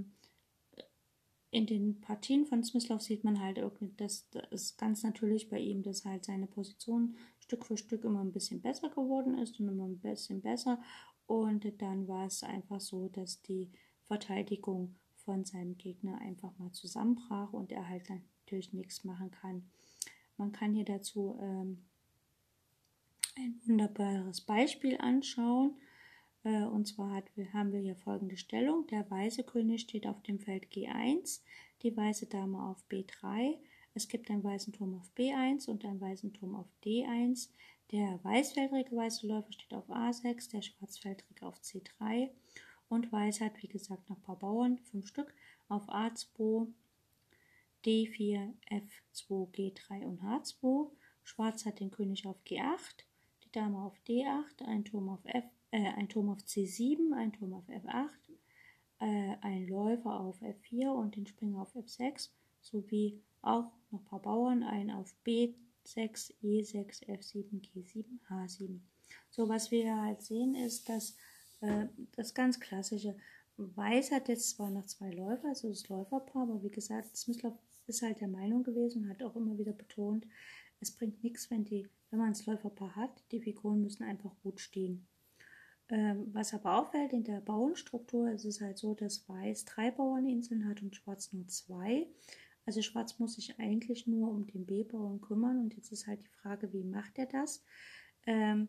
in 1.50 1.66
den 1.66 2.00
Partien 2.00 2.46
von 2.46 2.64
Smyslov 2.64 3.02
sieht 3.02 3.22
man 3.22 3.40
halt 3.40 3.58
irgendwie, 3.58 3.92
dass 3.96 4.28
es 4.50 4.76
ganz 4.76 5.02
natürlich 5.02 5.48
bei 5.48 5.58
ihm, 5.58 5.82
dass 5.82 6.04
halt 6.04 6.24
seine 6.24 6.46
Position 6.46 7.16
Stück 7.44 7.66
für 7.66 7.76
Stück 7.76 8.04
immer 8.04 8.20
ein 8.20 8.32
bisschen 8.32 8.62
besser 8.62 8.88
geworden 8.88 9.36
ist 9.38 9.60
und 9.60 9.68
immer 9.68 9.84
ein 9.84 9.98
bisschen 9.98 10.40
besser. 10.40 10.80
Und 11.26 11.66
dann 11.80 12.08
war 12.08 12.26
es 12.26 12.42
einfach 12.42 12.80
so, 12.80 13.08
dass 13.08 13.42
die 13.42 13.70
Verteidigung 14.04 14.94
von 15.24 15.44
seinem 15.44 15.76
Gegner 15.76 16.18
einfach 16.18 16.56
mal 16.58 16.72
zusammenbrach 16.72 17.52
und 17.52 17.70
er 17.70 17.86
halt 17.88 18.08
natürlich 18.10 18.72
nichts 18.72 19.04
machen 19.04 19.30
kann. 19.30 19.70
Man 20.38 20.52
kann 20.52 20.74
hier 20.74 20.86
dazu 20.86 21.38
ähm, 21.40 21.84
ein 23.36 23.60
wunderbares 23.66 24.40
Beispiel 24.40 24.96
anschauen. 24.98 25.76
Äh, 26.44 26.64
und 26.64 26.86
zwar 26.86 27.12
hat, 27.12 27.30
haben 27.52 27.72
wir 27.72 27.80
hier 27.80 27.96
folgende 27.96 28.38
Stellung. 28.38 28.86
Der 28.86 29.08
weiße 29.10 29.44
König 29.44 29.82
steht 29.82 30.06
auf 30.06 30.22
dem 30.22 30.38
Feld 30.40 30.64
G1, 30.72 31.42
die 31.82 31.94
weiße 31.94 32.26
Dame 32.26 32.62
auf 32.62 32.82
B3. 32.90 33.58
Es 33.94 34.08
gibt 34.08 34.28
einen 34.28 34.42
weißen 34.42 34.72
Turm 34.72 34.96
auf 34.96 35.08
B1 35.16 35.68
und 35.68 35.84
einen 35.84 36.00
weißen 36.00 36.32
Turm 36.32 36.56
auf 36.56 36.66
D1. 36.84 37.48
Der 37.92 38.18
weißfeldrige 38.24 38.96
weiße 38.96 39.26
Läufer 39.26 39.52
steht 39.52 39.72
auf 39.72 39.88
A6, 39.88 40.50
der 40.50 40.62
schwarzfeldrige 40.62 41.46
auf 41.46 41.60
C3 41.60 42.30
und 42.88 43.12
Weiß 43.12 43.40
hat, 43.40 43.62
wie 43.62 43.68
gesagt, 43.68 44.08
noch 44.08 44.16
ein 44.16 44.22
paar 44.22 44.38
Bauern, 44.38 44.78
fünf 44.78 45.06
Stück, 45.06 45.32
auf 45.68 45.88
A2, 45.88 46.66
D4, 47.84 48.52
F2, 48.68 49.50
G3 49.52 50.04
und 50.04 50.22
H2. 50.22 50.90
Schwarz 51.22 51.64
hat 51.64 51.80
den 51.80 51.90
König 51.90 52.26
auf 52.26 52.36
G8, 52.44 53.04
die 53.44 53.52
Dame 53.52 53.78
auf 53.78 53.96
D8, 54.08 54.64
ein 54.66 54.84
Turm 54.84 55.08
auf, 55.08 55.24
F, 55.24 55.44
äh, 55.70 55.88
ein 55.92 56.08
Turm 56.08 56.30
auf 56.30 56.38
C7, 56.38 57.14
ein 57.16 57.32
Turm 57.32 57.54
auf 57.54 57.68
F8, 57.68 58.08
äh, 59.00 59.36
ein 59.40 59.68
Läufer 59.68 60.18
auf 60.20 60.42
F4 60.42 60.88
und 60.88 61.16
den 61.16 61.26
Springer 61.26 61.62
auf 61.62 61.74
F6, 61.76 62.30
sowie 62.60 63.22
auch 63.46 63.72
noch 63.90 64.00
ein 64.00 64.04
paar 64.04 64.22
Bauern, 64.22 64.62
ein 64.62 64.90
auf 64.90 65.14
B6, 65.26 66.32
E6, 66.42 67.06
F7, 67.08 67.62
G7, 67.62 68.04
H7. 68.28 68.80
So, 69.30 69.48
was 69.48 69.70
wir 69.70 70.00
halt 70.00 70.22
sehen, 70.22 70.54
ist, 70.54 70.88
dass 70.88 71.16
äh, 71.60 71.86
das 72.12 72.34
ganz 72.34 72.60
klassische. 72.60 73.16
Weiß 73.56 74.10
hat 74.10 74.28
jetzt 74.28 74.50
zwar 74.50 74.70
noch 74.70 74.86
zwei 74.86 75.10
Läufer, 75.10 75.48
also 75.48 75.68
das 75.68 75.88
Läuferpaar, 75.88 76.42
aber 76.42 76.62
wie 76.62 76.70
gesagt, 76.70 77.16
Smyslov 77.16 77.54
ist 77.86 78.02
halt 78.02 78.20
der 78.20 78.28
Meinung 78.28 78.64
gewesen 78.64 79.04
und 79.04 79.10
hat 79.10 79.22
auch 79.22 79.36
immer 79.36 79.56
wieder 79.58 79.72
betont, 79.72 80.26
es 80.80 80.90
bringt 80.90 81.22
nichts, 81.22 81.50
wenn, 81.50 81.64
wenn 81.70 82.18
man 82.18 82.32
das 82.32 82.46
Läuferpaar 82.46 82.96
hat, 82.96 83.22
die 83.30 83.40
Figuren 83.40 83.80
müssen 83.80 84.02
einfach 84.02 84.32
gut 84.42 84.60
stehen. 84.60 85.06
Ähm, 85.88 86.28
was 86.32 86.54
aber 86.54 86.78
auffällt 86.78 87.12
in 87.12 87.24
der 87.24 87.40
Bauernstruktur, 87.40 88.30
ist 88.30 88.44
es 88.44 88.60
halt 88.60 88.78
so, 88.78 88.94
dass 88.94 89.28
Weiß 89.28 89.64
drei 89.66 89.90
Bauerninseln 89.90 90.66
hat 90.68 90.82
und 90.82 90.96
Schwarz 90.96 91.32
nur 91.32 91.46
zwei. 91.48 92.06
Also 92.66 92.82
Schwarz 92.82 93.18
muss 93.18 93.34
sich 93.34 93.58
eigentlich 93.58 94.06
nur 94.06 94.30
um 94.30 94.46
den 94.46 94.64
B-Bauern 94.64 95.20
kümmern 95.20 95.58
und 95.58 95.74
jetzt 95.74 95.92
ist 95.92 96.06
halt 96.06 96.20
die 96.20 96.40
Frage, 96.40 96.72
wie 96.72 96.84
macht 96.84 97.18
er 97.18 97.26
das? 97.26 97.62
Ähm, 98.26 98.68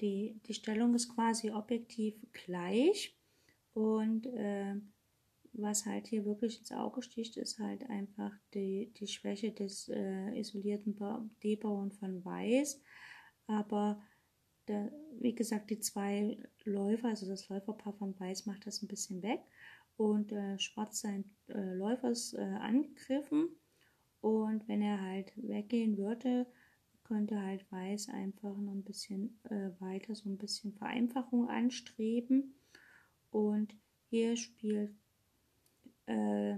die, 0.00 0.40
die 0.46 0.54
Stellung 0.54 0.94
ist 0.94 1.08
quasi 1.08 1.50
objektiv 1.50 2.14
gleich 2.32 3.16
und 3.74 4.26
äh, 4.26 4.76
was 5.58 5.86
halt 5.86 6.06
hier 6.06 6.24
wirklich 6.24 6.58
ins 6.58 6.72
Auge 6.72 7.02
sticht, 7.02 7.36
ist 7.36 7.58
halt 7.58 7.88
einfach 7.88 8.32
die, 8.54 8.92
die 8.98 9.06
Schwäche 9.06 9.52
des 9.52 9.88
äh, 9.88 10.38
isolierten 10.38 10.96
D-Bauern 11.42 11.92
von 11.92 12.24
Weiß. 12.24 12.80
Aber 13.46 14.02
der, 14.68 14.92
wie 15.20 15.34
gesagt, 15.34 15.70
die 15.70 15.78
zwei 15.78 16.36
Läufer, 16.64 17.08
also 17.08 17.26
das 17.26 17.48
Läuferpaar 17.48 17.94
von 17.94 18.18
Weiß 18.18 18.46
macht 18.46 18.66
das 18.66 18.82
ein 18.82 18.88
bisschen 18.88 19.22
weg. 19.22 19.40
Und 19.96 20.32
äh, 20.32 20.58
Schwarz 20.58 21.00
sein 21.00 21.24
äh, 21.48 21.74
Läufer 21.74 22.10
ist 22.10 22.34
äh, 22.34 22.40
angegriffen. 22.40 23.48
Und 24.20 24.66
wenn 24.68 24.82
er 24.82 25.00
halt 25.00 25.32
weggehen 25.36 25.96
würde, 25.96 26.46
könnte 27.04 27.40
halt 27.40 27.64
Weiß 27.70 28.08
einfach 28.08 28.56
noch 28.56 28.72
ein 28.72 28.82
bisschen 28.82 29.38
äh, 29.44 29.70
weiter 29.80 30.14
so 30.14 30.28
ein 30.28 30.38
bisschen 30.38 30.72
Vereinfachung 30.72 31.48
anstreben. 31.48 32.54
Und 33.30 33.74
hier 34.10 34.36
spielt 34.36 34.94
äh, 36.06 36.56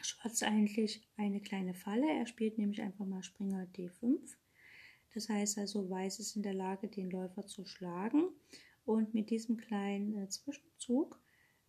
Schwarz 0.00 0.42
eigentlich 0.42 1.06
eine 1.16 1.40
kleine 1.40 1.74
Falle. 1.74 2.08
Er 2.10 2.26
spielt 2.26 2.58
nämlich 2.58 2.82
einfach 2.82 3.06
mal 3.06 3.22
Springer 3.22 3.66
D5. 3.76 4.18
Das 5.14 5.28
heißt 5.28 5.58
also, 5.58 5.88
Weiß 5.88 6.18
ist 6.18 6.36
in 6.36 6.42
der 6.42 6.54
Lage, 6.54 6.88
den 6.88 7.10
Läufer 7.10 7.46
zu 7.46 7.64
schlagen. 7.64 8.28
Und 8.84 9.14
mit 9.14 9.30
diesem 9.30 9.56
kleinen 9.56 10.16
äh, 10.16 10.28
Zwischenzug 10.28 11.20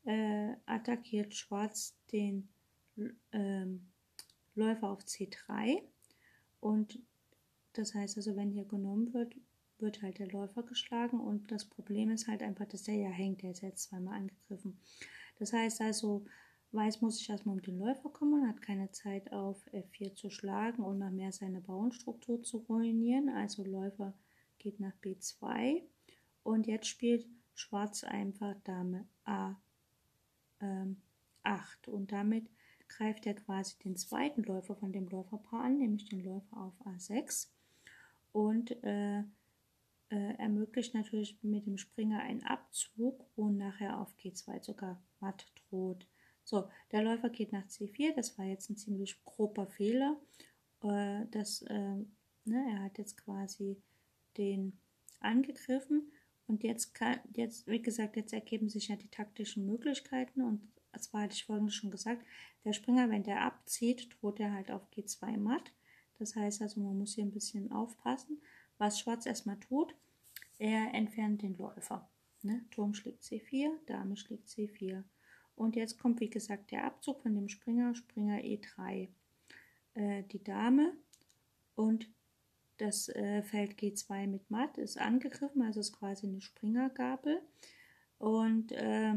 äh, 0.05 0.53
attackiert 0.65 1.33
Schwarz 1.33 1.95
den 2.11 2.49
ähm, 3.31 3.87
Läufer 4.55 4.89
auf 4.89 5.01
C3 5.01 5.81
und 6.59 6.99
das 7.73 7.95
heißt 7.95 8.17
also, 8.17 8.35
wenn 8.35 8.51
hier 8.51 8.65
genommen 8.65 9.13
wird, 9.13 9.35
wird 9.79 10.01
halt 10.01 10.19
der 10.19 10.27
Läufer 10.27 10.63
geschlagen 10.63 11.19
und 11.19 11.51
das 11.51 11.65
Problem 11.65 12.11
ist 12.11 12.27
halt 12.27 12.43
einfach, 12.43 12.65
dass 12.65 12.83
der 12.83 12.95
ja 12.95 13.09
hängt, 13.09 13.41
der 13.41 13.51
ist 13.51 13.61
jetzt 13.61 13.89
zweimal 13.89 14.17
angegriffen. 14.17 14.77
Das 15.39 15.51
heißt 15.51 15.81
also, 15.81 16.25
Weiß 16.73 17.01
muss 17.01 17.19
sich 17.19 17.29
erstmal 17.29 17.53
um 17.53 17.61
den 17.61 17.77
Läufer 17.77 18.09
kümmern, 18.09 18.47
hat 18.47 18.63
keine 18.63 18.89
Zeit 18.89 19.31
auf 19.31 19.63
F4 19.67 20.15
zu 20.15 20.31
schlagen 20.31 20.81
und 20.81 20.97
noch 20.97 21.11
mehr 21.11 21.31
seine 21.31 21.61
Bauernstruktur 21.61 22.41
zu 22.41 22.57
ruinieren. 22.67 23.29
Also 23.29 23.63
Läufer 23.63 24.15
geht 24.57 24.79
nach 24.79 24.95
B2 25.03 25.83
und 26.41 26.65
jetzt 26.65 26.87
spielt 26.87 27.27
Schwarz 27.53 28.03
einfach 28.03 28.55
Dame 28.63 29.05
A8 29.23 29.51
ähm, 29.51 29.55
und 31.87 32.11
damit 32.11 32.49
greift 32.87 33.25
er 33.25 33.33
quasi 33.33 33.77
den 33.79 33.95
zweiten 33.95 34.43
Läufer 34.43 34.75
von 34.75 34.91
dem 34.91 35.07
Läuferpaar 35.07 35.63
an, 35.63 35.77
nämlich 35.77 36.05
den 36.05 36.23
Läufer 36.23 36.57
auf 36.57 36.73
A6 36.85 37.47
und 38.31 38.71
äh, 38.83 39.19
äh, 40.09 40.37
ermöglicht 40.37 40.93
natürlich 40.93 41.37
mit 41.41 41.65
dem 41.65 41.77
Springer 41.77 42.19
einen 42.19 42.43
Abzug 42.43 43.25
und 43.35 43.57
nachher 43.57 43.99
auf 43.99 44.13
G2 44.17 44.63
sogar 44.63 45.01
matt 45.19 45.51
droht. 45.55 46.07
So, 46.43 46.69
der 46.91 47.03
Läufer 47.03 47.29
geht 47.29 47.51
nach 47.51 47.65
C4, 47.67 48.13
das 48.15 48.37
war 48.37 48.45
jetzt 48.45 48.69
ein 48.69 48.75
ziemlich 48.75 49.23
grober 49.23 49.65
Fehler. 49.67 50.19
Äh, 50.81 51.25
das, 51.31 51.61
äh, 51.63 51.95
ne, 52.45 52.65
er 52.69 52.83
hat 52.83 52.97
jetzt 52.97 53.17
quasi 53.17 53.81
den 54.37 54.77
angegriffen 55.19 56.11
und 56.47 56.63
jetzt 56.63 56.93
kann, 56.93 57.19
jetzt, 57.33 57.65
wie 57.67 57.81
gesagt, 57.81 58.17
jetzt 58.17 58.33
ergeben 58.33 58.69
sich 58.69 58.89
ja 58.89 58.95
die 58.95 59.07
taktischen 59.07 59.65
Möglichkeiten 59.65 60.41
und 60.41 60.72
zwar 60.99 61.23
hatte 61.23 61.35
ich 61.35 61.45
vorhin 61.45 61.69
schon 61.69 61.91
gesagt, 61.91 62.25
der 62.65 62.73
Springer, 62.73 63.09
wenn 63.09 63.23
der 63.23 63.41
abzieht, 63.41 64.09
droht 64.13 64.39
er 64.39 64.53
halt 64.53 64.71
auf 64.71 64.81
G2 64.91 65.37
matt. 65.37 65.71
Das 66.19 66.35
heißt 66.35 66.61
also, 66.61 66.79
man 66.79 66.97
muss 66.97 67.15
hier 67.15 67.25
ein 67.25 67.31
bisschen 67.31 67.71
aufpassen. 67.71 68.41
Was 68.77 68.99
Schwarz 68.99 69.25
erstmal 69.25 69.59
tut, 69.59 69.95
er 70.59 70.93
entfernt 70.93 71.41
den 71.41 71.57
Läufer. 71.57 72.07
Ne? 72.41 72.65
Turm 72.71 72.93
schlägt 72.93 73.23
C4, 73.23 73.69
Dame 73.85 74.17
schlägt 74.17 74.47
C4. 74.47 75.03
Und 75.55 75.75
jetzt 75.75 75.99
kommt, 75.99 76.19
wie 76.19 76.29
gesagt, 76.29 76.71
der 76.71 76.85
Abzug 76.85 77.21
von 77.21 77.35
dem 77.35 77.49
Springer, 77.49 77.95
Springer 77.95 78.39
E3. 78.39 79.09
Äh, 79.93 80.23
die 80.23 80.43
Dame 80.43 80.93
und 81.75 82.07
das 82.77 83.09
äh, 83.09 83.43
Feld 83.43 83.79
G2 83.79 84.27
mit 84.27 84.49
Matt 84.49 84.77
ist 84.77 84.97
angegriffen, 84.97 85.61
also 85.61 85.79
ist 85.79 85.93
quasi 85.93 86.27
eine 86.27 86.41
Springergabel. 86.41 87.41
Und 88.17 88.71
äh, 88.71 89.13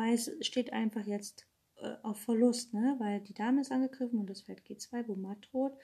äh, 0.00 0.12
Weiß 0.12 0.32
steht 0.40 0.72
einfach 0.72 1.04
jetzt 1.06 1.46
äh, 1.76 1.94
auf 2.02 2.20
Verlust, 2.20 2.74
ne? 2.74 2.96
weil 2.98 3.20
die 3.20 3.34
Dame 3.34 3.60
ist 3.60 3.72
angegriffen 3.72 4.18
und 4.18 4.28
das 4.28 4.42
Feld 4.42 4.60
G2, 4.62 5.08
wo 5.08 5.14
matt 5.14 5.48
droht. 5.50 5.76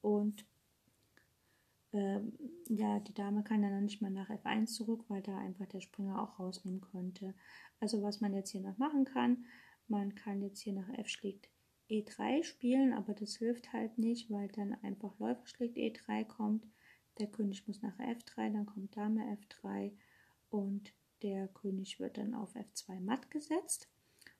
Und 0.00 0.46
ähm, 1.92 2.32
ja, 2.68 3.00
die 3.00 3.14
Dame 3.14 3.42
kann 3.42 3.62
dann 3.62 3.84
nicht 3.84 4.00
mehr 4.00 4.10
nach 4.10 4.30
F1 4.30 4.66
zurück, 4.66 5.04
weil 5.08 5.22
da 5.22 5.38
einfach 5.38 5.66
der 5.66 5.80
Springer 5.80 6.22
auch 6.22 6.38
rausnehmen 6.38 6.80
könnte. 6.80 7.34
Also 7.80 8.02
was 8.02 8.20
man 8.20 8.34
jetzt 8.34 8.50
hier 8.50 8.62
noch 8.62 8.78
machen 8.78 9.04
kann, 9.04 9.44
man 9.88 10.14
kann 10.14 10.42
jetzt 10.42 10.60
hier 10.60 10.72
nach 10.72 10.88
F 10.98 11.08
schlägt 11.08 11.50
E3 11.90 12.42
spielen, 12.44 12.94
aber 12.94 13.12
das 13.12 13.36
hilft 13.36 13.72
halt 13.72 13.98
nicht, 13.98 14.30
weil 14.30 14.48
dann 14.48 14.72
einfach 14.82 15.18
Läufer 15.18 15.46
schlägt 15.46 15.76
E3 15.76 16.24
kommt. 16.24 16.66
Der 17.18 17.26
König 17.26 17.68
muss 17.68 17.82
nach 17.82 17.98
F3, 17.98 18.52
dann 18.52 18.64
kommt 18.64 18.96
Dame 18.96 19.36
F3 19.50 19.92
und 20.48 20.94
der 21.22 21.48
König 21.48 22.00
wird 22.00 22.18
dann 22.18 22.34
auf 22.34 22.54
F2 22.54 23.00
matt 23.00 23.30
gesetzt. 23.30 23.88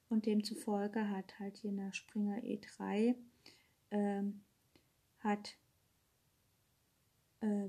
Und 0.09 0.27
demzufolge 0.27 1.09
hat 1.09 1.39
halt 1.39 1.57
hier 1.57 1.73
nach 1.73 1.95
Springer 1.95 2.39
E3 2.39 3.15
ähm, 3.91 4.43
hat 5.21 5.57
äh, 7.41 7.69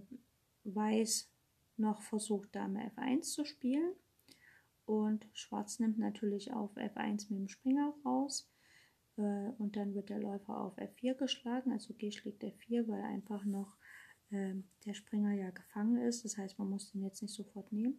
Weiß 0.65 1.29
noch 1.77 2.01
versucht, 2.01 2.55
Dame 2.55 2.91
F1 2.95 3.21
zu 3.21 3.45
spielen. 3.45 3.93
Und 4.85 5.27
Schwarz 5.33 5.79
nimmt 5.79 5.97
natürlich 5.97 6.53
auf 6.53 6.75
F1 6.75 7.29
mit 7.29 7.39
dem 7.39 7.47
Springer 7.47 7.93
raus. 8.05 8.49
Äh, 9.17 9.49
und 9.57 9.75
dann 9.75 9.93
wird 9.93 10.09
der 10.09 10.19
Läufer 10.19 10.59
auf 10.59 10.77
F4 10.77 11.15
geschlagen. 11.15 11.71
Also 11.71 11.93
G 11.93 12.11
schlägt 12.11 12.43
F4, 12.43 12.87
weil 12.87 13.01
einfach 13.03 13.45
noch 13.45 13.77
äh, 14.29 14.55
der 14.85 14.93
Springer 14.93 15.33
ja 15.33 15.49
gefangen 15.51 15.97
ist. 15.97 16.25
Das 16.25 16.37
heißt, 16.37 16.59
man 16.59 16.69
muss 16.69 16.91
den 16.91 17.03
jetzt 17.03 17.21
nicht 17.21 17.33
sofort 17.33 17.71
nehmen. 17.71 17.97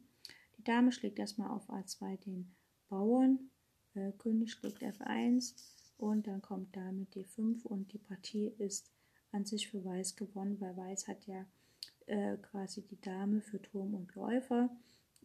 Die 0.59 0.65
Dame 0.65 0.93
schlägt 0.93 1.19
erstmal 1.19 1.51
auf 1.51 1.69
A2 1.69 2.19
den 2.25 2.55
Bauern. 2.89 3.51
Äh, 3.95 4.13
König 4.13 4.53
schlägt 4.53 4.83
F1 4.83 5.55
und 5.97 6.27
dann 6.27 6.43
kommt 6.43 6.75
Dame 6.77 7.07
D5 7.15 7.63
und 7.63 7.93
die 7.93 7.99
Partie 7.99 8.49
ist 8.59 8.91
an 9.33 9.45
sich 9.45 9.69
für 9.69 9.85
Weiß 9.85 10.17
gewonnen, 10.17 10.61
weil 10.61 10.77
Weiß 10.77 11.09
hat 11.09 11.27
ja 11.27 11.47
äh, 12.07 12.37
quasi 12.39 12.83
die 12.83 13.01
Dame 13.01 13.41
für 13.41 13.61
Turm 13.61 13.95
und 13.95 14.15
Läufer 14.15 14.71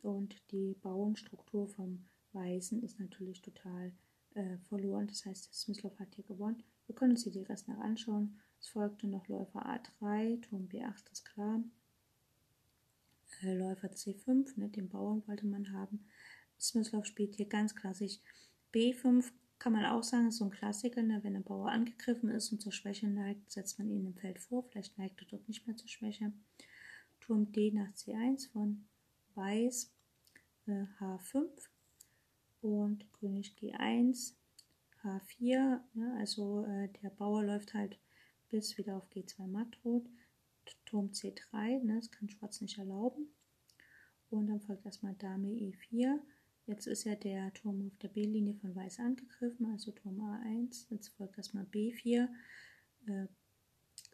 und 0.01 0.35
die 0.51 0.75
Bauernstruktur 0.81 1.67
vom 1.67 2.05
Weißen 2.33 2.81
ist 2.83 2.99
natürlich 2.99 3.41
total 3.41 3.91
äh, 4.35 4.57
verloren. 4.67 5.07
Das 5.07 5.25
heißt, 5.25 5.53
Smyslov 5.53 5.99
hat 5.99 6.15
hier 6.15 6.23
gewonnen. 6.23 6.63
Wir 6.85 6.95
können 6.95 7.11
uns 7.11 7.23
hier 7.23 7.31
die 7.31 7.43
Rest 7.43 7.67
noch 7.67 7.79
anschauen. 7.79 8.39
Es 8.59 8.67
folgte 8.69 9.07
noch 9.07 9.27
Läufer 9.27 9.65
A3, 9.65 10.41
Turm 10.41 10.67
B8 10.67 11.11
ist 11.11 11.25
klar. 11.25 11.63
Äh, 13.41 13.55
Läufer 13.55 13.89
C5, 13.89 14.59
ne, 14.59 14.69
den 14.69 14.89
Bauern 14.89 15.23
wollte 15.27 15.45
man 15.45 15.71
haben. 15.73 16.05
Smyslov 16.59 17.05
spielt 17.05 17.35
hier 17.35 17.47
ganz 17.47 17.75
klassisch 17.75 18.19
B5, 18.73 19.31
kann 19.59 19.73
man 19.73 19.85
auch 19.85 20.03
sagen, 20.03 20.29
ist 20.29 20.37
so 20.37 20.45
ein 20.45 20.51
Klassiker, 20.51 21.03
ne? 21.03 21.19
wenn 21.21 21.35
ein 21.35 21.43
Bauer 21.43 21.69
angegriffen 21.69 22.29
ist 22.29 22.51
und 22.51 22.61
zur 22.61 22.71
Schwäche 22.71 23.07
neigt, 23.07 23.51
setzt 23.51 23.77
man 23.77 23.89
ihn 23.89 24.05
im 24.05 24.15
Feld 24.15 24.39
vor. 24.39 24.63
Vielleicht 24.63 24.97
neigt 24.97 25.19
er 25.21 25.27
dort 25.27 25.47
nicht 25.49 25.67
mehr 25.67 25.75
zur 25.75 25.89
Schwäche. 25.89 26.31
Turm 27.19 27.51
D 27.51 27.71
nach 27.71 27.91
C1 27.93 28.49
von 28.51 28.85
Weiß, 29.35 29.91
äh, 30.67 30.85
H5 30.99 31.49
und 32.61 33.11
König 33.13 33.55
G1, 33.59 34.33
H4. 35.03 35.81
Ne? 35.93 36.15
Also 36.17 36.63
äh, 36.63 36.87
der 37.03 37.09
Bauer 37.09 37.43
läuft 37.43 37.73
halt 37.73 37.99
bis 38.49 38.77
wieder 38.77 38.95
auf 38.95 39.11
G2 39.11 39.45
matt 39.47 39.77
rot. 39.83 40.05
Turm 40.85 41.11
C3, 41.11 41.83
ne? 41.83 41.95
das 41.95 42.11
kann 42.11 42.29
Schwarz 42.29 42.61
nicht 42.61 42.77
erlauben. 42.77 43.27
Und 44.29 44.47
dann 44.47 44.61
folgt 44.61 44.85
erstmal 44.85 45.15
Dame 45.15 45.47
E4. 45.47 46.19
Jetzt 46.67 46.85
ist 46.85 47.03
ja 47.03 47.15
der 47.15 47.51
Turm 47.53 47.87
auf 47.87 47.97
der 47.97 48.09
B-Linie 48.09 48.53
von 48.55 48.75
Weiß 48.75 48.99
angegriffen, 48.99 49.65
also 49.71 49.91
Turm 49.91 50.19
A1. 50.19 50.85
Jetzt 50.89 51.09
folgt 51.09 51.37
erstmal 51.37 51.65
B4. 51.65 52.29
Äh, 53.07 53.27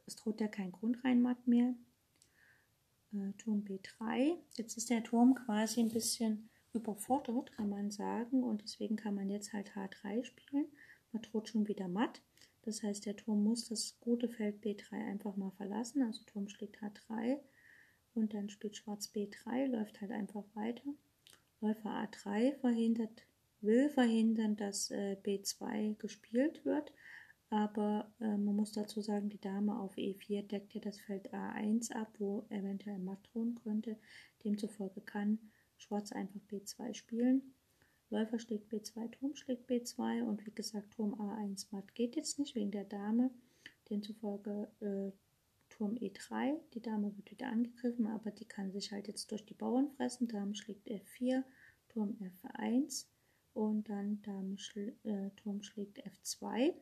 es 0.05 0.15
droht 0.15 0.39
ja 0.39 0.47
kein 0.47 0.71
Grundreinmatt 0.71 1.47
mehr 1.47 1.75
äh, 3.13 3.33
Turm 3.37 3.63
B3. 3.63 4.37
Jetzt 4.55 4.77
ist 4.77 4.89
der 4.89 5.03
Turm 5.03 5.35
quasi 5.35 5.81
ein 5.81 5.91
bisschen 5.91 6.49
überfordert, 6.73 7.51
kann 7.53 7.69
man 7.69 7.91
sagen, 7.91 8.43
und 8.43 8.61
deswegen 8.61 8.95
kann 8.95 9.15
man 9.15 9.29
jetzt 9.29 9.53
halt 9.53 9.71
H3 9.71 10.23
spielen. 10.23 10.67
Man 11.11 11.21
droht 11.21 11.49
schon 11.49 11.67
wieder 11.67 11.87
matt. 11.87 12.21
Das 12.65 12.83
heißt, 12.83 13.05
der 13.05 13.15
Turm 13.15 13.43
muss 13.43 13.69
das 13.69 13.97
gute 13.99 14.27
Feld 14.27 14.63
B3 14.63 14.91
einfach 14.91 15.35
mal 15.35 15.51
verlassen. 15.51 16.01
Also 16.03 16.23
Turm 16.25 16.49
schlägt 16.49 16.81
H3 16.81 17.37
und 18.13 18.33
dann 18.33 18.49
spielt 18.49 18.75
Schwarz 18.75 19.11
B3, 19.13 19.67
läuft 19.67 20.01
halt 20.01 20.11
einfach 20.11 20.43
weiter. 20.55 20.83
Läufer 21.61 21.89
A3 21.89 22.55
verhindert, 22.55 23.23
will 23.61 23.89
verhindern, 23.89 24.55
dass 24.55 24.91
äh, 24.91 25.17
B2 25.23 25.95
gespielt 25.97 26.65
wird 26.65 26.91
aber 27.49 28.11
äh, 28.19 28.37
man 28.37 28.55
muss 28.55 28.71
dazu 28.71 29.01
sagen, 29.01 29.29
die 29.29 29.39
Dame 29.39 29.79
auf 29.79 29.95
E4 29.95 30.43
deckt 30.43 30.73
ja 30.73 30.81
das 30.81 30.99
Feld 30.99 31.33
A1 31.33 31.91
ab, 31.93 32.13
wo 32.17 32.45
eventuell 32.49 32.99
matt 32.99 33.19
drohen 33.31 33.55
könnte. 33.55 33.97
Demzufolge 34.43 35.01
kann 35.01 35.39
Schwarz 35.77 36.11
einfach 36.11 36.41
B2 36.51 36.93
spielen. 36.93 37.53
Läufer 38.09 38.39
schlägt 38.39 38.71
B2, 38.71 39.11
Turm 39.11 39.35
schlägt 39.35 39.69
B2 39.69 40.23
und 40.23 40.45
wie 40.45 40.51
gesagt, 40.51 40.91
Turm 40.91 41.15
A1 41.15 41.67
matt 41.71 41.95
geht 41.95 42.15
jetzt 42.15 42.39
nicht 42.39 42.55
wegen 42.55 42.71
der 42.71 42.85
Dame. 42.85 43.31
Demzufolge 43.89 44.69
äh, 44.79 45.11
Turm 45.69 45.95
E3, 45.95 46.59
die 46.73 46.81
Dame 46.81 47.15
wird 47.17 47.31
wieder 47.31 47.47
angegriffen, 47.47 48.07
aber 48.07 48.31
die 48.31 48.45
kann 48.45 48.71
sich 48.71 48.91
halt 48.91 49.07
jetzt 49.07 49.31
durch 49.31 49.45
die 49.45 49.53
Bauern 49.53 49.89
fressen. 49.91 50.27
Dame 50.27 50.55
schlägt 50.55 50.87
F4, 50.87 51.43
Turm 51.89 52.17
F1 52.43 53.07
und 53.53 53.89
dann 53.89 54.21
Dame 54.21 54.57
schl 54.57 54.95
äh, 55.03 55.31
Turm 55.37 55.63
schlägt 55.63 56.05
F2. 56.05 56.73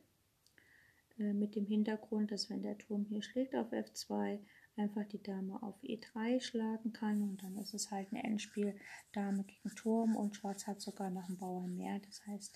Äh, 1.20 1.34
mit 1.34 1.56
dem 1.56 1.66
Hintergrund, 1.66 2.32
dass 2.32 2.50
wenn 2.50 2.62
der 2.62 2.78
Turm 2.78 3.06
hier 3.06 3.22
schlägt 3.22 3.56
auf 3.56 3.72
F2, 3.72 4.40
einfach 4.76 5.06
die 5.06 5.22
Dame 5.22 5.62
auf 5.62 5.82
E3 5.84 6.42
schlagen 6.42 6.94
kann 6.94 7.22
und 7.22 7.44
dann 7.44 7.58
ist 7.58 7.74
es 7.74 7.92
halt 7.92 8.12
ein 8.12 8.18
Endspiel 8.18 8.76
Dame 9.12 9.44
gegen 9.44 9.76
Turm 9.76 10.16
und 10.16 10.36
Schwarz 10.36 10.68
hat 10.68 10.82
sogar 10.82 11.10
noch 11.10 11.28
einen 11.28 11.38
Bauern 11.38 11.76
mehr. 11.76 12.00
Das 12.00 12.26
heißt, 12.26 12.56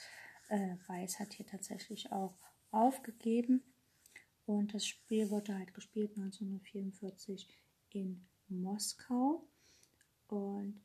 äh, 0.49 0.76
Weiß 0.88 1.20
hat 1.20 1.34
hier 1.34 1.45
tatsächlich 1.45 2.11
auch 2.11 2.38
aufgegeben 2.72 3.63
und 4.45 4.74
das 4.74 4.86
Spiel 4.86 5.30
wurde 5.30 5.55
halt 5.55 5.74
gespielt 5.74 6.18
1944 6.18 7.47
in 7.91 8.26
Moskau 8.47 9.43
und 10.28 10.82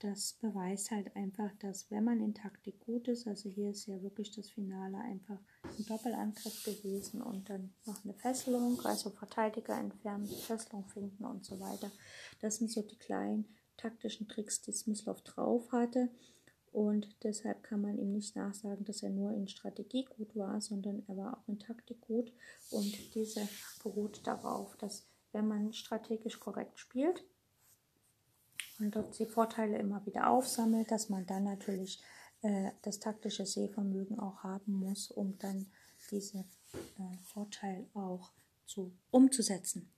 das 0.00 0.34
beweist 0.34 0.90
halt 0.90 1.16
einfach, 1.16 1.50
dass 1.60 1.90
wenn 1.90 2.04
man 2.04 2.20
in 2.20 2.34
Taktik 2.34 2.78
gut 2.80 3.08
ist, 3.08 3.26
also 3.26 3.48
hier 3.48 3.70
ist 3.70 3.86
ja 3.86 4.02
wirklich 4.02 4.32
das 4.32 4.50
Finale 4.50 4.98
einfach 4.98 5.40
ein 5.78 5.86
Doppelangriff 5.86 6.64
gewesen 6.64 7.22
und 7.22 7.48
dann 7.48 7.72
noch 7.86 8.04
eine 8.04 8.14
Fesselung, 8.14 8.80
also 8.84 9.10
Verteidiger 9.10 9.78
entfernen, 9.78 10.26
Fesselung 10.26 10.86
finden 10.88 11.24
und 11.24 11.44
so 11.44 11.58
weiter. 11.60 11.90
Das 12.40 12.56
sind 12.56 12.70
so 12.70 12.82
die 12.82 12.98
kleinen 12.98 13.46
taktischen 13.76 14.28
Tricks, 14.28 14.62
die 14.62 14.72
Smyslov 14.72 15.22
drauf 15.22 15.72
hatte. 15.72 16.08
Und 16.72 17.08
deshalb 17.22 17.62
kann 17.62 17.82
man 17.82 17.98
ihm 17.98 18.12
nicht 18.12 18.34
nachsagen, 18.34 18.84
dass 18.84 19.02
er 19.02 19.10
nur 19.10 19.32
in 19.32 19.46
Strategie 19.46 20.04
gut 20.04 20.34
war, 20.34 20.60
sondern 20.60 21.04
er 21.06 21.16
war 21.16 21.38
auch 21.38 21.48
in 21.48 21.60
Taktik 21.60 22.00
gut. 22.00 22.32
Und 22.70 23.14
diese 23.14 23.48
beruht 23.82 24.26
darauf, 24.26 24.76
dass 24.76 25.06
wenn 25.32 25.46
man 25.46 25.72
strategisch 25.72 26.40
korrekt 26.40 26.78
spielt, 26.78 27.24
und 28.80 28.96
dort 28.96 29.18
die 29.18 29.26
Vorteile 29.26 29.78
immer 29.78 30.04
wieder 30.04 30.28
aufsammelt, 30.28 30.90
dass 30.90 31.08
man 31.08 31.26
dann 31.26 31.44
natürlich 31.44 32.02
äh, 32.44 32.72
das 32.82 33.00
taktische 33.00 33.46
Sehvermögen 33.46 34.20
auch 34.20 34.42
haben 34.42 34.74
muss, 34.74 35.10
um 35.10 35.38
dann 35.38 35.66
diese 36.10 36.38
äh, 36.38 37.16
Vorteile 37.22 37.86
auch 37.94 38.32
zu, 38.66 38.92
umzusetzen. 39.10 39.90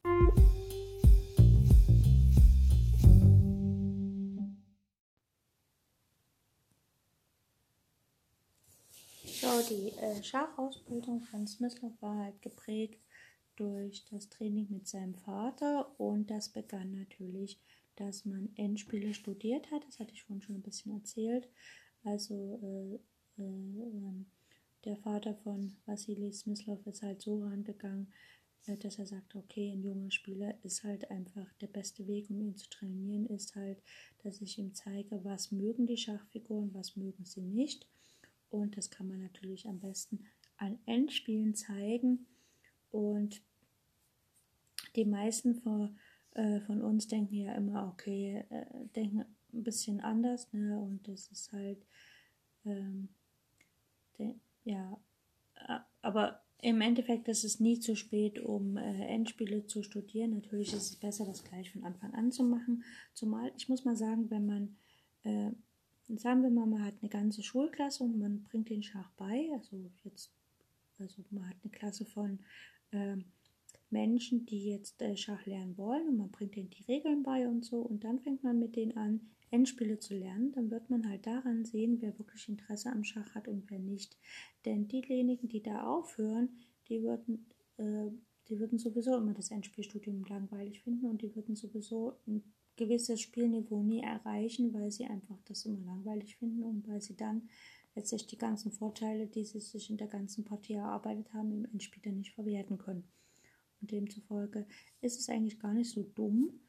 So, 9.25 9.63
die 9.69 9.93
äh, 9.99 10.23
Schachausbildung 10.23 11.23
von 11.23 11.49
Smyslov 11.49 12.01
war 12.01 12.17
halt 12.17 12.41
geprägt 12.43 13.01
durch 13.57 14.05
das 14.11 14.29
Training 14.29 14.69
mit 14.71 14.87
seinem 14.87 15.17
Vater 15.17 15.99
und 15.99 16.31
das 16.31 16.49
begann 16.49 16.93
natürlich 16.93 17.61
dass 17.97 18.25
man 18.25 18.51
Endspiele 18.57 19.15
studiert 19.15 19.71
hat. 19.71 19.85
Das 19.87 19.99
hatte 19.99 20.13
ich 20.13 20.23
vorhin 20.23 20.43
schon 20.43 20.57
ein 20.57 20.63
bisschen 20.63 20.93
erzählt. 20.93 21.49
Also 22.07 22.61
äh, 22.63 23.43
äh, 23.43 23.43
ähm, 23.43 24.27
der 24.85 24.97
Vater 24.97 25.35
von 25.35 25.77
Vasili 25.87 26.33
Smyslov 26.33 26.87
ist 26.87 27.03
halt 27.03 27.21
so 27.21 27.43
rangegangen, 27.43 28.13
äh, 28.67 28.77
dass 28.77 29.01
er 29.01 29.07
sagt, 29.07 29.35
okay, 29.35 29.73
ein 29.73 29.83
junger 29.83 30.13
Spieler 30.13 30.55
ist 30.63 30.85
halt 30.85 31.11
einfach 31.11 31.53
der 31.55 31.67
beste 31.67 32.07
Weg, 32.07 32.31
um 32.31 32.41
ihn 32.41 32.57
zu 32.57 32.71
trainieren, 32.71 33.27
ist 33.27 33.57
halt, 33.57 33.83
dass 34.23 34.41
ich 34.41 34.57
ihm 34.57 34.73
zeige, 34.73 35.25
was 35.25 35.51
mögen 35.51 35.89
die 35.89 35.97
Schachfiguren, 35.97 36.73
was 36.75 36.95
mögen 36.95 37.25
sie 37.25 37.43
nicht. 37.43 37.89
Und 38.51 38.77
das 38.77 38.89
kann 38.91 39.09
man 39.09 39.21
natürlich 39.21 39.67
am 39.67 39.81
besten 39.81 40.27
an 40.59 40.79
Endspielen 40.87 41.57
zeigen. 41.57 42.27
Und 42.93 43.43
die 44.95 45.05
meisten 45.05 45.57
vor 45.57 45.91
äh, 46.35 46.61
von 46.61 46.83
uns 46.83 47.09
denken 47.09 47.35
ja 47.35 47.53
immer, 47.57 47.89
okay, 47.93 48.45
äh, 48.49 48.65
denken 48.95 49.25
ein 49.57 49.65
bisschen 49.65 50.01
anders, 50.01 50.53
ne? 50.53 50.79
Und 50.79 51.09
das 51.09 51.29
ist 51.29 51.53
halt, 51.53 51.79
ähm, 52.65 53.09
de, 54.19 54.35
ja, 54.65 54.99
aber 56.03 56.43
im 56.63 56.81
Endeffekt 56.81 57.29
ist 57.29 57.45
es 57.45 57.61
nie 57.61 57.79
zu 57.79 57.97
spät, 57.97 58.41
um 58.41 58.77
äh, 58.77 59.07
Endspiele 59.07 59.67
zu 59.67 59.83
studieren. 59.83 60.31
Natürlich 60.31 60.73
ist 60.73 60.91
es 60.91 60.97
besser, 60.97 61.27
das 61.27 61.45
gleich 61.45 61.71
von 61.71 61.85
Anfang 61.85 62.15
an 62.15 62.33
zu 62.33 62.45
machen. 62.45 62.83
Zumal, 63.13 63.53
ich 63.57 63.69
muss 63.69 63.85
mal 63.85 63.97
sagen, 63.97 64.31
wenn 64.31 64.47
man, 64.47 64.77
äh, 65.23 65.51
sagen 66.17 66.43
wir 66.43 66.51
mal, 66.51 66.67
man 66.67 66.85
hat 66.85 66.95
eine 67.03 67.11
ganze 67.11 67.43
Schulklasse 67.43 68.05
und 68.05 68.19
man 68.19 68.43
bringt 68.43 68.71
den 68.71 68.83
Schach 68.83 69.11
bei, 69.17 69.51
also 69.53 69.77
jetzt, 70.05 70.33
also 70.99 71.23
man 71.31 71.49
hat 71.49 71.57
eine 71.63 71.71
Klasse 71.71 72.07
von 72.07 72.39
äh, 72.91 73.17
Menschen, 73.91 74.47
die 74.47 74.71
jetzt 74.71 75.01
äh, 75.03 75.17
Schach 75.17 75.45
lernen 75.47 75.77
wollen 75.77 76.09
und 76.09 76.17
man 76.17 76.31
bringt 76.31 76.57
denen 76.57 76.71
die 76.71 76.85
Regeln 76.85 77.23
bei 77.23 77.47
und 77.47 77.65
so 77.65 77.81
und 77.81 78.03
dann 78.03 78.19
fängt 78.19 78.43
man 78.43 78.59
mit 78.59 78.77
denen 78.77 78.97
an, 78.97 79.21
Endspiele 79.57 79.99
zu 79.99 80.15
lernen, 80.15 80.53
dann 80.53 80.71
wird 80.71 80.91
man 80.91 81.09
halt 81.09 81.27
daran 81.27 81.65
sehen, 81.65 82.01
wer 82.01 82.19
wirklich 82.19 82.49
Interesse 82.49 82.93
am 82.93 83.05
Schach 83.05 83.35
hat 83.35 83.49
und 83.49 83.71
wer 83.71 83.79
nicht. 83.79 84.19
Denn 84.67 84.87
diejenigen, 84.87 85.49
die 85.49 85.63
da 85.63 85.87
aufhören, 85.87 86.51
die 86.89 87.03
würden, 87.03 87.47
äh, 87.79 88.11
die 88.49 88.61
würden 88.61 88.79
sowieso 88.79 89.17
immer 89.17 89.33
das 89.33 89.51
Endspielstudium 89.51 90.25
langweilig 90.29 90.83
finden 90.83 91.07
und 91.07 91.23
die 91.23 91.35
würden 91.35 91.57
sowieso 91.57 92.19
ein 92.27 92.43
gewisses 92.77 93.23
Spielniveau 93.23 93.83
nie 93.83 94.03
erreichen, 94.03 94.75
weil 94.75 94.91
sie 94.91 95.07
einfach 95.07 95.41
das 95.47 95.65
immer 95.65 95.81
langweilig 95.81 96.37
finden 96.37 96.63
und 96.63 96.87
weil 96.87 97.01
sie 97.01 97.17
dann 97.17 97.49
letztlich 97.95 98.27
die 98.27 98.37
ganzen 98.37 98.71
Vorteile, 98.71 99.27
die 99.27 99.47
sie 99.47 99.61
sich 99.61 99.89
in 99.89 99.97
der 99.97 100.09
ganzen 100.09 100.45
Partie 100.45 100.75
erarbeitet 100.75 101.33
haben, 101.33 101.51
im 101.51 101.65
Endspiel 101.65 102.03
dann 102.03 102.19
nicht 102.19 102.35
verwerten 102.35 102.77
können. 102.77 103.09
Und 103.81 103.91
demzufolge 103.91 104.67
ist 105.01 105.19
es 105.19 105.31
eigentlich 105.31 105.59
gar 105.59 105.73
nicht 105.73 105.91
so 105.91 106.03
dumm, 106.03 106.61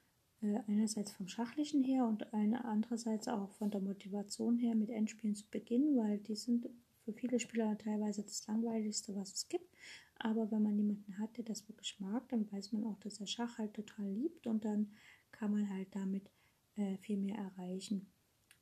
einerseits 0.41 1.11
vom 1.11 1.27
Schachlichen 1.27 1.83
her 1.83 2.05
und 2.05 2.31
andererseits 2.33 3.27
auch 3.27 3.51
von 3.53 3.71
der 3.71 3.81
Motivation 3.81 4.57
her 4.57 4.75
mit 4.75 4.89
Endspielen 4.89 5.35
zu 5.35 5.45
beginnen, 5.49 5.97
weil 5.97 6.19
die 6.19 6.35
sind 6.35 6.69
für 7.03 7.13
viele 7.13 7.39
Spieler 7.39 7.77
teilweise 7.77 8.23
das 8.23 8.45
langweiligste, 8.47 9.15
was 9.15 9.33
es 9.33 9.47
gibt. 9.47 9.73
Aber 10.19 10.51
wenn 10.51 10.63
man 10.63 10.77
jemanden 10.77 11.17
hat, 11.19 11.37
der 11.37 11.43
das 11.43 11.67
wirklich 11.69 11.99
mag, 11.99 12.27
dann 12.29 12.51
weiß 12.51 12.71
man 12.73 12.83
auch, 12.85 12.99
dass 12.99 13.19
er 13.19 13.27
Schach 13.27 13.57
halt 13.57 13.73
total 13.73 14.11
liebt 14.11 14.47
und 14.47 14.65
dann 14.65 14.91
kann 15.31 15.51
man 15.51 15.69
halt 15.69 15.87
damit 15.95 16.29
äh, 16.75 16.97
viel 16.97 17.17
mehr 17.17 17.37
erreichen. 17.37 18.07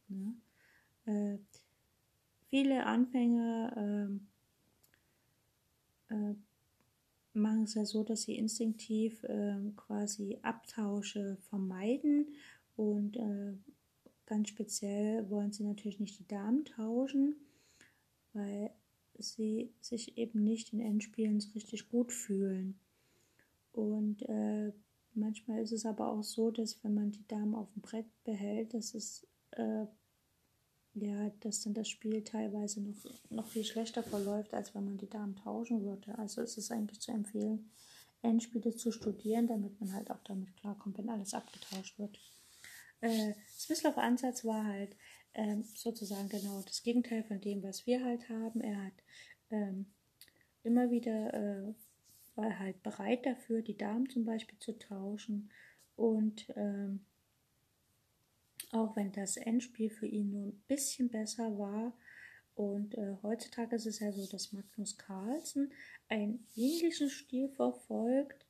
Ne? 0.08 0.36
Äh, 1.06 1.38
viele 2.50 2.86
Anfänger 2.86 3.74
ähm, 3.78 4.28
äh, 6.10 6.36
machen 7.36 7.64
es 7.64 7.74
ja 7.74 7.86
so, 7.86 8.04
dass 8.04 8.24
sie 8.24 8.38
instinktiv 8.38 9.24
äh, 9.24 9.56
quasi 9.76 10.40
Abtausche 10.42 11.38
vermeiden 11.50 12.36
und 12.76 13.18
äh, 13.18 13.54
ganz 14.26 14.50
speziell 14.50 15.30
wollen 15.30 15.52
sie 15.52 15.64
natürlich 15.64 16.00
nicht 16.00 16.20
die 16.20 16.28
Damen 16.28 16.66
tauschen, 16.66 17.36
weil 18.34 18.72
sie 19.18 19.74
sich 19.80 20.18
eben 20.18 20.44
nicht 20.44 20.74
in 20.74 20.80
Endspielen 20.80 21.40
so 21.40 21.52
richtig 21.52 21.90
gut 21.90 22.12
fühlen. 22.12 22.80
Und 23.72 24.24
äh, 24.24 24.72
manchmal 25.14 25.62
ist 25.62 25.72
es 25.72 25.86
aber 25.86 26.08
auch 26.08 26.24
so, 26.24 26.52
dass 26.52 26.84
wenn 26.84 26.94
man 26.94 27.12
die 27.12 27.28
Damen 27.28 27.56
auf 27.56 27.72
dem 27.74 27.82
Brett 27.82 28.08
behält, 28.24 28.74
dass 28.74 28.94
es 28.94 29.28
äh, 29.52 29.86
ja, 30.96 31.30
dass 31.41 31.62
dann 31.62 31.74
das 31.74 31.89
Spiel 31.89 32.24
teilweise 32.24 32.82
noch, 32.82 32.96
noch 33.30 33.48
viel 33.48 33.64
schlechter 33.64 34.04
verläuft, 34.04 34.54
als 34.54 34.74
wenn 34.74 34.86
man 34.86 34.98
die 34.98 35.10
Damen 35.10 35.36
tauschen 35.36 35.84
würde. 35.84 36.18
Also 36.18 36.41
ist 36.41 36.58
es 36.58 36.72
eigentlich 36.72 37.02
zu 37.02 37.12
empfehlen, 37.12 37.70
Endspiele 38.22 38.76
zu 38.76 38.91
studieren, 38.91 39.48
damit 39.48 39.80
man 39.80 39.93
halt 39.93 40.10
auch 40.10 40.24
damit 40.24 40.56
klarkommt, 40.56 40.98
wenn 40.98 41.10
alles 41.10 41.34
abgetauscht 41.34 42.00
wird. 42.00 42.18
Äh, 43.02 43.34
Swislov 43.58 43.98
Ansatz 43.98 44.46
war 44.46 44.66
halt 44.66 44.96
ähm, 45.34 45.64
sozusagen 45.76 46.30
genau 46.30 46.62
das 46.62 46.82
Gegenteil 46.82 47.24
von 47.24 47.41
dem, 47.41 47.62
was 47.62 47.86
wir 47.86 48.04
halt 48.04 48.30
haben. 48.30 48.62
Er 48.62 48.86
hat 48.86 48.93
ähm, 49.52 49.88
immer 50.64 50.89
wieder 50.89 51.34
äh, 51.34 51.74
war 52.36 52.60
halt 52.60 52.82
bereit 52.84 53.26
dafür, 53.26 53.62
die 53.62 53.78
Damen 53.78 54.10
zum 54.10 54.26
Beispiel 54.26 54.60
zu 54.60 54.78
tauschen 54.78 55.52
und 55.96 56.48
ähm, 56.56 57.06
auch 58.76 58.96
wenn 58.96 59.12
das 59.12 59.38
Endspiel 59.38 59.90
für 59.90 60.08
ihn 60.08 60.32
nur 60.32 60.48
ein 60.48 60.64
bisschen 60.68 61.10
besser 61.10 61.58
war. 61.58 61.94
Und 62.56 62.96
äh, 62.98 63.16
heutzutage 63.22 63.76
ist 63.76 63.86
es 63.86 64.00
ja 64.00 64.12
so, 64.12 64.26
dass 64.28 64.54
Magnus 64.54 64.98
Carlsen 64.98 65.74
einen 66.08 66.46
ähnlichen 66.56 67.10
Stil 67.10 67.50
verfolgt 67.50 68.46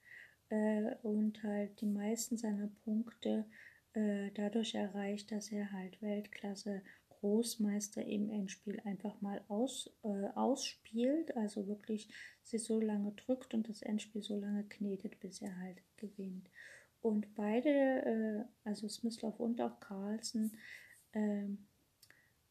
äh, 0.50 0.96
und 1.02 1.42
halt 1.44 1.82
die 1.82 1.88
meisten 1.88 2.38
seiner 2.38 2.70
Punkte 2.84 3.46
äh, 3.94 4.30
dadurch 4.36 4.76
erreicht, 4.76 5.32
dass 5.32 5.52
er 5.52 5.72
halt 5.72 6.02
Weltklasse 6.02 6.82
Großmeister 7.10 8.06
im 8.06 8.30
Endspiel 8.30 8.80
einfach 8.82 9.20
mal 9.22 9.44
aus, 9.48 9.90
äh, 10.04 10.28
ausspielt, 10.36 11.36
also 11.36 11.68
wirklich 11.68 12.10
sie 12.44 12.60
so 12.60 12.80
lange 12.80 13.14
drückt 13.14 13.56
und 13.56 13.68
das 13.68 13.82
Endspiel 13.82 14.22
so 14.22 14.38
lange 14.38 14.64
knetet, 14.66 15.20
bis 15.20 15.42
er 15.42 15.58
halt 15.58 15.82
gewinnt. 15.98 16.48
Und 17.06 17.36
beide, 17.36 17.70
äh, 17.70 18.68
also 18.68 18.88
Smyslov 18.88 19.40
und 19.40 19.62
auch 19.62 19.80
Carlsen, 19.80 20.58
äh, 21.12 21.46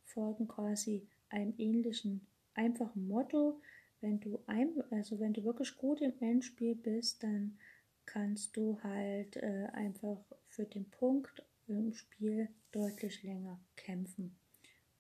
folgen 0.05 0.47
quasi 0.47 1.09
einem 1.29 1.55
ähnlichen, 1.59 2.25
einfachen 2.55 3.09
Motto. 3.09 3.61
Wenn 4.01 4.21
du, 4.21 4.39
ein, 4.47 4.73
also 4.93 5.19
wenn 5.19 5.33
du 5.33 5.43
wirklich 5.43 5.77
gut 5.77 6.01
im 6.03 6.13
Endspiel 6.21 6.77
bist, 6.77 7.25
dann 7.25 7.59
kannst 8.07 8.57
du 8.57 8.81
halt 8.85 9.35
äh, 9.39 9.67
einfach 9.73 10.25
für 10.47 10.67
den 10.67 10.89
Punkt 10.89 11.45
im 11.67 11.93
Spiel 11.93 12.49
deutlich 12.71 13.25
länger 13.25 13.59
kämpfen. 13.75 14.37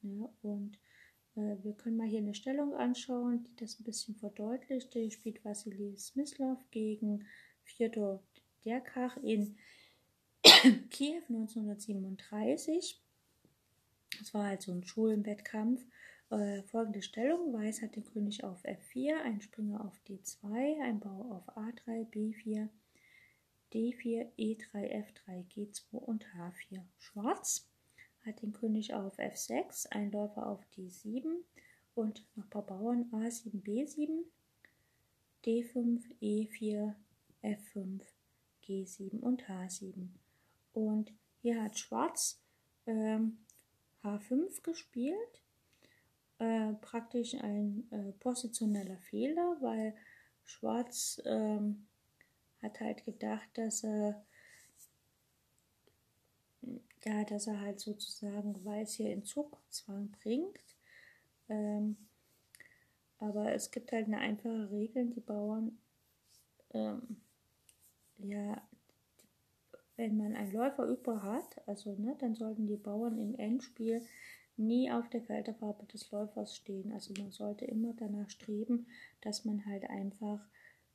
Ja, 0.02 0.28
und 0.42 0.80
äh, 1.36 1.62
wir 1.62 1.74
können 1.74 1.96
mal 1.96 2.08
hier 2.08 2.18
eine 2.18 2.34
Stellung 2.34 2.74
anschauen, 2.74 3.44
die 3.44 3.54
das 3.54 3.78
ein 3.78 3.84
bisschen 3.84 4.16
verdeutlicht. 4.16 4.92
Hier 4.94 5.12
spielt 5.12 5.44
Vassili 5.44 5.96
Smyslov 5.96 6.58
gegen 6.72 7.24
Fyodor 7.62 8.20
der 8.64 8.80
Krach 8.80 9.16
in 9.18 9.56
Kiew 10.90 11.22
1937. 11.28 13.00
Das 14.18 14.34
war 14.34 14.46
halt 14.46 14.62
so 14.62 14.72
ein 14.72 14.84
Schulenwettkampf. 14.84 15.84
Äh, 16.30 16.62
folgende 16.64 17.02
Stellung: 17.02 17.52
Weiß 17.52 17.82
hat 17.82 17.96
den 17.96 18.04
König 18.04 18.44
auf 18.44 18.64
F4, 18.64 19.20
ein 19.22 19.40
Springer 19.40 19.84
auf 19.84 19.98
D2, 20.08 20.82
ein 20.82 21.00
Bauer 21.00 21.36
auf 21.36 21.56
A3, 21.56 22.08
B4, 22.10 22.68
D4, 23.72 24.28
E3, 24.38 25.04
F3, 25.04 25.44
G2 25.52 25.96
und 25.96 26.26
H4. 26.26 26.82
Schwarz 26.98 27.68
hat 28.24 28.40
den 28.42 28.52
König 28.52 28.94
auf 28.94 29.18
F6, 29.18 29.88
ein 29.90 30.10
Läufer 30.12 30.46
auf 30.46 30.60
D7 30.76 31.24
und 31.94 32.24
noch 32.36 32.44
ein 32.44 32.50
paar 32.50 32.66
Bauern 32.66 33.10
A7, 33.12 33.62
B7, 33.62 34.24
D5, 35.44 36.02
E4, 36.22 36.94
F5, 37.42 38.00
G7 38.64 39.20
und 39.20 39.44
H7. 39.44 40.08
Und 40.72 41.12
hier 41.42 41.62
hat 41.62 41.78
Schwarz 41.78 42.40
ähm, 42.86 43.38
H5 44.02 44.62
gespielt. 44.62 45.42
Äh, 46.38 46.72
praktisch 46.80 47.34
ein 47.34 47.86
äh, 47.92 48.12
positioneller 48.12 48.98
Fehler, 48.98 49.56
weil 49.60 49.94
Schwarz 50.44 51.22
ähm, 51.24 51.86
hat 52.60 52.80
halt 52.80 53.04
gedacht, 53.04 53.48
dass 53.54 53.84
er 53.84 54.24
ja, 57.04 57.22
dass 57.24 57.46
er 57.46 57.60
halt 57.60 57.80
sozusagen 57.80 58.64
Weiß 58.64 58.94
hier 58.94 59.12
in 59.12 59.24
Zugzwang 59.24 60.10
bringt. 60.22 60.58
Ähm, 61.48 61.96
aber 63.18 63.52
es 63.52 63.70
gibt 63.70 63.92
halt 63.92 64.06
eine 64.06 64.18
einfache 64.18 64.70
Regel, 64.70 65.10
die 65.10 65.20
Bauern 65.20 65.78
ähm, 66.72 67.20
ja, 68.24 68.62
wenn 69.96 70.16
man 70.16 70.34
einen 70.34 70.52
Läufer 70.52 70.86
über 70.86 71.22
hat, 71.22 71.66
also 71.66 71.94
ne, 71.94 72.16
dann 72.18 72.34
sollten 72.34 72.66
die 72.66 72.76
Bauern 72.76 73.18
im 73.18 73.34
Endspiel 73.36 74.02
nie 74.56 74.90
auf 74.90 75.08
der 75.08 75.22
Felderfarbe 75.22 75.86
des 75.86 76.10
Läufers 76.10 76.56
stehen. 76.56 76.92
Also 76.92 77.12
man 77.18 77.30
sollte 77.32 77.64
immer 77.64 77.92
danach 77.94 78.30
streben, 78.30 78.86
dass 79.20 79.44
man 79.44 79.64
halt 79.66 79.88
einfach, 79.90 80.40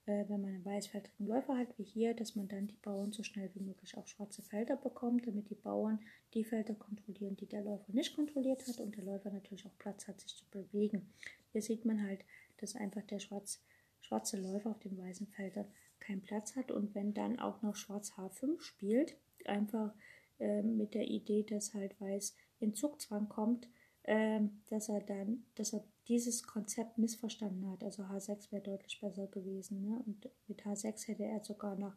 äh, 0.05 0.25
wenn 0.27 0.41
man 0.41 0.53
einen 0.53 0.65
weißfeldigen 0.65 1.27
Läufer 1.27 1.57
hat, 1.57 1.77
wie 1.77 1.83
hier, 1.83 2.13
dass 2.13 2.35
man 2.35 2.47
dann 2.47 2.67
die 2.67 2.77
Bauern 2.77 3.11
so 3.11 3.23
schnell 3.23 3.49
wie 3.53 3.63
möglich 3.63 3.97
auf 3.97 4.07
schwarze 4.07 4.41
Felder 4.41 4.77
bekommt, 4.77 5.27
damit 5.27 5.49
die 5.49 5.55
Bauern 5.55 5.99
die 6.33 6.43
Felder 6.43 6.73
kontrollieren, 6.75 7.35
die 7.35 7.47
der 7.47 7.63
Läufer 7.63 7.91
nicht 7.91 8.15
kontrolliert 8.15 8.65
hat 8.67 8.79
und 8.79 8.95
der 8.95 9.03
Läufer 9.03 9.31
natürlich 9.31 9.65
auch 9.65 9.77
Platz 9.77 10.07
hat, 10.07 10.21
sich 10.21 10.35
zu 10.35 10.45
bewegen. 10.51 11.09
Hier 11.51 11.61
sieht 11.61 11.85
man 11.85 12.01
halt, 12.01 12.21
dass 12.57 12.75
einfach 12.75 13.03
der 13.03 13.19
schwarz, 13.19 13.61
schwarze 14.01 14.37
Läufer 14.37 14.71
auf 14.71 14.79
den 14.79 14.97
weißen 14.97 15.27
Feldern 15.27 15.67
keinen 16.09 16.21
Platz 16.21 16.55
hat 16.55 16.71
und 16.71 16.95
wenn 16.95 17.13
dann 17.13 17.39
auch 17.39 17.61
noch 17.61 17.75
Schwarz 17.75 18.13
H5 18.13 18.59
spielt, 18.61 19.15
einfach 19.45 19.93
äh, 20.39 20.63
mit 20.63 20.95
der 20.95 21.07
Idee, 21.07 21.43
dass 21.43 21.73
halt 21.73 21.99
Weiß 22.01 22.35
in 22.59 22.73
Zugzwang 22.73 23.29
kommt, 23.29 23.69
äh, 24.03 24.41
dass 24.69 24.89
er 24.89 25.01
dann, 25.01 25.45
dass 25.55 25.73
er 25.73 25.83
dieses 26.07 26.43
Konzept 26.43 26.97
missverstanden 26.97 27.69
hat. 27.69 27.83
Also 27.83 28.03
H6 28.03 28.51
wäre 28.51 28.63
deutlich 28.63 28.99
besser 28.99 29.27
gewesen. 29.27 29.81
Ne? 29.81 30.01
Und 30.05 30.29
mit 30.47 30.65
H6 30.65 31.07
hätte 31.07 31.25
er 31.25 31.43
sogar 31.43 31.75
noch 31.75 31.93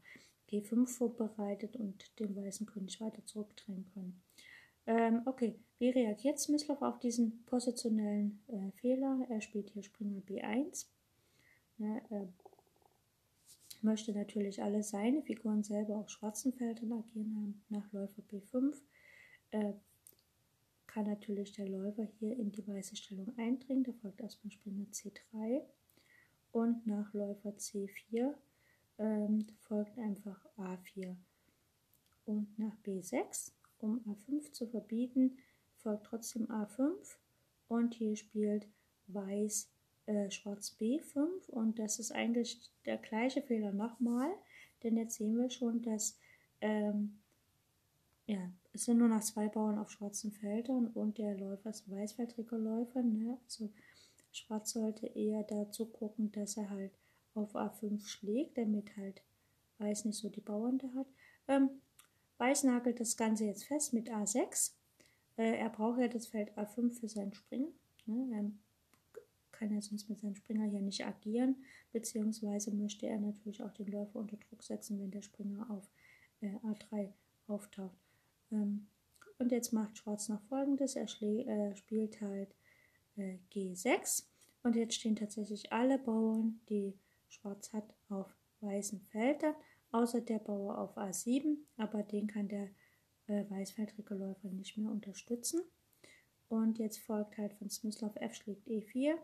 G5 0.50 0.86
vorbereitet 0.86 1.76
und 1.76 2.18
den 2.20 2.36
weißen 2.36 2.66
König 2.66 3.00
weiter 3.00 3.24
zurückdrängen 3.24 3.86
können. 3.94 4.22
Ähm, 4.86 5.22
okay, 5.24 5.58
wie 5.78 5.90
reagiert 5.90 6.38
Smyslov 6.38 6.82
auf 6.82 6.98
diesen 6.98 7.44
positionellen 7.46 8.42
äh, 8.48 8.72
Fehler? 8.72 9.24
Er 9.30 9.40
spielt 9.40 9.70
hier 9.70 9.82
Springer 9.82 10.20
B1. 10.20 10.86
Ja, 11.78 11.96
er 12.10 12.28
möchte 13.82 14.12
natürlich 14.12 14.62
alle 14.62 14.82
seine 14.82 15.22
Figuren 15.22 15.62
selber 15.62 15.96
auf 15.96 16.10
schwarzen 16.10 16.52
Feldern 16.52 16.92
agieren 16.92 17.34
haben. 17.36 17.64
Nach 17.68 17.92
Läufer 17.92 18.22
B5 18.30 18.74
äh, 19.50 19.72
kann 20.86 21.06
natürlich 21.06 21.52
der 21.52 21.68
Läufer 21.68 22.04
hier 22.04 22.36
in 22.36 22.52
die 22.52 22.66
weiße 22.66 22.96
Stellung 22.96 23.32
eindringen. 23.38 23.84
Da 23.84 23.92
folgt 23.92 24.20
erstmal 24.20 24.52
Springer 24.52 24.86
C3 24.86 25.62
und 26.52 26.86
nach 26.86 27.12
Läufer 27.14 27.50
C4 27.50 28.34
ähm, 28.98 29.46
folgt 29.60 29.98
einfach 29.98 30.46
A4. 30.58 31.16
Und 32.24 32.58
nach 32.58 32.76
B6, 32.84 33.52
um 33.78 34.00
A5 34.04 34.52
zu 34.52 34.66
verbieten, 34.66 35.38
folgt 35.76 36.06
trotzdem 36.06 36.46
A5 36.46 36.94
und 37.68 37.94
hier 37.94 38.16
spielt 38.16 38.68
Weiß 39.08 39.68
äh, 40.12 40.30
Schwarz 40.30 40.76
B5 40.80 41.48
und 41.48 41.78
das 41.78 41.98
ist 41.98 42.12
eigentlich 42.12 42.70
der 42.84 42.98
gleiche 42.98 43.42
Fehler 43.42 43.72
nochmal, 43.72 44.30
denn 44.82 44.96
jetzt 44.96 45.16
sehen 45.16 45.36
wir 45.36 45.50
schon, 45.50 45.82
dass 45.82 46.18
ähm, 46.60 47.18
ja, 48.26 48.50
es 48.72 48.84
sind 48.84 48.98
nur 48.98 49.08
noch 49.08 49.20
zwei 49.20 49.48
Bauern 49.48 49.78
auf 49.78 49.90
schwarzen 49.90 50.32
Feldern 50.32 50.88
und 50.88 51.18
der 51.18 51.36
Läufer 51.36 51.70
ist 51.70 51.88
ein 51.88 51.96
weißfeldriger 51.96 52.58
Läufer. 52.58 53.02
Ne? 53.02 53.36
Also 53.44 53.68
Schwarz 54.32 54.72
sollte 54.72 55.06
eher 55.06 55.42
dazu 55.42 55.86
gucken, 55.86 56.30
dass 56.32 56.56
er 56.56 56.70
halt 56.70 56.92
auf 57.34 57.54
A5 57.56 58.06
schlägt, 58.06 58.58
damit 58.58 58.96
halt 58.96 59.22
Weiß 59.82 60.04
nicht 60.04 60.18
so 60.18 60.28
die 60.28 60.40
Bauern 60.40 60.78
da 60.78 60.88
hat. 60.94 61.06
Ähm, 61.48 61.70
Weiß 62.38 62.64
nagelt 62.64 63.00
das 63.00 63.16
Ganze 63.16 63.44
jetzt 63.44 63.64
fest 63.64 63.92
mit 63.92 64.10
A6. 64.10 64.72
Äh, 65.36 65.58
er 65.58 65.70
braucht 65.70 66.00
ja 66.00 66.08
das 66.08 66.26
Feld 66.26 66.56
A5 66.56 67.00
für 67.00 67.08
sein 67.08 67.32
Springen. 67.32 67.72
Ne? 68.06 68.28
Er 68.32 68.50
kann 69.62 69.72
ja 69.72 69.80
sonst 69.80 70.08
mit 70.08 70.18
seinem 70.18 70.34
Springer 70.34 70.64
hier 70.64 70.80
nicht 70.80 71.06
agieren, 71.06 71.54
beziehungsweise 71.92 72.72
möchte 72.72 73.06
er 73.06 73.20
natürlich 73.20 73.62
auch 73.62 73.70
den 73.70 73.86
Läufer 73.86 74.18
unter 74.18 74.36
Druck 74.36 74.64
setzen, 74.64 74.98
wenn 74.98 75.12
der 75.12 75.22
Springer 75.22 75.70
auf 75.70 75.88
äh, 76.40 76.56
A3 76.66 77.12
auftaucht. 77.46 77.96
Ähm, 78.50 78.88
und 79.38 79.52
jetzt 79.52 79.72
macht 79.72 79.98
Schwarz 79.98 80.28
noch 80.28 80.42
folgendes: 80.48 80.96
Er 80.96 81.04
äh, 81.04 81.76
spielt 81.76 82.20
halt 82.20 82.56
äh, 83.16 83.36
G6 83.52 84.24
und 84.64 84.74
jetzt 84.74 84.94
stehen 84.94 85.14
tatsächlich 85.14 85.72
alle 85.72 85.98
Bauern, 85.98 86.60
die 86.68 86.98
Schwarz 87.28 87.72
hat, 87.72 87.94
auf 88.08 88.34
weißen 88.62 89.00
Feldern, 89.12 89.54
außer 89.92 90.22
der 90.22 90.40
Bauer 90.40 90.76
auf 90.78 90.96
A7, 90.96 91.56
aber 91.76 92.02
den 92.02 92.26
kann 92.26 92.48
der 92.48 92.68
äh, 93.28 93.48
weißfeldrige 93.48 94.14
Läufer 94.14 94.48
nicht 94.48 94.76
mehr 94.76 94.90
unterstützen. 94.90 95.60
Und 96.48 96.80
jetzt 96.80 96.98
folgt 96.98 97.38
halt 97.38 97.54
von 97.54 97.70
Smyslov 97.70 98.16
F 98.16 98.34
schlägt 98.34 98.66
E4, 98.66 99.14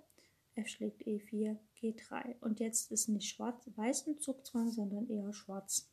F 0.58 0.68
schlägt 0.68 1.02
E4, 1.02 1.56
G3. 1.80 2.34
Und 2.40 2.60
jetzt 2.60 2.90
ist 2.90 3.08
nicht 3.08 3.28
schwarz-weiß 3.28 4.06
ein 4.06 4.18
Zugzwang, 4.18 4.70
sondern 4.70 5.08
eher 5.08 5.32
schwarz. 5.32 5.90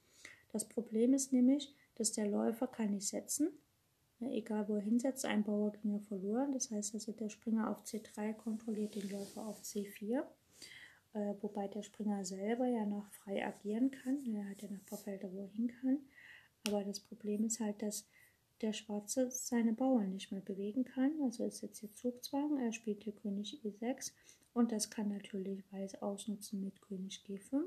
Das 0.52 0.68
Problem 0.68 1.14
ist 1.14 1.34
nämlich, 1.34 1.74
dass 1.96 2.12
der 2.12 2.28
Läufer 2.28 2.68
kann 2.68 2.92
nicht 2.92 3.08
setzen, 3.08 3.50
ja, 4.20 4.30
egal 4.30 4.68
wo 4.70 4.76
er 4.76 4.82
hinsetzt, 4.82 5.26
ein 5.26 5.44
Bauer 5.44 5.72
ging 5.72 5.92
ja 5.92 6.00
verloren. 6.00 6.54
Das 6.54 6.72
heißt 6.72 6.94
also, 6.94 7.12
der 7.12 7.30
Springer 7.30 7.70
auf 7.70 7.84
C3 7.84 8.34
kontrolliert 8.34 8.96
den 8.96 9.10
Läufer 9.10 9.46
auf 9.46 9.62
C4. 9.62 10.24
Äh, 11.14 11.34
wobei 11.42 11.68
der 11.68 11.84
Springer 11.84 12.24
selber 12.24 12.66
ja 12.66 12.86
noch 12.86 13.10
frei 13.12 13.46
agieren 13.46 13.92
kann. 13.92 14.26
Er 14.34 14.50
hat 14.50 14.62
ja 14.62 14.70
noch 14.70 14.78
ein 14.80 14.86
paar 14.86 14.98
Felder, 14.98 15.32
wo 15.34 15.42
er 15.42 15.50
hin 15.50 15.68
kann. 15.82 16.00
Aber 16.68 16.84
das 16.84 17.00
Problem 17.00 17.46
ist 17.46 17.60
halt, 17.60 17.82
dass 17.82 18.08
der 18.62 18.74
Schwarze 18.74 19.30
seine 19.32 19.74
Bauern 19.74 20.12
nicht 20.12 20.32
mehr 20.32 20.42
bewegen 20.42 20.86
kann. 20.86 21.12
Also 21.22 21.46
ist 21.46 21.62
jetzt 21.62 21.80
hier 21.80 21.92
Zugzwang. 21.94 22.58
Er 22.58 22.72
spielt 22.72 23.04
hier 23.04 23.14
König 23.14 23.62
E6 23.64 24.14
und 24.56 24.72
das 24.72 24.90
kann 24.90 25.10
natürlich 25.10 25.64
Weiß 25.72 26.02
ausnutzen 26.02 26.62
mit 26.62 26.82
König 26.82 27.24
G5. 27.28 27.62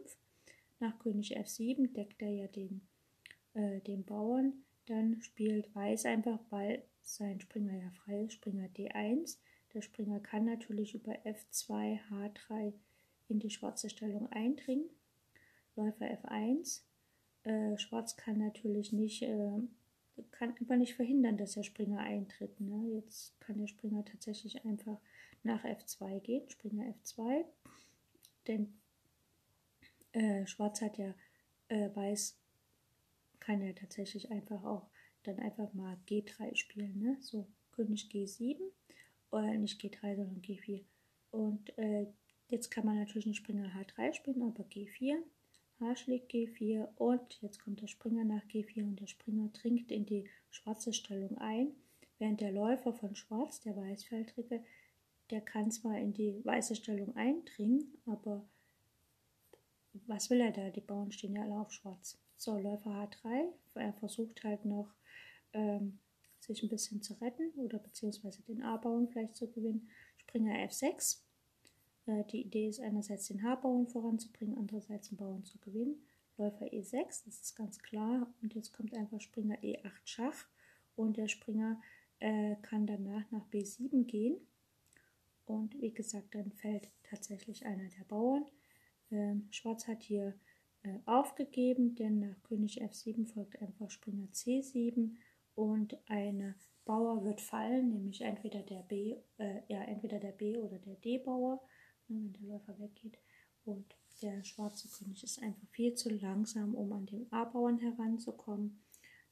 Nach 0.80 0.99
König 0.99 1.39
F7 1.39 1.93
deckt 1.93 2.22
er 2.22 2.30
ja 2.30 2.49
den, 2.49 2.80
äh, 3.55 3.80
den 3.80 4.05
Bauern 4.05 4.64
dann 4.86 5.20
spielt 5.20 5.74
Weiß 5.74 6.07
einfach, 6.07 6.41
weil 6.49 6.82
sein 7.03 7.41
Springer 7.41 7.74
ja 7.74 7.91
frei 7.91 8.22
ist, 8.22 8.32
Springer 8.32 8.68
D1. 8.68 9.36
Der 9.74 9.82
Springer 9.82 10.18
kann 10.20 10.47
natürlich 10.47 10.95
über 10.95 11.12
F2, 11.26 11.99
H3 12.11 12.72
in 13.28 13.39
die 13.39 13.51
schwarze 13.51 13.91
Stellung 13.91 14.26
eindringen. 14.32 14.89
Läufer 15.76 16.07
F1. 16.07 16.84
Äh, 17.43 17.76
Schwarz 17.76 18.16
kann 18.16 18.39
natürlich 18.39 18.93
nicht, 18.95 19.22
äh, 19.22 19.61
kann 20.30 20.57
einfach 20.57 20.76
nicht 20.76 20.95
verhindern, 20.95 21.36
dass 21.36 21.53
der 21.53 21.64
Springer 21.64 22.01
eintritt. 22.01 22.59
Ne? 22.61 22.95
Jetzt 22.95 23.39
kann 23.41 23.59
der 23.59 23.66
Springer 23.66 24.07
tatsächlich 24.07 24.64
einfach 24.64 24.99
nach 25.43 25.64
F2 25.64 26.20
gehen, 26.20 26.49
Springer 26.49 26.95
F2. 27.03 27.45
Denn 28.47 28.78
äh, 30.12 30.47
Schwarz 30.47 30.80
hat 30.80 30.99
ja 30.99 31.14
äh, 31.68 31.95
Weiß 31.95 32.39
kann 33.41 33.62
er 33.62 33.74
tatsächlich 33.74 34.30
einfach 34.30 34.62
auch 34.64 34.91
dann 35.22 35.39
einfach 35.39 35.72
mal 35.72 35.97
G3 36.07 36.55
spielen, 36.55 36.99
ne? 36.99 37.16
So, 37.20 37.47
König 37.72 38.11
G7, 38.12 38.59
oder 39.30 39.55
nicht 39.55 39.80
G3, 39.80 40.16
sondern 40.16 40.43
G4. 40.43 40.84
Und 41.30 41.76
äh, 41.78 42.07
jetzt 42.49 42.70
kann 42.70 42.84
man 42.84 42.99
natürlich 42.99 43.26
einen 43.26 43.34
Springer 43.34 43.70
H3 43.74 44.12
spielen, 44.12 44.43
aber 44.43 44.64
G4, 44.64 45.16
H 45.80 45.97
schlägt 45.97 46.32
G4 46.32 46.89
und 46.97 47.41
jetzt 47.41 47.62
kommt 47.62 47.80
der 47.80 47.86
Springer 47.86 48.24
nach 48.24 48.45
G4 48.47 48.82
und 48.82 49.01
der 49.01 49.07
Springer 49.07 49.49
dringt 49.49 49.93
in 49.93 50.07
die 50.07 50.28
schwarze 50.51 50.93
Stellung 50.93 51.39
ein, 51.39 51.72
während 52.18 52.41
der 52.41 52.53
Läufer 52.53 52.93
von 52.93 53.14
Schwarz, 53.14 53.61
der 53.61 53.76
Weißfeldrige, 53.76 54.64
der 55.31 55.41
kann 55.41 55.70
zwar 55.70 55.99
in 55.99 56.12
die 56.12 56.45
weiße 56.45 56.74
Stellung 56.76 57.14
eindringen, 57.16 57.93
aber 58.07 58.45
was 60.07 60.31
will 60.31 60.41
er 60.41 60.53
da? 60.53 60.70
Die 60.70 60.81
Bauern 60.81 61.12
stehen 61.12 61.35
ja 61.35 61.43
alle 61.43 61.61
auf 61.61 61.72
Schwarz. 61.72 62.18
So, 62.37 62.57
Läufer 62.59 62.91
H3. 62.91 63.49
Er 63.74 63.93
versucht 63.95 64.45
halt 64.45 64.64
noch, 64.64 64.95
ähm, 65.53 65.99
sich 66.41 66.62
ein 66.62 66.68
bisschen 66.68 67.03
zu 67.03 67.14
retten 67.14 67.51
oder 67.57 67.79
beziehungsweise 67.79 68.43
den 68.43 68.62
A-Bauern 68.62 69.09
vielleicht 69.09 69.37
zu 69.37 69.51
gewinnen. 69.51 69.89
Springer 70.16 70.55
F6. 70.68 71.20
Äh, 72.07 72.24
die 72.24 72.43
Idee 72.43 72.68
ist 72.68 72.81
einerseits 72.81 73.26
den 73.26 73.43
H-Bauern 73.43 73.89
voranzubringen, 73.89 74.57
andererseits 74.57 75.09
den 75.09 75.18
Bauern 75.18 75.45
zu 75.45 75.59
gewinnen. 75.59 76.03
Läufer 76.37 76.66
E6, 76.66 77.24
das 77.24 77.41
ist 77.41 77.57
ganz 77.57 77.79
klar. 77.81 78.33
Und 78.41 78.55
jetzt 78.55 78.72
kommt 78.72 78.95
einfach 78.95 79.20
Springer 79.20 79.57
E8 79.57 79.91
Schach. 80.05 80.47
Und 80.95 81.16
der 81.16 81.29
Springer 81.29 81.81
äh, 82.20 82.57
kann 82.62 82.87
danach 82.87 83.31
nach 83.31 83.47
B7 83.51 84.05
gehen. 84.05 84.37
Und 85.49 85.81
wie 85.81 85.93
gesagt, 85.93 86.35
dann 86.35 86.53
fällt 86.53 86.91
tatsächlich 87.03 87.65
einer 87.65 87.89
der 87.89 88.05
Bauern. 88.05 88.45
Ähm, 89.11 89.49
Schwarz 89.51 89.87
hat 89.87 90.03
hier 90.03 90.35
äh, 90.83 90.99
aufgegeben, 91.07 91.95
denn 91.95 92.21
nach 92.21 92.43
König 92.43 92.83
F7 92.83 93.27
folgt 93.27 93.61
einfach 93.63 93.91
Springer 93.91 94.29
C7 94.29 95.17
und 95.55 95.99
eine 96.09 96.55
Bauer 96.85 97.25
wird 97.25 97.41
fallen, 97.41 97.89
nämlich 97.89 98.21
entweder 98.21 98.63
der 98.63 98.83
B, 98.83 99.17
äh, 99.39 99.63
ja, 99.69 99.83
entweder 99.83 100.19
der 100.21 100.33
B 100.33 100.59
oder 100.59 100.79
der 100.79 100.97
D-Bauer, 100.97 101.63
ne, 102.09 102.17
wenn 102.23 102.33
der 102.33 102.43
Läufer 102.43 102.79
weggeht. 102.79 103.19
Und 103.65 103.95
der 104.23 104.45
schwarze 104.45 104.89
König 104.89 105.23
ist 105.25 105.43
einfach 105.43 105.69
viel 105.69 105.95
zu 105.95 106.11
langsam, 106.11 106.75
um 106.75 106.93
an 106.93 107.07
den 107.07 107.31
A-Bauern 107.33 107.79
heranzukommen. 107.79 108.83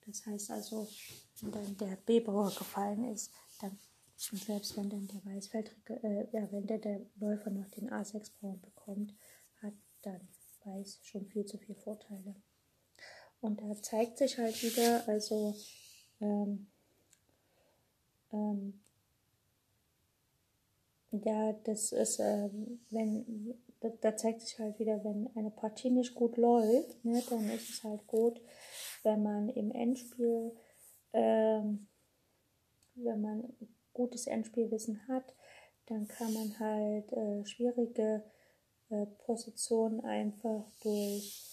Das 0.06 0.24
heißt 0.24 0.50
also, 0.50 0.88
wenn 1.42 1.76
der 1.76 1.96
B-Bauer 1.96 2.54
gefallen 2.54 3.04
ist, 3.04 3.32
dann 3.60 3.78
und 4.32 4.42
selbst 4.42 4.76
wenn 4.76 4.88
dann 4.88 5.06
der 5.06 5.24
Weißfeldrige, 5.24 6.02
äh, 6.02 6.26
ja, 6.32 6.50
wenn 6.50 6.66
der, 6.66 6.78
der 6.78 7.00
Läufer 7.16 7.50
noch 7.50 7.68
den 7.70 7.90
A6-Bauern 7.90 8.60
bekommt, 8.60 9.14
hat 9.62 9.74
dann 10.02 10.28
weiß 10.64 11.00
schon 11.02 11.26
viel 11.26 11.44
zu 11.44 11.58
viele 11.58 11.76
Vorteile. 11.76 12.34
Und 13.40 13.60
da 13.60 13.80
zeigt 13.80 14.18
sich 14.18 14.38
halt 14.38 14.60
wieder, 14.62 15.06
also 15.06 15.54
ähm, 16.20 16.66
ähm, 18.32 18.80
ja, 21.10 21.52
das 21.64 21.92
ist, 21.92 22.18
ähm, 22.18 22.80
wenn, 22.90 23.54
da, 23.80 23.88
da, 24.00 24.16
zeigt 24.16 24.42
sich 24.42 24.58
halt 24.58 24.78
wieder, 24.78 25.04
wenn 25.04 25.30
eine 25.36 25.50
Partie 25.50 25.90
nicht 25.90 26.14
gut 26.14 26.36
läuft, 26.36 27.04
ne, 27.04 27.22
dann 27.30 27.48
ist 27.50 27.70
es 27.70 27.84
halt 27.84 28.06
gut, 28.06 28.40
wenn 29.02 29.22
man 29.22 29.48
im 29.50 29.70
Endspiel, 29.70 30.52
ähm, 31.12 31.86
wenn 32.94 33.20
man 33.20 33.54
gutes 33.96 34.26
Endspielwissen 34.26 35.08
hat, 35.08 35.34
dann 35.86 36.06
kann 36.06 36.32
man 36.34 36.58
halt 36.58 37.12
äh, 37.12 37.44
schwierige 37.46 38.22
äh, 38.90 39.06
Position 39.24 40.04
einfach 40.04 40.64
durch 40.82 41.44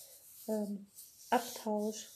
ähm, 0.47 0.87
Abtausch 1.29 2.09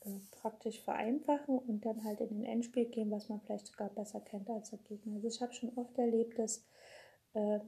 äh, 0.00 0.10
praktisch 0.30 0.80
vereinfachen 0.80 1.58
und 1.58 1.84
dann 1.84 2.02
halt 2.04 2.20
in 2.20 2.28
den 2.28 2.44
Endspiel 2.44 2.86
gehen, 2.86 3.10
was 3.10 3.28
man 3.28 3.40
vielleicht 3.40 3.66
sogar 3.66 3.90
besser 3.90 4.20
kennt 4.20 4.48
als 4.48 4.70
der 4.70 4.78
Gegner. 4.80 5.16
Also 5.16 5.28
ich 5.28 5.40
habe 5.42 5.52
schon 5.52 5.76
oft 5.76 5.96
erlebt, 5.98 6.38
dass 6.38 6.64
äh, 7.34 7.60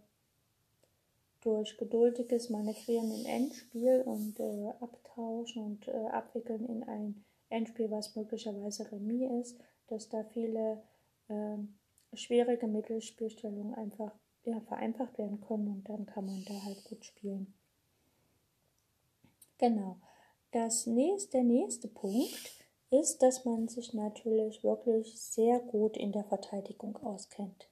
durch 1.42 1.76
geduldiges 1.76 2.51
Manövrieren 2.51 3.12
im 3.12 3.26
Endspiel 3.26 4.03
und 4.03 4.38
äh, 4.40 4.68
Abtauschen 4.80 5.64
und 5.64 5.88
äh, 5.88 6.07
Abwickeln 6.09 6.66
in 6.66 6.82
ein 6.84 7.24
Endspiel, 7.48 7.90
was 7.90 8.14
möglicherweise 8.14 8.90
Remis 8.92 9.48
ist, 9.48 9.61
dass 9.88 10.09
da 10.09 10.22
viele 10.24 10.82
äh, 11.28 11.57
schwierige 12.12 12.66
Mittelspielstellungen 12.66 13.74
einfach 13.74 14.12
ja, 14.44 14.61
vereinfacht 14.61 15.18
werden 15.18 15.40
können 15.40 15.68
und 15.68 15.88
dann 15.88 16.06
kann 16.06 16.26
man 16.26 16.44
da 16.44 16.62
halt 16.64 16.82
gut 16.84 17.04
spielen. 17.04 17.54
Genau. 19.58 19.98
Das 20.52 20.86
nächste, 20.86 21.32
der 21.32 21.44
nächste 21.44 21.88
Punkt 21.88 22.50
ist, 22.90 23.22
dass 23.22 23.44
man 23.44 23.68
sich 23.68 23.94
natürlich 23.94 24.64
wirklich 24.64 25.20
sehr 25.20 25.61
gut 25.61 25.96
in 25.96 26.12
der 26.12 26.24
Verteidigung 26.24 26.96
auskennt. 26.96 27.68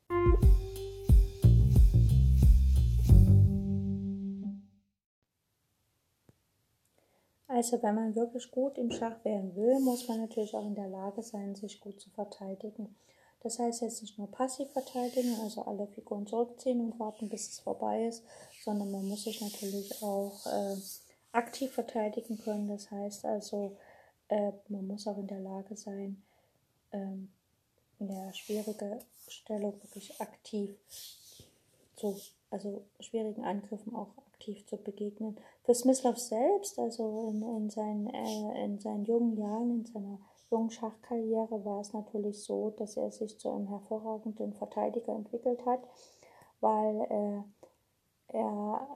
Also 7.49 7.83
wenn 7.83 7.95
man 7.95 8.15
wirklich 8.15 8.51
gut 8.51 8.79
im 8.79 8.91
Schach 8.91 9.25
werden 9.25 9.57
will, 9.57 9.81
muss 9.81 10.07
man 10.07 10.21
natürlich 10.21 10.55
auch 10.55 10.67
in 10.67 10.75
der 10.75 10.87
Lage 10.87 11.23
sein, 11.23 11.57
sich 11.57 11.81
gut 11.81 11.99
zu 11.99 12.11
verteidigen. 12.11 12.95
Das 13.41 13.59
heißt 13.59 13.83
jetzt 13.83 14.03
nicht 14.03 14.19
nur 14.19 14.31
passiv 14.31 14.69
verteidigen, 14.73 15.39
also 15.41 15.63
alle 15.63 15.87
Figuren 15.87 16.27
zurückziehen 16.27 16.81
und 16.81 16.99
warten, 16.99 17.29
bis 17.29 17.49
es 17.49 17.61
vorbei 17.61 18.07
ist, 18.07 18.25
sondern 18.65 18.91
man 18.91 19.07
muss 19.07 19.25
sich 19.25 19.41
natürlich 19.41 20.03
auch 20.03 20.45
äh, 20.47 20.77
aktiv 21.33 21.73
verteidigen 21.73 22.39
können. 22.39 22.69
Das 22.69 22.91
heißt 22.91 23.25
also, 23.25 23.77
äh, 24.29 24.53
man 24.69 24.87
muss 24.87 25.07
auch 25.07 25.19
in 25.19 25.29
der 25.29 25.41
Lage 25.41 25.77
sein, 25.77 26.23
ähm, 26.93 27.31
in 28.01 28.09
der 28.09 28.33
schwierigen 28.35 29.01
Stellung 29.29 29.75
wirklich 29.83 30.21
aktiv 30.21 30.71
zu, 31.97 32.17
also 32.51 32.83
schwierigen 33.01 33.45
Angriffen 33.45 33.95
auch 33.95 34.09
aktiv 34.33 34.67
zu 34.67 34.77
begegnen. 34.77 35.37
Für 35.65 35.75
Smyslov 35.75 36.19
selbst, 36.19 36.79
also 36.79 37.29
in, 37.31 37.43
in, 37.43 37.71
seinen, 37.71 38.07
äh, 38.09 38.65
in 38.65 38.79
seinen 38.79 39.05
jungen 39.05 39.37
Jahren, 39.37 39.71
in 39.81 39.87
seiner 39.87 40.19
jungen 40.51 40.71
Schachkarriere 40.71 41.65
war 41.65 41.81
es 41.81 41.93
natürlich 41.93 42.43
so, 42.43 42.71
dass 42.71 42.97
er 42.97 43.11
sich 43.11 43.39
zu 43.39 43.51
einem 43.51 43.69
hervorragenden 43.69 44.55
Verteidiger 44.55 45.15
entwickelt 45.15 45.65
hat, 45.67 45.81
weil 46.61 47.01
äh, 47.11 48.37
er, 48.37 48.89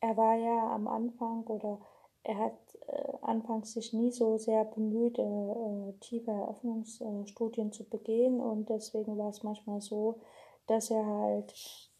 er 0.00 0.16
war 0.16 0.36
ja 0.36 0.74
am 0.74 0.88
Anfang 0.88 1.44
oder 1.44 1.78
er 2.24 2.38
hat 2.38 2.58
äh, 2.88 3.12
anfangs 3.22 3.72
sich 3.72 3.92
nie 3.92 4.10
so 4.10 4.36
sehr 4.38 4.64
bemüht, 4.64 5.18
äh, 5.18 5.92
tiefe 6.00 6.30
Eröffnungsstudien 6.30 7.72
zu 7.72 7.84
begehen 7.84 8.40
und 8.40 8.68
deswegen 8.68 9.16
war 9.16 9.30
es 9.30 9.42
manchmal 9.42 9.80
so, 9.80 10.20
dass 10.66 10.90
er 10.90 11.06
halt 11.06 11.90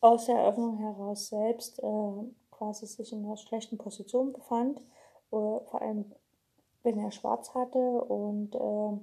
aus 0.00 0.26
der 0.26 0.36
Eröffnung 0.36 0.78
heraus 0.78 1.28
selbst 1.28 1.78
äh, 1.82 2.24
quasi 2.50 2.86
sich 2.86 3.12
in 3.12 3.24
einer 3.24 3.36
schlechten 3.36 3.78
Position 3.78 4.32
befand, 4.32 4.80
äh, 4.80 4.82
vor 5.30 5.82
allem 5.82 6.12
wenn 6.84 6.98
er 6.98 7.10
schwarz 7.10 7.52
hatte 7.54 7.78
und 7.78 8.54
äh, 8.54 8.98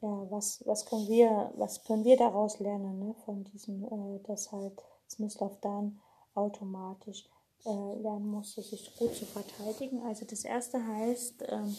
ja, 0.00 0.30
was, 0.30 0.62
was 0.64 0.86
können 0.86 1.08
wir, 1.08 1.52
was 1.56 1.84
können 1.84 2.04
wir 2.04 2.16
daraus 2.16 2.60
lernen, 2.60 3.00
ne, 3.00 3.14
von 3.24 3.44
diesem, 3.44 3.84
äh, 3.84 4.20
dass 4.26 4.52
halt 4.52 4.80
Smyslov 5.10 5.60
dann 5.60 6.00
automatisch 6.34 7.28
äh, 7.64 8.00
lernen 8.00 8.28
musste, 8.28 8.62
sich 8.62 8.94
gut 8.96 9.14
zu 9.14 9.26
verteidigen. 9.26 10.02
Also 10.02 10.24
das 10.24 10.44
erste 10.44 10.84
heißt, 10.86 11.44
ähm, 11.48 11.76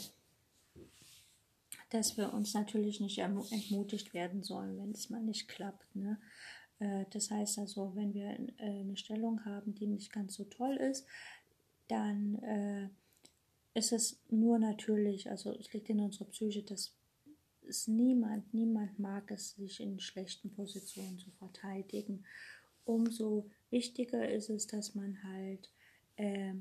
dass 1.92 2.18
wir 2.18 2.34
uns 2.34 2.54
natürlich 2.54 3.00
nicht 3.00 3.20
entmutigt 3.20 4.14
werden 4.14 4.44
sollen, 4.44 4.78
wenn 4.78 4.92
es 4.92 5.10
mal 5.10 5.22
nicht 5.22 5.48
klappt. 5.48 5.96
Ne? 5.96 6.20
Äh, 6.80 7.06
das 7.12 7.32
heißt 7.32 7.60
also, 7.60 7.96
wenn 7.96 8.14
wir 8.14 8.32
äh, 8.58 8.82
eine 8.82 8.98
Stellung 8.98 9.46
haben, 9.46 9.74
die 9.76 9.88
nicht 9.88 10.12
ganz 10.12 10.36
so 10.36 10.44
toll 10.44 10.76
ist, 10.76 11.06
dann 11.88 12.36
äh, 12.44 12.90
ist 13.74 13.92
es 13.92 14.20
nur 14.30 14.60
natürlich, 14.60 15.30
also 15.30 15.54
es 15.54 15.72
liegt 15.74 15.90
in 15.90 16.00
unserer 16.00 16.26
Psyche, 16.26 16.64
dass 16.64 16.94
es 17.68 17.88
niemand, 17.88 18.54
niemand 18.54 18.98
mag 19.00 19.30
es, 19.32 19.52
sich 19.52 19.80
in 19.80 20.00
schlechten 20.00 20.52
Positionen 20.52 21.20
zu 21.20 21.30
verteidigen. 21.32 22.26
Umso 22.86 23.50
wichtiger 23.70 24.30
ist 24.30 24.50
es, 24.50 24.66
dass 24.68 24.96
man 24.96 25.24
halt 25.24 25.70
äh, 26.16 26.54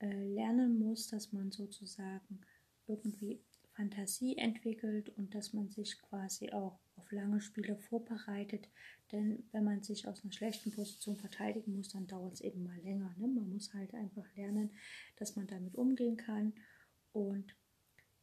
äh, 0.00 0.34
lernen 0.34 0.78
muss, 0.78 1.08
dass 1.08 1.32
man 1.32 1.50
sozusagen 1.50 2.40
irgendwie 2.86 3.40
Fantasie 3.72 4.36
entwickelt 4.36 5.10
und 5.16 5.34
dass 5.34 5.52
man 5.52 5.70
sich 5.70 6.00
quasi 6.02 6.52
auch 6.52 6.78
auf 6.96 7.10
lange 7.10 7.40
Spiele 7.40 7.76
vorbereitet. 7.76 8.68
Denn 9.14 9.44
wenn 9.52 9.62
man 9.62 9.80
sich 9.80 10.08
aus 10.08 10.24
einer 10.24 10.32
schlechten 10.32 10.72
Position 10.72 11.16
verteidigen 11.16 11.76
muss, 11.76 11.90
dann 11.90 12.08
dauert 12.08 12.32
es 12.32 12.40
eben 12.40 12.64
mal 12.64 12.76
länger. 12.80 13.14
Ne? 13.16 13.28
Man 13.28 13.48
muss 13.48 13.72
halt 13.72 13.94
einfach 13.94 14.26
lernen, 14.34 14.72
dass 15.14 15.36
man 15.36 15.46
damit 15.46 15.76
umgehen 15.76 16.16
kann 16.16 16.52
und 17.12 17.56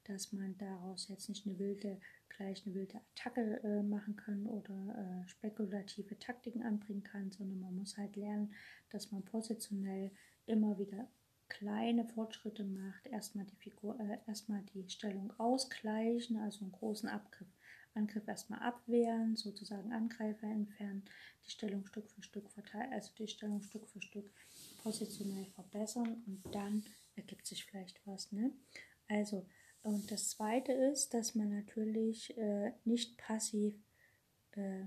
dass 0.03 0.33
man 0.33 0.57
daraus 0.57 1.07
jetzt 1.07 1.29
nicht 1.29 1.47
eine 1.47 1.57
wilde, 1.59 2.01
gleich 2.27 2.65
eine 2.65 2.75
wilde 2.75 2.99
Attacke 3.15 3.63
äh, 3.63 3.83
machen 3.83 4.17
kann 4.17 4.45
oder 4.45 5.23
äh, 5.23 5.27
spekulative 5.29 6.19
Taktiken 6.19 6.61
anbringen 6.61 7.03
kann, 7.03 7.31
sondern 7.31 7.61
man 7.61 7.73
muss 7.73 7.97
halt 7.97 8.17
lernen, 8.17 8.53
dass 8.89 9.13
man 9.13 9.23
positionell 9.23 10.11
immer 10.45 10.77
wieder 10.77 11.09
kleine 11.47 12.05
Fortschritte 12.05 12.65
macht, 12.65 13.07
erstmal 13.07 13.45
die 13.45 13.55
Figur, 13.55 13.97
äh, 13.97 14.17
erstmal 14.27 14.63
die 14.73 14.89
Stellung 14.89 15.31
ausgleichen, 15.39 16.35
also 16.35 16.65
einen 16.65 16.73
großen 16.73 17.07
Abgriff, 17.07 17.47
Angriff 17.93 18.27
erstmal 18.27 18.59
abwehren, 18.59 19.35
sozusagen 19.35 19.91
Angreifer 19.91 20.47
entfernen, 20.47 21.03
die 21.45 21.51
Stellung 21.51 21.85
Stück 21.85 22.09
für 22.09 22.23
Stück 22.23 22.49
verteilen, 22.49 22.93
also 22.93 23.11
die 23.17 23.27
Stellung 23.27 23.61
Stück 23.61 23.87
für 23.87 24.01
Stück 24.01 24.29
positionell 24.83 25.45
verbessern 25.47 26.23
und 26.25 26.43
dann 26.55 26.83
ergibt 27.15 27.45
sich 27.45 27.65
vielleicht 27.65 27.99
was, 28.05 28.31
ne? 28.31 28.51
Also, 29.07 29.45
und 29.83 30.09
das 30.11 30.29
zweite 30.29 30.71
ist, 30.71 31.13
dass 31.13 31.35
man 31.35 31.49
natürlich 31.49 32.37
äh, 32.37 32.71
nicht 32.85 33.17
passiv 33.17 33.75
äh, 34.51 34.85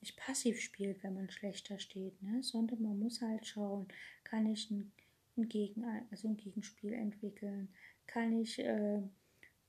nicht 0.00 0.16
passiv 0.16 0.60
spielt, 0.60 1.02
wenn 1.02 1.14
man 1.14 1.28
schlechter 1.28 1.78
steht, 1.80 2.22
ne? 2.22 2.40
sondern 2.42 2.80
man 2.80 2.98
muss 3.00 3.20
halt 3.20 3.44
schauen, 3.46 3.88
kann 4.22 4.46
ich 4.46 4.70
ein 4.70 4.92
ein, 5.38 5.48
Gegen, 5.48 5.84
also 6.10 6.28
ein 6.28 6.36
Gegenspiel 6.36 6.92
entwickeln? 6.92 7.68
Kann 8.06 8.32
ich 8.32 8.58
äh, 8.58 9.02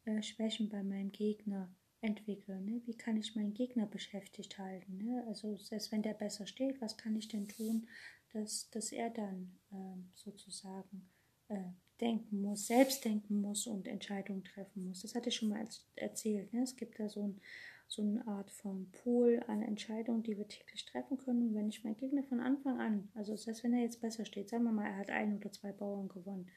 äh, 0.05 0.21
Schwächen 0.21 0.69
bei 0.69 0.83
meinem 0.83 1.11
Gegner 1.11 1.69
entwickeln? 2.01 2.65
Ne? 2.65 2.81
Wie 2.85 2.95
kann 2.95 3.17
ich 3.17 3.35
meinen 3.35 3.53
Gegner 3.53 3.85
beschäftigt 3.85 4.57
halten? 4.57 4.97
Ne? 4.97 5.23
Also 5.27 5.57
selbst 5.57 5.91
wenn 5.91 6.01
der 6.01 6.13
besser 6.13 6.47
steht, 6.47 6.81
was 6.81 6.97
kann 6.97 7.15
ich 7.15 7.27
denn 7.27 7.47
tun, 7.47 7.87
dass, 8.33 8.69
dass 8.69 8.91
er 8.91 9.09
dann 9.09 9.57
äh, 9.71 10.01
sozusagen 10.13 11.09
äh, 11.47 11.63
denken 11.99 12.41
muss, 12.41 12.67
selbst 12.67 13.03
denken 13.05 13.41
muss 13.41 13.67
und 13.67 13.87
Entscheidungen 13.87 14.43
treffen 14.43 14.87
muss? 14.87 15.01
Das 15.01 15.15
hatte 15.15 15.29
ich 15.29 15.35
schon 15.35 15.49
mal 15.49 15.67
erzählt. 15.95 16.53
Ne? 16.53 16.63
Es 16.63 16.75
gibt 16.75 16.99
da 16.99 17.09
so 17.09 17.27
ein 17.27 17.41
so 17.89 18.03
eine 18.03 18.25
Art 18.27 18.51
von 18.51 18.89
Pool 18.91 19.43
an 19.47 19.63
Entscheidungen, 19.63 20.21
die 20.21 20.37
wir 20.37 20.47
täglich 20.47 20.85
treffen 20.85 21.17
können. 21.17 21.41
Und 21.41 21.55
wenn 21.55 21.69
ich 21.69 21.83
meinen 21.83 21.97
Gegner 21.97 22.23
von 22.23 22.39
Anfang 22.39 22.79
an, 22.79 23.09
also 23.15 23.35
selbst 23.35 23.63
wenn 23.63 23.73
er 23.73 23.81
jetzt 23.81 23.99
besser 23.99 24.25
steht, 24.25 24.47
sagen 24.47 24.63
wir 24.63 24.71
mal, 24.71 24.85
er 24.85 24.97
hat 24.97 25.09
ein 25.09 25.35
oder 25.35 25.51
zwei 25.51 25.71
Bauern 25.71 26.07
gewonnen, 26.07 26.47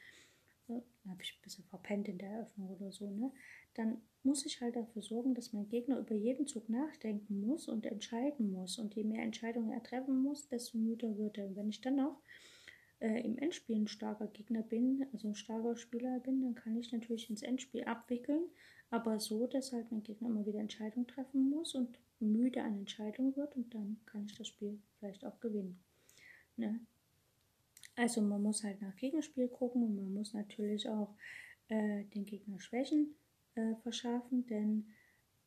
dann 0.69 1.13
habe 1.13 1.23
ich 1.23 1.35
ein 1.37 1.43
bisschen 1.43 1.65
verpennt 1.65 2.09
in 2.09 2.19
der 2.19 2.31
Eröffnung 2.31 2.71
oder 2.71 2.93
so, 2.93 3.11
ne? 3.11 3.33
Dann 3.75 4.01
muss 4.23 4.47
ich 4.47 4.61
halt 4.61 4.77
dafür 4.77 5.03
sorgen, 5.03 5.35
dass 5.35 5.53
mein 5.53 5.69
Gegner 5.69 5.99
über 5.99 6.15
jeden 6.15 6.47
Zug 6.47 6.69
nachdenken 6.69 7.41
muss 7.41 7.69
und 7.69 7.87
entscheiden 7.87 8.53
muss. 8.53 8.79
Und 8.79 8.95
je 8.95 9.03
mehr 9.03 9.23
Entscheidungen 9.23 9.73
er 9.73 9.83
treffen 9.83 10.23
muss, 10.23 10.49
desto 10.49 10.79
müder 10.79 11.17
wird 11.19 11.39
er. 11.39 11.47
Und 11.47 11.57
wenn 11.57 11.71
ich 11.71 11.81
dann 11.81 11.97
noch 11.97 12.21
äh, 13.01 13.21
im 13.25 13.39
Endspiel 13.39 13.77
ein 13.77 13.89
starker 13.89 14.29
Gegner 14.29 14.63
bin, 14.63 15.07
also 15.13 15.29
ein 15.29 15.35
starker 15.35 15.77
Spieler 15.77 16.21
bin, 16.21 16.43
dann 16.43 16.55
kann 16.55 16.77
ich 16.77 16.93
natürlich 16.93 17.31
ins 17.31 17.43
Endspiel 17.43 17.85
abwickeln 17.85 18.45
aber 18.93 19.19
so, 19.19 19.47
dass 19.47 19.73
halt 19.73 19.91
mein 19.91 20.03
Gegner 20.03 20.29
immer 20.29 20.45
wieder 20.45 20.61
Entscheidungen 20.61 21.07
treffen 21.07 21.49
muss 21.49 21.75
und 21.75 21.99
müde 22.21 22.63
an 22.63 22.77
Entscheidungen 22.77 23.35
wird 23.37 23.57
und 23.57 23.75
dann 23.75 23.99
kann 24.05 24.27
ich 24.27 24.35
das 24.37 24.49
Spiel 24.49 24.83
vielleicht 24.99 25.25
auch 25.25 25.41
gewinnen. 25.41 25.83
Ne? 26.57 26.79
Also 27.97 28.21
man 28.23 28.43
muss 28.43 28.65
halt 28.65 28.81
nach 28.81 28.97
Gegenspiel 28.97 29.49
gucken 29.49 29.83
und 29.83 29.97
man 29.97 30.15
muss 30.15 30.33
natürlich 30.33 30.89
auch 30.89 31.15
äh, 31.69 32.05
den 32.05 32.25
Gegner 32.25 32.59
Schwächen 32.59 33.15
äh, 33.55 33.75
verschaffen, 33.83 34.47
denn 34.47 34.87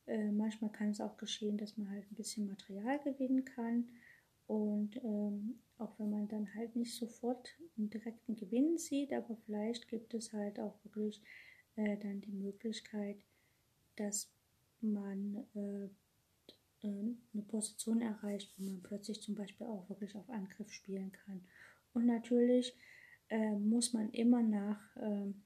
äh, 0.06 0.30
manchmal 0.30 0.70
kann 0.70 0.90
es 0.90 1.00
auch 1.00 1.16
geschehen, 1.16 1.58
dass 1.58 1.76
man 1.76 1.90
halt 1.90 2.10
ein 2.10 2.14
bisschen 2.14 2.46
Material 2.46 3.00
gewinnen 3.00 3.44
kann 3.44 3.88
und 4.46 4.96
ähm, 5.02 5.58
auch 5.78 5.98
wenn 5.98 6.10
man 6.10 6.28
dann 6.28 6.54
halt 6.54 6.76
nicht 6.76 6.94
sofort 6.94 7.54
einen 7.76 7.90
direkten 7.90 8.36
Gewinn 8.36 8.78
sieht, 8.78 9.12
aber 9.12 9.36
vielleicht 9.44 9.88
gibt 9.88 10.14
es 10.14 10.32
halt 10.32 10.60
auch 10.60 10.74
wirklich 10.84 11.20
äh, 11.74 11.96
dann 11.98 12.20
die 12.20 12.32
Möglichkeit, 12.32 13.16
dass 13.96 14.30
man 14.80 15.44
äh, 15.54 15.84
äh, 16.86 17.14
eine 17.32 17.42
Position 17.48 18.00
erreicht, 18.00 18.54
wo 18.56 18.64
man 18.64 18.82
plötzlich 18.82 19.20
zum 19.20 19.34
Beispiel 19.34 19.66
auch 19.66 19.88
wirklich 19.88 20.14
auf 20.16 20.28
Angriff 20.30 20.72
spielen 20.72 21.12
kann. 21.12 21.44
Und 21.96 22.04
natürlich 22.04 22.76
äh, 23.30 23.52
muss 23.52 23.94
man 23.94 24.10
immer 24.10 24.42
nach 24.42 24.78
ähm, 25.00 25.44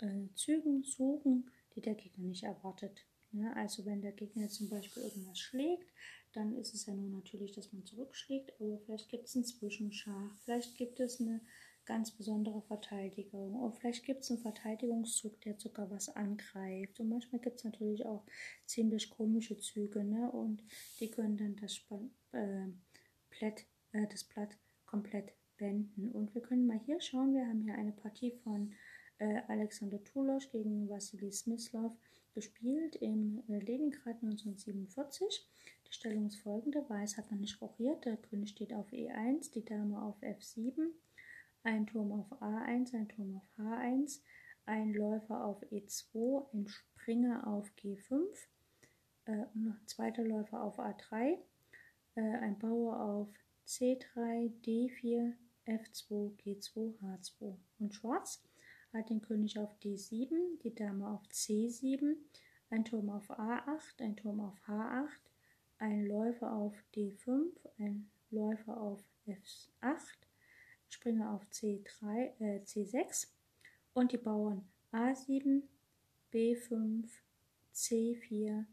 äh, 0.00 0.28
Zügen 0.34 0.84
suchen, 0.84 1.50
die 1.74 1.80
der 1.80 1.94
Gegner 1.94 2.26
nicht 2.26 2.42
erwartet. 2.42 3.06
Ja, 3.32 3.54
also 3.54 3.86
wenn 3.86 4.02
der 4.02 4.12
Gegner 4.12 4.50
zum 4.50 4.68
Beispiel 4.68 5.02
irgendwas 5.02 5.38
schlägt, 5.38 5.90
dann 6.34 6.54
ist 6.56 6.74
es 6.74 6.84
ja 6.84 6.94
nur 6.94 7.08
natürlich, 7.08 7.52
dass 7.52 7.72
man 7.72 7.86
zurückschlägt, 7.86 8.52
aber 8.60 8.78
vielleicht 8.80 9.08
gibt 9.08 9.28
es 9.28 9.34
einen 9.34 9.46
Zwischenschach, 9.46 10.36
vielleicht 10.44 10.76
gibt 10.76 11.00
es 11.00 11.22
eine 11.22 11.40
ganz 11.86 12.10
besondere 12.10 12.60
Verteidigung. 12.60 13.54
Und 13.54 13.78
vielleicht 13.78 14.04
gibt 14.04 14.24
es 14.24 14.30
einen 14.30 14.40
Verteidigungszug, 14.40 15.40
der 15.40 15.58
sogar 15.58 15.90
was 15.90 16.14
angreift. 16.14 17.00
Und 17.00 17.08
manchmal 17.08 17.40
gibt 17.40 17.56
es 17.56 17.64
natürlich 17.64 18.04
auch 18.04 18.26
ziemlich 18.66 19.08
komische 19.08 19.56
Züge, 19.56 20.04
ne? 20.04 20.30
Und 20.30 20.62
die 21.00 21.10
können 21.10 21.38
dann 21.38 21.56
das, 21.56 21.76
Span 21.76 22.10
äh, 22.32 22.66
Blatt, 23.30 23.64
äh, 23.92 24.06
das 24.06 24.24
Blatt 24.24 24.50
komplett 24.84 25.32
wenden. 25.60 26.10
Und 26.12 26.34
wir 26.34 26.42
können 26.42 26.66
mal 26.66 26.80
hier 26.86 27.00
schauen, 27.00 27.34
wir 27.34 27.46
haben 27.46 27.62
hier 27.62 27.74
eine 27.74 27.92
Partie 27.92 28.32
von 28.44 28.72
äh, 29.18 29.42
Alexander 29.48 30.02
Tulosch 30.04 30.50
gegen 30.50 30.88
Wassily 30.88 31.32
Smyslov 31.32 31.92
gespielt 32.34 32.96
im 32.96 33.42
äh, 33.48 33.58
Leningrad 33.58 34.22
1947. 34.22 35.46
Die 35.88 35.92
Stellung 35.92 36.26
ist 36.26 36.40
folgende. 36.40 36.88
Weiß 36.88 37.16
hat 37.16 37.30
noch 37.30 37.38
nicht 37.38 37.60
rochiert, 37.60 38.04
der 38.04 38.16
König 38.16 38.50
steht 38.50 38.72
auf 38.74 38.92
E1, 38.92 39.52
die 39.52 39.64
Dame 39.64 40.00
auf 40.02 40.20
F7, 40.22 40.90
ein 41.62 41.86
Turm 41.86 42.12
auf 42.12 42.30
A1, 42.40 42.94
ein 42.94 43.08
Turm 43.08 43.36
auf 43.36 43.58
H1, 43.58 44.20
ein 44.66 44.92
Läufer 44.92 45.44
auf 45.44 45.62
E2, 45.72 46.46
ein 46.52 46.68
Springer 46.68 47.46
auf 47.46 47.70
G5, 47.78 48.22
äh, 49.24 49.46
noch 49.54 49.74
ein 49.74 49.86
zweiter 49.86 50.24
Läufer 50.24 50.62
auf 50.62 50.78
A3, 50.78 51.38
äh, 52.14 52.20
ein 52.20 52.58
Bauer 52.58 53.00
auf 53.00 53.28
C3, 53.66 54.52
D4, 54.64 55.32
F2, 55.68 56.32
G2, 56.38 56.94
H2. 57.00 57.54
Und 57.78 57.94
Schwarz 57.94 58.42
hat 58.92 59.10
den 59.10 59.20
König 59.20 59.58
auf 59.58 59.74
D7, 59.80 60.60
die 60.62 60.74
Dame 60.74 61.08
auf 61.08 61.22
C7, 61.28 62.16
ein 62.70 62.84
Turm 62.84 63.10
auf 63.10 63.30
A8, 63.30 64.00
ein 64.00 64.16
Turm 64.16 64.40
auf 64.40 64.58
H8, 64.66 65.08
ein 65.78 66.06
Läufer 66.06 66.52
auf 66.52 66.74
D5, 66.94 67.50
ein 67.78 68.10
Läufer 68.30 68.80
auf 68.80 69.02
F8, 69.26 70.16
Springer 70.88 71.32
auf 71.32 71.44
C3, 71.52 72.32
äh, 72.40 72.60
C6 72.64 73.28
und 73.94 74.12
die 74.12 74.18
Bauern 74.18 74.66
A7, 74.92 75.62
B5, 76.32 77.08
C4, 77.74 78.64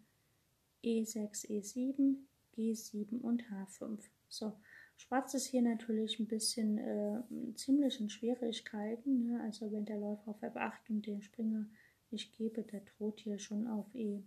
E6, 0.83 1.49
E7, 1.49 2.15
G7 2.55 3.19
und 3.21 3.43
H5. 3.43 3.99
So, 4.29 4.53
Schwarz 4.97 5.33
ist 5.33 5.47
hier 5.47 5.61
natürlich 5.61 6.19
ein 6.19 6.27
bisschen 6.27 6.77
äh, 6.77 7.55
ziemlich 7.55 7.99
in 7.99 8.09
Schwierigkeiten. 8.09 9.23
Ne? 9.23 9.41
Also 9.43 9.71
wenn 9.71 9.85
der 9.85 9.97
Läufer 9.97 10.31
auf 10.31 10.41
F8 10.41 10.89
und 10.89 11.05
den 11.05 11.21
Springer 11.21 11.65
nicht 12.11 12.33
gebe, 12.37 12.63
der 12.63 12.81
droht 12.81 13.19
hier 13.19 13.39
schon 13.39 13.67
auf 13.67 13.93
E. 13.93 14.23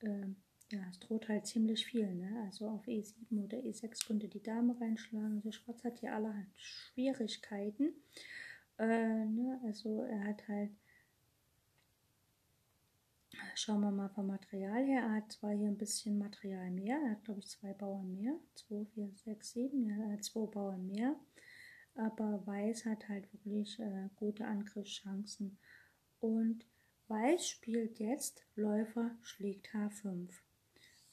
Äh, 0.00 0.26
ja, 0.70 0.86
es 0.90 0.98
droht 1.00 1.28
halt 1.28 1.46
ziemlich 1.46 1.86
viel. 1.86 2.14
Ne? 2.14 2.42
Also 2.44 2.68
auf 2.68 2.86
E7 2.86 3.44
oder 3.44 3.58
E6 3.58 4.06
könnte 4.06 4.28
die 4.28 4.42
Dame 4.42 4.78
reinschlagen. 4.80 5.36
Also 5.36 5.52
Schwarz 5.52 5.84
hat 5.84 5.98
hier 5.98 6.14
allerhand 6.14 6.48
Schwierigkeiten. 6.56 7.94
Äh, 8.78 9.24
ne? 9.26 9.60
Also 9.64 10.02
er 10.02 10.24
hat 10.24 10.46
halt 10.48 10.70
Schauen 13.54 13.80
wir 13.80 13.90
mal 13.90 14.08
vom 14.10 14.26
Material 14.26 14.84
her. 14.84 15.02
Er 15.02 15.12
hat 15.16 15.32
zwar 15.32 15.52
hier 15.52 15.68
ein 15.68 15.78
bisschen 15.78 16.18
Material 16.18 16.70
mehr. 16.70 16.98
Er 17.04 17.12
hat, 17.12 17.24
glaube 17.24 17.40
ich, 17.40 17.48
zwei 17.48 17.72
Bauern 17.72 18.12
mehr. 18.12 18.34
2, 18.54 18.86
4, 18.94 19.10
6, 19.24 19.52
7. 19.52 19.84
Ja, 19.86 20.04
er 20.04 20.12
hat 20.12 20.24
zwei 20.24 20.46
Bauern 20.46 20.86
mehr. 20.86 21.16
Aber 21.94 22.46
Weiß 22.46 22.86
hat 22.86 23.08
halt 23.08 23.32
wirklich 23.32 23.78
äh, 23.78 24.08
gute 24.16 24.46
Angriffschancen. 24.46 25.58
Und 26.20 26.64
Weiß 27.08 27.46
spielt 27.46 27.98
jetzt 27.98 28.44
Läufer 28.56 29.10
schlägt 29.22 29.68
H5. 29.74 30.30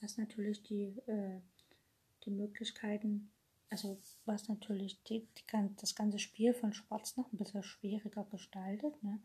Was 0.01 0.17
natürlich 0.17 0.63
die, 0.63 0.97
äh, 1.07 1.41
die 2.23 2.31
Möglichkeiten, 2.31 3.31
also 3.69 3.99
was 4.25 4.47
natürlich 4.47 5.03
die, 5.03 5.27
die, 5.37 5.75
das 5.75 5.95
ganze 5.95 6.19
Spiel 6.19 6.53
von 6.53 6.73
Schwarz 6.73 7.17
noch 7.17 7.31
ein 7.33 7.37
bisschen 7.37 7.63
schwieriger 7.63 8.23
gestaltet. 8.25 9.01
Ne? 9.03 9.19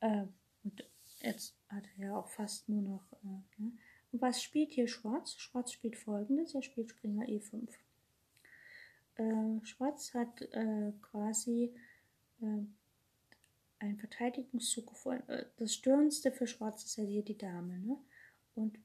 Äh, 0.00 0.26
und 0.64 0.84
Jetzt 1.22 1.56
hat 1.68 1.84
er 1.96 2.06
ja 2.06 2.16
auch 2.16 2.28
fast 2.28 2.68
nur 2.68 2.82
noch. 2.82 3.12
Äh, 3.24 3.62
ne? 3.62 3.72
Und 4.12 4.22
was 4.22 4.42
spielt 4.42 4.72
hier 4.72 4.88
Schwarz? 4.88 5.34
Schwarz 5.36 5.72
spielt 5.72 5.96
folgendes: 5.96 6.54
Er 6.54 6.62
spielt 6.62 6.90
Springer 6.90 7.26
E5. 7.26 7.68
Äh, 9.16 9.64
Schwarz 9.64 10.14
hat 10.14 10.42
äh, 10.42 10.92
quasi 11.02 11.74
äh, 12.40 12.64
einen 13.78 13.98
Verteidigungszug 13.98 14.86
gefunden. 14.88 15.28
Äh, 15.30 15.46
das 15.56 15.74
Störendste 15.74 16.32
für 16.32 16.46
Schwarz 16.46 16.84
ist 16.84 16.96
ja 16.96 17.04
hier 17.04 17.22
die 17.22 17.38
Dame. 17.38 17.78
Ne? 17.78 17.96
Und 18.54 18.78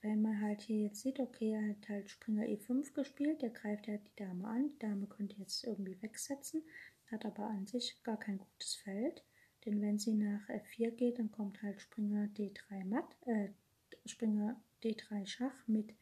wenn 0.00 0.20
man 0.20 0.40
halt 0.40 0.62
hier 0.62 0.86
jetzt 0.86 1.00
sieht, 1.00 1.20
okay, 1.20 1.52
er 1.52 1.70
hat 1.70 1.88
halt 1.88 2.10
Springer 2.10 2.44
E5 2.44 2.92
gespielt, 2.92 3.40
der 3.40 3.50
greift 3.50 3.86
ja 3.86 3.96
die 3.96 4.16
Dame 4.16 4.46
an. 4.48 4.70
Die 4.70 4.78
Dame 4.80 5.06
könnte 5.06 5.36
jetzt 5.36 5.64
irgendwie 5.64 6.00
wegsetzen, 6.02 6.62
hat 7.10 7.24
aber 7.24 7.46
an 7.46 7.66
sich 7.66 8.02
gar 8.02 8.18
kein 8.18 8.38
gutes 8.38 8.74
Feld. 8.74 9.22
Denn 9.64 9.80
wenn 9.80 9.98
sie 9.98 10.14
nach 10.14 10.48
F4 10.48 10.90
geht, 10.90 11.18
dann 11.18 11.30
kommt 11.30 11.62
halt 11.62 11.80
Springer 11.80 12.26
D3 12.36 12.84
Matt, 12.84 13.16
äh, 13.26 13.48
Springer 14.06 14.60
D3 14.82 15.26
Schach 15.26 15.66
mit 15.68 15.94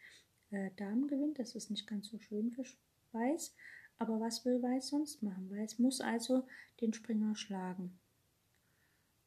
äh, 0.51 0.71
Damengewinn. 0.77 1.35
Das 1.35 1.55
ist 1.55 1.71
nicht 1.71 1.87
ganz 1.87 2.09
so 2.09 2.19
schön 2.19 2.51
für 2.51 2.65
Weiß. 3.13 3.55
Aber 3.99 4.19
was 4.19 4.45
will 4.47 4.63
Weiß 4.63 4.89
sonst 4.89 5.23
machen? 5.23 5.51
Weiß 5.51 5.79
muss 5.79 6.01
also 6.01 6.47
den 6.81 6.95
Springer 6.95 7.37
schlagen. 7.37 7.99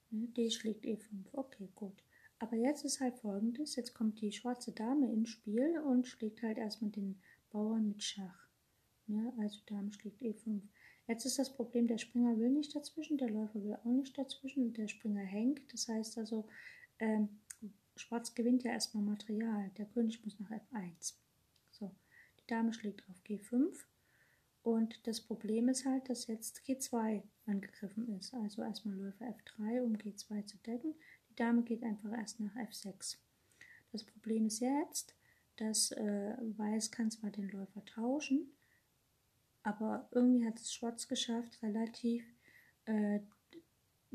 D 0.09 0.49
schlägt 0.49 0.85
E5. 0.85 1.25
Okay, 1.31 1.69
gut. 1.75 2.03
Aber 2.39 2.55
jetzt 2.55 2.83
ist 2.83 2.99
halt 2.99 3.15
folgendes: 3.15 3.75
Jetzt 3.75 3.93
kommt 3.93 4.19
die 4.19 4.31
schwarze 4.31 4.71
Dame 4.71 5.11
ins 5.11 5.29
Spiel 5.29 5.79
und 5.79 6.07
schlägt 6.07 6.41
halt 6.41 6.57
erstmal 6.57 6.91
den 6.91 7.21
Bauern 7.51 7.87
mit 7.87 8.03
Schach. 8.03 8.47
Ja, 9.07 9.33
also 9.37 9.59
Dame 9.67 9.91
schlägt 9.93 10.21
E5. 10.21 10.61
Jetzt 11.07 11.25
ist 11.25 11.37
das 11.37 11.53
Problem, 11.53 11.87
der 11.87 11.97
Springer 11.97 12.37
will 12.39 12.49
nicht 12.49 12.75
dazwischen, 12.75 13.17
der 13.17 13.29
Läufer 13.29 13.61
will 13.63 13.75
auch 13.75 13.85
nicht 13.85 14.17
dazwischen 14.17 14.63
und 14.63 14.77
der 14.77 14.87
Springer 14.87 15.21
hängt. 15.21 15.61
Das 15.73 15.87
heißt 15.87 16.17
also, 16.17 16.47
ähm, 16.99 17.29
Schwarz 17.95 18.33
gewinnt 18.33 18.63
ja 18.63 18.71
erstmal 18.71 19.03
Material. 19.03 19.69
Der 19.77 19.85
König 19.85 20.23
muss 20.23 20.39
nach 20.39 20.49
F1. 20.49 21.15
So, 21.71 21.91
die 22.39 22.47
Dame 22.47 22.73
schlägt 22.73 23.07
auf 23.09 23.21
G5 23.23 23.75
und 24.63 25.05
das 25.05 25.19
Problem 25.19 25.67
ist 25.67 25.85
halt, 25.85 26.09
dass 26.09 26.27
jetzt 26.27 26.61
G2 26.65 27.21
angegriffen 27.45 28.07
ist. 28.17 28.33
Also 28.33 28.63
erstmal 28.63 28.95
Läufer 28.95 29.25
F3, 29.25 29.81
um 29.81 29.95
G2 29.97 30.45
zu 30.45 30.57
decken. 30.59 30.95
Die 31.29 31.35
Dame 31.35 31.63
geht 31.63 31.83
einfach 31.83 32.11
erst 32.13 32.39
nach 32.39 32.55
F6. 32.55 33.17
Das 33.91 34.05
Problem 34.05 34.45
ist 34.45 34.59
jetzt, 34.59 35.15
dass 35.57 35.91
äh, 35.91 36.35
Weiß 36.57 36.91
kann 36.91 37.11
zwar 37.11 37.29
den 37.29 37.49
Läufer 37.49 37.83
tauschen, 37.85 38.53
aber 39.63 40.07
irgendwie 40.11 40.45
hat 40.45 40.59
es 40.59 40.73
Schwarz 40.73 41.07
geschafft, 41.07 41.61
relativ 41.63 42.23
äh, 42.85 43.19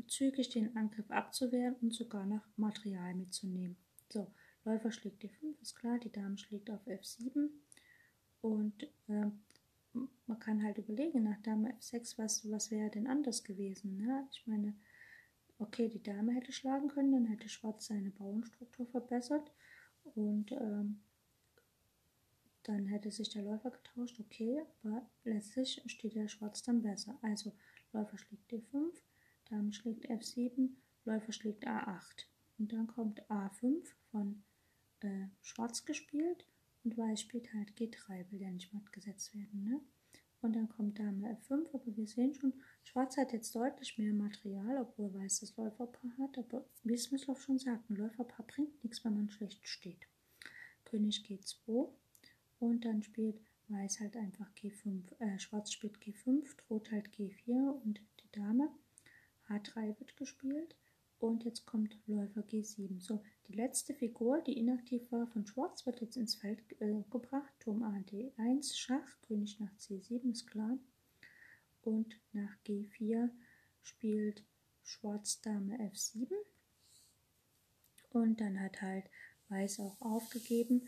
zügig 0.07 0.49
den 0.49 0.75
Angriff 0.77 1.09
abzuwehren 1.11 1.75
und 1.81 1.93
sogar 1.93 2.25
noch 2.25 2.45
Material 2.55 3.13
mitzunehmen. 3.15 3.77
So, 4.09 4.31
Läufer 4.63 4.91
schlägt 4.91 5.23
D5, 5.23 5.59
ist 5.61 5.75
klar, 5.75 5.99
die 5.99 6.11
Dame 6.11 6.37
schlägt 6.37 6.69
auf 6.69 6.85
F7 6.87 7.49
und 8.41 8.83
äh, 9.07 9.31
man 10.27 10.39
kann 10.39 10.63
halt 10.63 10.77
überlegen, 10.77 11.23
nach 11.23 11.41
Dame 11.41 11.73
F6, 11.79 12.17
was, 12.17 12.49
was 12.49 12.71
wäre 12.71 12.91
denn 12.91 13.07
anders 13.07 13.43
gewesen? 13.43 13.97
Ne? 13.97 14.27
Ich 14.31 14.45
meine, 14.45 14.75
okay, 15.57 15.89
die 15.89 16.03
Dame 16.03 16.33
hätte 16.33 16.51
schlagen 16.51 16.87
können, 16.87 17.11
dann 17.11 17.25
hätte 17.25 17.49
Schwarz 17.49 17.87
seine 17.87 18.11
Bauernstruktur 18.11 18.85
verbessert 18.87 19.51
und 20.15 20.51
ähm, 20.51 21.01
dann 22.63 22.87
hätte 22.87 23.11
sich 23.11 23.29
der 23.29 23.43
Läufer 23.43 23.71
getauscht, 23.71 24.19
okay, 24.19 24.61
aber 24.83 25.09
letztlich 25.23 25.81
steht 25.87 26.15
der 26.15 26.27
Schwarz 26.27 26.61
dann 26.61 26.81
besser. 26.81 27.17
Also 27.21 27.53
Läufer 27.93 28.17
schlägt 28.17 28.51
D5, 28.51 28.93
Dame 29.49 29.73
schlägt 29.73 30.09
F7, 30.09 30.69
Läufer 31.05 31.31
schlägt 31.31 31.67
A8. 31.67 32.25
Und 32.57 32.73
dann 32.73 32.87
kommt 32.87 33.21
A5 33.29 33.85
von 34.11 34.43
äh, 35.01 35.27
Schwarz 35.41 35.85
gespielt 35.85 36.45
und 36.83 36.97
Weiß 36.97 37.21
spielt 37.21 37.53
halt 37.53 37.71
G3, 37.77 38.29
will 38.31 38.41
ja 38.41 38.51
nicht 38.51 38.73
matt 38.73 38.91
gesetzt 38.91 39.33
werden. 39.33 39.63
Ne? 39.63 39.81
Und 40.41 40.55
dann 40.55 40.69
kommt 40.69 40.99
Dame 40.99 41.37
F5, 41.37 41.73
aber 41.73 41.95
wir 41.95 42.07
sehen 42.07 42.33
schon, 42.33 42.53
Schwarz 42.83 43.17
hat 43.17 43.33
jetzt 43.33 43.53
deutlich 43.55 43.97
mehr 43.97 44.13
Material, 44.13 44.77
obwohl 44.81 45.13
Weiß 45.13 45.41
das 45.41 45.55
Läuferpaar 45.57 46.11
hat. 46.19 46.37
Aber 46.37 46.65
wie 46.83 46.97
Smyslov 46.97 47.41
schon 47.41 47.59
sagt, 47.59 47.89
ein 47.89 47.97
Läuferpaar 47.97 48.45
bringt 48.47 48.83
nichts, 48.83 49.03
wenn 49.03 49.15
man 49.15 49.29
schlecht 49.29 49.67
steht. 49.67 50.07
König 50.85 51.25
G2, 51.27 51.89
und 52.59 52.85
dann 52.85 53.01
spielt 53.01 53.39
Weiß 53.69 53.99
halt 53.99 54.17
einfach 54.17 54.49
G5, 54.55 55.03
äh, 55.19 55.37
Schwarz 55.37 55.71
spielt 55.71 55.99
G5, 55.99 56.57
droht 56.57 56.91
halt 56.91 57.09
G4 57.09 57.69
und 57.83 58.01
die 58.19 58.31
Dame. 58.31 58.71
H3 59.47 59.99
wird 59.99 60.17
gespielt 60.17 60.75
und 61.19 61.43
jetzt 61.43 61.67
kommt 61.67 61.95
Läufer 62.07 62.41
G7. 62.41 62.99
So, 62.99 63.21
die 63.47 63.53
letzte 63.53 63.93
Figur, 63.93 64.41
die 64.41 64.57
inaktiv 64.57 65.11
war 65.11 65.27
von 65.27 65.45
Schwarz, 65.45 65.85
wird 65.85 66.01
jetzt 66.01 66.17
ins 66.17 66.33
Feld 66.33 66.59
äh, 66.81 67.03
gebracht. 67.11 67.53
Turm 67.59 67.83
A, 67.83 67.95
D1, 67.97 68.75
Schach, 68.75 69.21
König 69.21 69.59
nach 69.59 69.71
C7, 69.77 70.31
ist 70.31 70.47
klar. 70.47 70.79
Und 71.83 72.19
nach 72.33 72.57
G4 72.65 73.29
spielt 73.83 74.43
Schwarz 74.81 75.41
Dame 75.41 75.77
F7. 75.91 76.27
Und 78.09 78.41
dann 78.41 78.59
hat 78.59 78.81
halt 78.81 79.05
Weiß 79.49 79.79
auch 79.79 79.99
aufgegeben, 79.99 80.87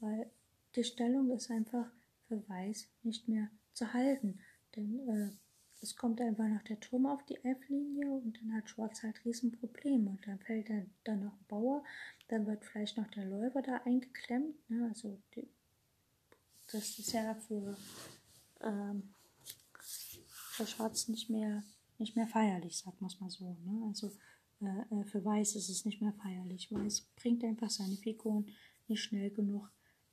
weil 0.00 0.30
die 0.76 0.84
Stellung 0.84 1.30
ist 1.30 1.50
einfach 1.50 1.86
für 2.28 2.48
Weiß 2.48 2.88
nicht 3.02 3.28
mehr 3.28 3.50
zu 3.72 3.92
halten. 3.92 4.40
Denn 4.76 5.08
äh, 5.08 5.30
es 5.82 5.96
kommt 5.96 6.20
einfach 6.20 6.46
noch 6.46 6.62
der 6.62 6.78
Turm 6.78 7.06
auf 7.06 7.24
die 7.24 7.42
F-Linie 7.42 8.10
und 8.10 8.38
dann 8.40 8.54
hat 8.54 8.68
Schwarz 8.68 9.02
halt 9.02 9.24
Riesenprobleme. 9.24 10.10
Und 10.10 10.26
dann 10.26 10.38
fällt 10.38 10.68
dann, 10.68 10.90
dann 11.04 11.24
noch 11.24 11.32
ein 11.32 11.44
Bauer, 11.48 11.84
dann 12.28 12.46
wird 12.46 12.64
vielleicht 12.64 12.96
noch 12.96 13.08
der 13.08 13.24
Läufer 13.24 13.62
da 13.62 13.76
eingeklemmt. 13.84 14.70
Ne? 14.70 14.86
Also 14.88 15.20
die, 15.34 15.48
das 16.70 16.98
ist 16.98 17.12
ja 17.12 17.34
für, 17.34 17.76
ähm, 18.60 19.14
für 19.80 20.66
Schwarz 20.66 21.08
nicht 21.08 21.30
mehr, 21.30 21.64
nicht 21.98 22.14
mehr 22.14 22.28
feierlich, 22.28 22.78
sagt 22.78 23.00
man 23.00 23.10
es 23.10 23.20
mal 23.20 23.30
so. 23.30 23.56
Ne? 23.64 23.86
Also 23.88 24.12
äh, 24.60 25.00
äh, 25.00 25.04
für 25.04 25.24
Weiß 25.24 25.56
ist 25.56 25.70
es 25.70 25.84
nicht 25.84 26.00
mehr 26.00 26.12
feierlich. 26.12 26.70
Weiß 26.70 27.08
bringt 27.16 27.42
einfach 27.42 27.70
seine 27.70 27.96
Figuren 27.96 28.46
nicht 28.86 29.02
schnell 29.02 29.30
genug 29.30 29.70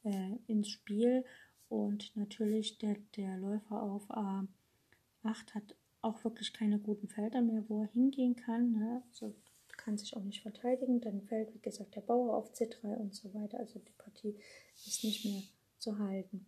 äh, 0.08 0.38
ins 0.48 0.70
Spiel. 0.70 1.26
Und 1.70 2.16
natürlich 2.16 2.78
der, 2.78 2.96
der 3.16 3.38
Läufer 3.38 3.82
auf 3.82 4.10
A8 4.10 5.54
hat 5.54 5.76
auch 6.02 6.24
wirklich 6.24 6.54
keine 6.54 6.80
guten 6.80 7.08
Felder 7.08 7.42
mehr, 7.42 7.64
wo 7.68 7.82
er 7.82 7.88
hingehen 7.88 8.36
kann. 8.36 8.72
Ne? 8.72 9.04
Also 9.10 9.36
kann 9.78 9.98
sich 9.98 10.18
auch 10.18 10.24
nicht 10.24 10.42
verteidigen. 10.42 11.00
Dann 11.00 11.22
fällt, 11.22 11.54
wie 11.54 11.62
gesagt, 11.62 11.96
der 11.96 12.02
Bauer 12.02 12.36
auf 12.36 12.52
C3 12.54 12.96
und 12.98 13.16
so 13.16 13.34
weiter. 13.34 13.60
Also 13.60 13.80
die 13.80 13.94
Partie 13.98 14.36
ist 14.76 15.04
nicht 15.04 15.24
mehr 15.24 15.42
zu 15.78 15.98
halten. 15.98 16.46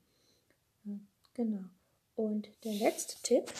Genau. 1.33 1.63
Und 2.15 2.49
der 2.65 2.73
letzte 2.73 3.21
Tipp. 3.23 3.53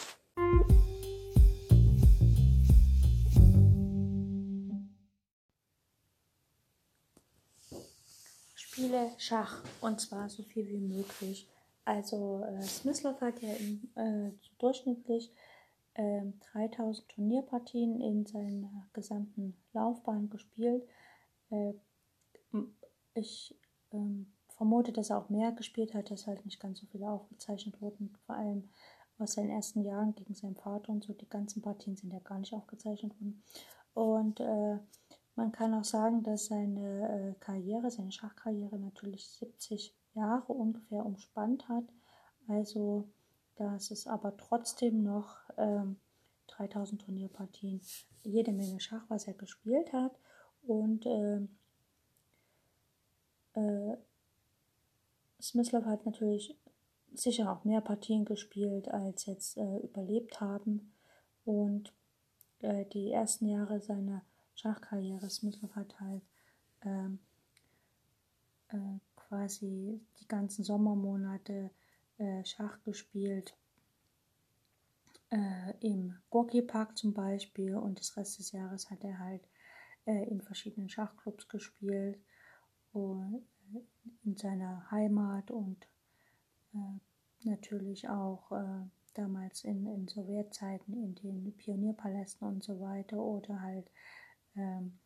Spiele 8.80 9.12
Schach 9.18 9.62
und 9.82 10.00
zwar 10.00 10.30
so 10.30 10.42
viel 10.42 10.66
wie 10.70 10.80
möglich. 10.80 11.50
Also 11.84 12.46
äh, 12.46 12.62
Smyslov 12.62 13.20
hat 13.20 13.42
ja 13.42 13.52
im, 13.52 14.40
durchschnittlich 14.58 15.34
äh, 15.96 16.22
3000 16.54 17.10
Turnierpartien 17.10 18.00
in 18.00 18.26
seiner 18.26 18.88
gesamten 18.94 19.58
Laufbahn 19.74 20.30
gespielt. 20.30 20.88
Äh, 21.50 21.74
ich 23.16 23.54
ähm, 23.92 24.32
vermute, 24.48 24.94
dass 24.94 25.10
er 25.10 25.18
auch 25.18 25.28
mehr 25.30 25.52
gespielt 25.52 25.94
hat, 25.94 26.10
dass 26.10 26.26
halt 26.26 26.46
nicht 26.46 26.62
ganz 26.62 26.80
so 26.80 26.88
viele 26.88 27.10
aufgezeichnet 27.10 27.82
wurden, 27.82 28.16
vor 28.26 28.36
allem 28.36 28.70
aus 29.18 29.34
seinen 29.34 29.50
ersten 29.50 29.84
Jahren 29.84 30.16
gegen 30.16 30.36
seinen 30.36 30.56
Vater 30.56 30.94
und 30.94 31.04
so. 31.04 31.12
Die 31.12 31.28
ganzen 31.28 31.62
Partien 31.62 31.98
sind 31.98 32.14
ja 32.14 32.20
gar 32.20 32.40
nicht 32.40 32.54
aufgezeichnet 32.54 33.12
worden. 33.20 33.44
Und 33.94 34.40
äh, 34.40 34.78
man 35.40 35.54
kann 35.54 35.74
auch 35.74 35.86
sagen, 35.86 36.22
dass 36.22 36.48
seine 36.48 37.34
äh, 37.38 37.40
Karriere, 37.40 37.90
seine 37.90 38.12
Schachkarriere 38.12 38.78
natürlich 38.78 39.26
70 39.30 39.96
Jahre 40.14 40.52
ungefähr 40.52 41.06
umspannt 41.06 41.70
hat. 41.70 41.86
Also, 42.50 43.08
dass 43.56 43.90
es 43.90 44.06
aber 44.06 44.36
trotzdem 44.36 45.02
noch 45.02 45.38
ähm, 45.58 45.96
3000 46.48 47.02
Turnierpartien, 47.02 47.80
jede 48.24 48.52
Menge 48.52 48.82
Schach, 48.82 49.06
was 49.08 49.28
er 49.28 49.34
gespielt 49.34 49.94
hat. 49.94 50.12
Und 50.64 51.06
äh, 51.06 51.38
äh, 53.54 53.98
Smyslov 55.42 55.86
hat 55.86 56.06
natürlich 56.06 56.60
sicher 57.14 57.50
auch 57.50 57.64
mehr 57.64 57.80
Partien 57.80 58.26
gespielt, 58.26 58.90
als 58.90 59.26
jetzt 59.26 59.58
äh, 59.58 59.78
überlebt 59.78 60.42
haben. 60.42 60.92
Und 61.46 61.94
äh, 62.60 62.84
die 62.88 63.14
ersten 63.14 63.48
Jahre 63.48 63.80
seiner 63.80 64.24
Schachkarriere, 64.60 65.30
Smyslov 65.30 65.74
hat 65.76 65.98
halt 66.02 66.22
ähm, 66.84 67.20
äh, 68.70 69.00
quasi 69.16 70.02
die 70.20 70.28
ganzen 70.28 70.66
Sommermonate 70.66 71.72
äh, 72.18 72.44
Schach 72.44 72.84
gespielt. 72.84 73.56
Äh, 75.30 75.74
Im 75.80 76.16
Gorki 76.30 76.62
Park 76.62 76.98
zum 76.98 77.14
Beispiel 77.14 77.78
und 77.78 78.00
das 78.00 78.18
Rest 78.18 78.40
des 78.40 78.52
Jahres 78.52 78.90
hat 78.90 79.02
er 79.06 79.20
halt 79.20 79.48
äh, 80.06 80.28
in 80.30 80.42
verschiedenen 80.42 80.90
Schachclubs 80.90 81.48
gespielt 81.48 82.20
und 82.92 83.46
äh, 83.74 83.80
in 84.26 84.36
seiner 84.36 84.92
Heimat 84.92 85.52
und 85.52 85.88
äh, 86.74 87.48
natürlich 87.48 88.10
auch 88.10 88.52
damals 89.14 89.64
in, 89.64 89.86
in 89.86 90.08
Sowjetzeiten 90.08 90.94
in 90.94 91.16
den 91.16 91.56
Pionierpalästen 91.56 92.46
und 92.48 92.64
so 92.64 92.82
weiter 92.82 93.18
oder 93.18 93.62
halt 93.62 93.90
ähm, 94.60 95.00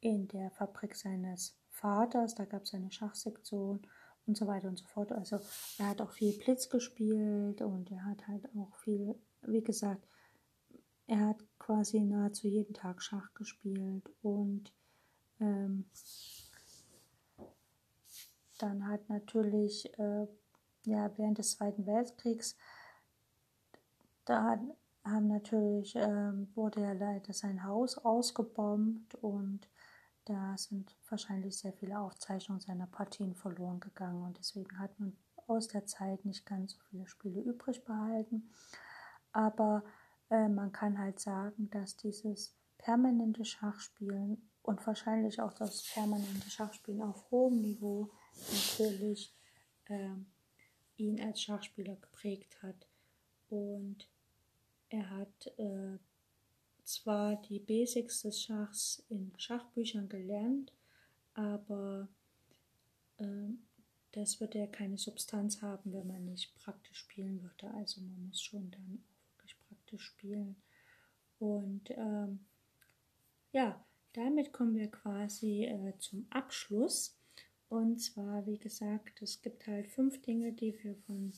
in 0.00 0.28
der 0.28 0.50
Fabrik 0.50 0.96
seines 0.96 1.56
Vaters, 1.70 2.34
da 2.34 2.44
gab 2.44 2.62
es 2.64 2.74
eine 2.74 2.90
Schachsektion 2.90 3.80
und 4.26 4.36
so 4.36 4.46
weiter 4.46 4.68
und 4.68 4.78
so 4.78 4.86
fort. 4.86 5.12
Also 5.12 5.40
er 5.78 5.88
hat 5.88 6.00
auch 6.00 6.12
viel 6.12 6.36
Blitz 6.38 6.68
gespielt 6.68 7.62
und 7.62 7.90
er 7.90 8.04
hat 8.04 8.26
halt 8.28 8.48
auch 8.56 8.74
viel, 8.76 9.14
wie 9.42 9.62
gesagt, 9.62 10.06
er 11.06 11.28
hat 11.28 11.44
quasi 11.58 12.00
nahezu 12.00 12.46
jeden 12.46 12.74
Tag 12.74 13.02
Schach 13.02 13.34
gespielt 13.34 14.08
und 14.22 14.72
ähm, 15.40 15.86
dann 18.58 18.86
hat 18.86 19.08
natürlich 19.08 19.86
äh, 19.98 20.26
ja 20.84 21.10
während 21.16 21.38
des 21.38 21.52
Zweiten 21.52 21.86
Weltkriegs 21.86 22.56
da 24.24 24.44
hat, 24.44 24.60
haben 25.04 25.28
natürlich 25.28 25.94
ähm, 25.96 26.48
wurde 26.54 26.82
ja 26.82 26.92
leider 26.92 27.32
sein 27.32 27.64
Haus 27.64 27.96
ausgebombt 27.98 29.14
und 29.16 29.68
da 30.24 30.56
sind 30.56 30.94
wahrscheinlich 31.08 31.58
sehr 31.58 31.72
viele 31.72 31.98
Aufzeichnungen 31.98 32.60
seiner 32.60 32.86
Partien 32.86 33.34
verloren 33.34 33.80
gegangen 33.80 34.22
und 34.22 34.38
deswegen 34.38 34.78
hat 34.78 34.98
man 35.00 35.16
aus 35.46 35.68
der 35.68 35.86
Zeit 35.86 36.24
nicht 36.24 36.46
ganz 36.46 36.72
so 36.72 36.78
viele 36.88 37.06
Spiele 37.06 37.40
übrig 37.40 37.84
behalten. 37.84 38.50
Aber 39.32 39.82
äh, 40.30 40.48
man 40.48 40.72
kann 40.72 40.98
halt 40.98 41.18
sagen, 41.18 41.70
dass 41.70 41.96
dieses 41.96 42.56
permanente 42.78 43.44
Schachspielen 43.44 44.50
und 44.62 44.86
wahrscheinlich 44.86 45.40
auch 45.40 45.52
das 45.52 45.90
permanente 45.92 46.48
Schachspielen 46.50 47.02
auf 47.02 47.30
hohem 47.30 47.60
Niveau 47.60 48.10
natürlich 48.52 49.34
äh, 49.86 50.14
ihn 50.96 51.20
als 51.20 51.42
Schachspieler 51.42 51.96
geprägt 51.96 52.62
hat. 52.62 52.86
Und 53.48 54.08
er 54.90 55.08
hat 55.10 55.46
äh, 55.56 55.98
zwar 56.84 57.36
die 57.42 57.60
Basics 57.60 58.22
des 58.22 58.42
Schachs 58.42 59.04
in 59.08 59.32
Schachbüchern 59.38 60.08
gelernt, 60.08 60.72
aber 61.34 62.08
äh, 63.18 63.54
das 64.12 64.40
würde 64.40 64.58
ja 64.58 64.66
keine 64.66 64.98
Substanz 64.98 65.62
haben, 65.62 65.92
wenn 65.92 66.08
man 66.08 66.24
nicht 66.24 66.54
praktisch 66.56 66.98
spielen 66.98 67.42
würde. 67.42 67.72
Also 67.74 68.00
man 68.00 68.26
muss 68.26 68.42
schon 68.42 68.70
dann 68.70 68.98
auch 68.98 69.36
wirklich 69.36 69.56
praktisch 69.68 70.04
spielen. 70.04 70.56
Und 71.38 71.90
ähm, 71.90 72.40
ja, 73.52 73.82
damit 74.12 74.52
kommen 74.52 74.74
wir 74.74 74.90
quasi 74.90 75.64
äh, 75.64 75.96
zum 75.98 76.26
Abschluss. 76.30 77.16
Und 77.68 77.98
zwar, 78.00 78.44
wie 78.46 78.58
gesagt, 78.58 79.22
es 79.22 79.40
gibt 79.40 79.68
halt 79.68 79.86
fünf 79.86 80.20
Dinge, 80.22 80.52
die 80.52 80.76
wir 80.82 80.96
von 81.06 81.32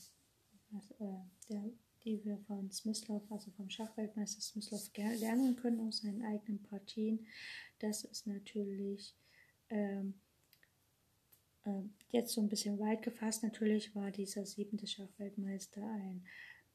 äh, 0.99 1.05
der 1.49 1.63
die 2.05 2.23
wir 2.23 2.37
von 2.47 2.71
Smyslov, 2.71 3.23
also 3.31 3.51
vom 3.51 3.69
Schachweltmeister 3.69 4.41
Smyslov, 4.41 4.91
lernen 4.95 5.55
können 5.55 5.79
aus 5.87 5.99
seinen 5.99 6.23
eigenen 6.23 6.61
Partien. 6.63 7.25
Das 7.79 8.03
ist 8.03 8.27
natürlich 8.27 9.15
ähm, 9.69 10.15
äh, 11.65 11.81
jetzt 12.11 12.33
so 12.33 12.41
ein 12.41 12.49
bisschen 12.49 12.79
weit 12.79 13.01
gefasst. 13.01 13.43
Natürlich 13.43 13.95
war 13.95 14.11
dieser 14.11 14.45
siebente 14.45 14.87
Schachweltmeister 14.87 15.81
ein 15.81 16.25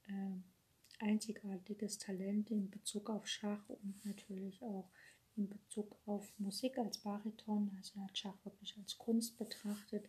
äh, 0.09 1.05
einzigartiges 1.05 1.99
Talent 1.99 2.51
in 2.51 2.71
Bezug 2.71 3.11
auf 3.11 3.27
Schach 3.27 3.69
und 3.69 4.05
natürlich 4.05 4.63
auch 4.63 4.91
in 5.37 5.49
Bezug 5.49 5.97
auf 6.07 6.33
Musik 6.39 6.79
als 6.79 6.99
Bariton. 6.99 7.71
Also 7.77 8.01
er 8.01 8.05
hat 8.05 8.19
Schach 8.19 8.45
wirklich 8.45 8.77
als 8.79 8.99
Kunst 8.99 9.39
betrachtet. 9.39 10.09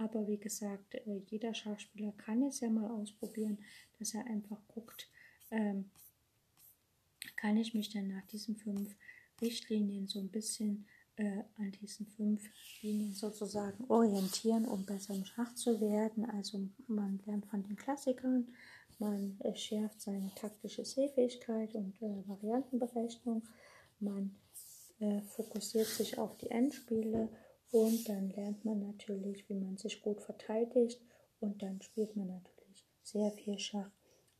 Aber 0.00 0.26
wie 0.26 0.38
gesagt, 0.38 0.94
äh, 0.94 1.20
jeder 1.28 1.52
Schachspieler 1.52 2.12
kann 2.12 2.42
es 2.42 2.60
ja 2.60 2.70
mal 2.70 2.90
ausprobieren, 2.90 3.58
dass 3.98 4.14
er 4.14 4.24
einfach 4.26 4.56
guckt, 4.68 5.08
ähm, 5.50 5.90
kann 7.36 7.58
ich 7.58 7.74
mich 7.74 7.90
denn 7.90 8.08
nach 8.08 8.26
diesen 8.28 8.56
fünf 8.56 8.96
Richtlinien 9.42 10.08
so 10.08 10.18
ein 10.18 10.30
bisschen 10.30 10.86
äh, 11.16 11.42
an 11.58 11.72
diesen 11.82 12.06
fünf 12.06 12.42
Linien 12.80 13.12
sozusagen 13.12 13.84
orientieren, 13.90 14.64
um 14.64 14.86
besser 14.86 15.14
im 15.14 15.26
Schach 15.26 15.54
zu 15.54 15.82
werden. 15.82 16.24
Also 16.30 16.66
man 16.86 17.20
lernt 17.26 17.44
von 17.46 17.62
den 17.62 17.76
Klassikern, 17.76 18.48
man 18.98 19.38
äh, 19.40 19.54
schärft 19.54 20.00
seine 20.00 20.32
taktische 20.34 20.84
Sehfähigkeit 20.86 21.74
und 21.74 22.00
äh, 22.00 22.26
Variantenberechnung, 22.26 23.42
man 23.98 24.34
äh, 24.98 25.20
fokussiert 25.20 25.88
sich 25.88 26.16
auf 26.16 26.38
die 26.38 26.50
Endspiele 26.50 27.28
und 27.72 28.08
dann 28.08 28.30
lernt 28.30 28.64
man 28.64 28.80
natürlich, 28.80 29.48
wie 29.48 29.54
man 29.54 29.76
sich 29.76 30.02
gut 30.02 30.20
verteidigt 30.20 31.00
und 31.40 31.62
dann 31.62 31.80
spielt 31.82 32.16
man 32.16 32.28
natürlich 32.28 32.86
sehr 33.02 33.30
viel 33.32 33.58
Schach. 33.58 33.90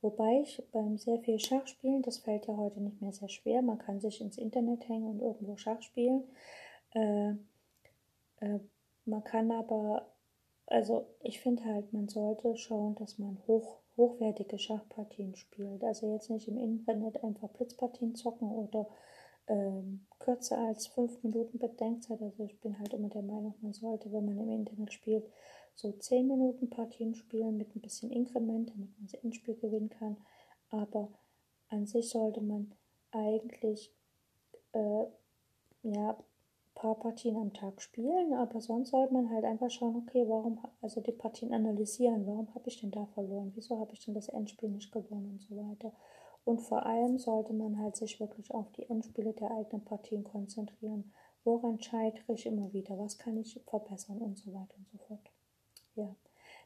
Wobei 0.03 0.41
ich 0.43 0.63
beim 0.73 0.97
sehr 0.97 1.19
viel 1.21 1.39
Schach 1.39 1.67
spielen, 1.67 2.03
das 2.03 2.19
fällt 2.19 2.47
ja 2.47 2.57
heute 2.57 2.81
nicht 2.81 3.01
mehr 3.03 3.13
sehr 3.13 3.29
schwer, 3.29 3.63
man 3.63 3.79
kann 3.79 4.01
sich 4.01 4.21
ins 4.21 4.39
Internet 4.39 4.89
hängen 4.89 5.09
und 5.09 5.21
irgendwo 5.21 5.57
Schach 5.57 5.83
spielen. 5.83 6.25
Äh, 6.95 7.33
äh, 8.41 8.61
man 9.05 9.25
kann 9.25 9.51
aber 9.51 10.07
also 10.71 11.05
ich 11.21 11.41
finde 11.41 11.65
halt, 11.65 11.93
man 11.93 12.09
sollte 12.09 12.57
schauen, 12.57 12.95
dass 12.95 13.19
man 13.19 13.39
hoch, 13.49 13.81
hochwertige 13.97 14.57
Schachpartien 14.59 15.35
spielt. 15.35 15.83
Also 15.83 16.13
jetzt 16.13 16.31
nicht 16.31 16.47
im 16.47 16.57
Internet 16.57 17.23
einfach 17.25 17.49
Blitzpartien 17.49 18.15
zocken 18.15 18.49
oder 18.49 18.87
ähm, 19.49 20.07
kürzer 20.21 20.59
als 20.59 20.87
fünf 20.87 21.23
Minuten 21.25 21.59
Bedenkzeit. 21.59 22.23
Also 22.23 22.45
ich 22.45 22.61
bin 22.61 22.79
halt 22.79 22.95
immer 22.95 23.09
der 23.09 23.23
Meinung, 23.23 23.55
man 23.61 23.73
sollte, 23.73 24.13
wenn 24.13 24.25
man 24.25 24.39
im 24.39 24.51
Internet 24.51 24.93
spielt, 24.93 25.29
so 25.75 25.91
zehn 25.93 26.29
Minuten 26.29 26.71
Partien 26.71 27.15
spielen 27.15 27.57
mit 27.57 27.75
ein 27.75 27.81
bisschen 27.81 28.11
Inkrement, 28.11 28.71
damit 28.71 28.97
man 28.97 29.07
das 29.11 29.15
Endspiel 29.15 29.57
gewinnen 29.57 29.91
kann. 29.91 30.17
Aber 30.69 31.09
an 31.69 31.87
sich 31.87 32.11
sollte 32.11 32.41
man 32.41 32.73
eigentlich 33.11 33.93
äh, 34.73 35.05
ja 35.83 36.17
paar 36.81 36.95
Partien 36.95 37.37
am 37.37 37.53
Tag 37.53 37.83
spielen, 37.83 38.33
aber 38.33 38.61
sonst 38.61 38.91
sollte 38.91 39.13
man 39.13 39.31
halt 39.31 39.45
einfach 39.45 39.71
schauen, 39.71 39.97
okay, 39.97 40.25
warum, 40.27 40.65
also 40.81 41.01
die 41.03 41.13
Partien 41.13 41.53
analysieren, 41.53 42.27
warum 42.27 42.55
habe 42.55 42.69
ich 42.69 42.81
denn 42.81 42.91
da 42.91 43.05
verloren, 43.07 43.53
wieso 43.55 43.79
habe 43.79 43.93
ich 43.93 44.05
denn 44.05 44.15
das 44.15 44.29
Endspiel 44.29 44.71
nicht 44.71 44.91
gewonnen 44.91 45.33
und 45.33 45.43
so 45.43 45.57
weiter. 45.57 45.93
Und 46.51 46.63
vor 46.63 46.85
allem 46.85 47.17
sollte 47.17 47.53
man 47.53 47.79
halt 47.79 47.95
sich 47.95 48.19
wirklich 48.19 48.51
auf 48.53 48.73
die 48.73 48.83
Endspiele 48.91 49.33
der 49.35 49.53
eigenen 49.53 49.85
Partien 49.85 50.25
konzentrieren. 50.25 51.13
Woran 51.45 51.81
scheitere 51.81 52.33
ich 52.33 52.45
immer 52.45 52.73
wieder? 52.73 52.99
Was 52.99 53.19
kann 53.19 53.37
ich 53.37 53.61
verbessern 53.69 54.19
und 54.19 54.37
so 54.37 54.53
weiter 54.53 54.75
und 54.77 54.89
so 54.91 54.99
fort. 55.07 55.31
Ja, 55.95 56.13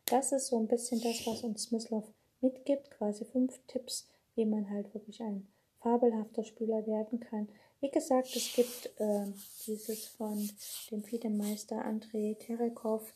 das 0.06 0.32
ist 0.32 0.47
so 0.47 0.59
ein 0.59 0.69
bisschen 0.69 1.02
das, 1.02 1.27
was 1.27 1.44
uns 1.44 1.65
Smyslov 1.65 2.11
mitgibt, 2.40 2.93
quasi 2.93 3.27
fünf 3.27 3.61
Tipps, 3.66 4.09
wie 4.36 4.47
man 4.47 4.70
halt 4.70 4.94
wirklich 4.94 5.20
ein 5.23 5.47
fabelhafter 5.81 6.44
Spieler 6.44 6.86
werden 6.86 7.20
kann. 7.20 7.51
Wie 7.82 7.90
gesagt, 7.90 8.35
es 8.35 8.55
gibt 8.55 8.98
äh, 8.98 9.27
dieses 9.66 10.06
von 10.06 10.48
dem 10.90 11.02
Fiedemeister 11.02 11.85
Andrei 11.85 12.39
Terekov, 12.40 13.12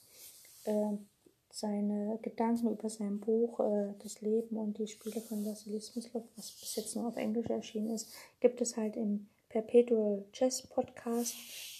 äh, 0.65 0.99
seine 1.51 2.19
Gedanken 2.23 2.71
über 2.71 2.89
sein 2.89 3.21
Buch 3.21 3.61
äh, 3.61 3.95
Das 4.03 4.21
Leben 4.21 4.57
und 4.57 4.79
die 4.79 4.87
Spiele 4.87 5.21
von 5.21 5.45
Wassily 5.45 5.81
Smyslov, 5.81 6.25
was 6.37 6.53
bis 6.53 6.77
jetzt 6.77 6.97
nur 6.97 7.09
auf 7.09 7.17
Englisch 7.17 7.49
erschienen 7.49 7.91
ist, 7.91 8.13
gibt 8.41 8.61
es 8.61 8.77
halt 8.77 8.97
im 8.97 9.29
Perpetual 9.49 10.25
Chess 10.33 10.67
Podcast 10.67 11.35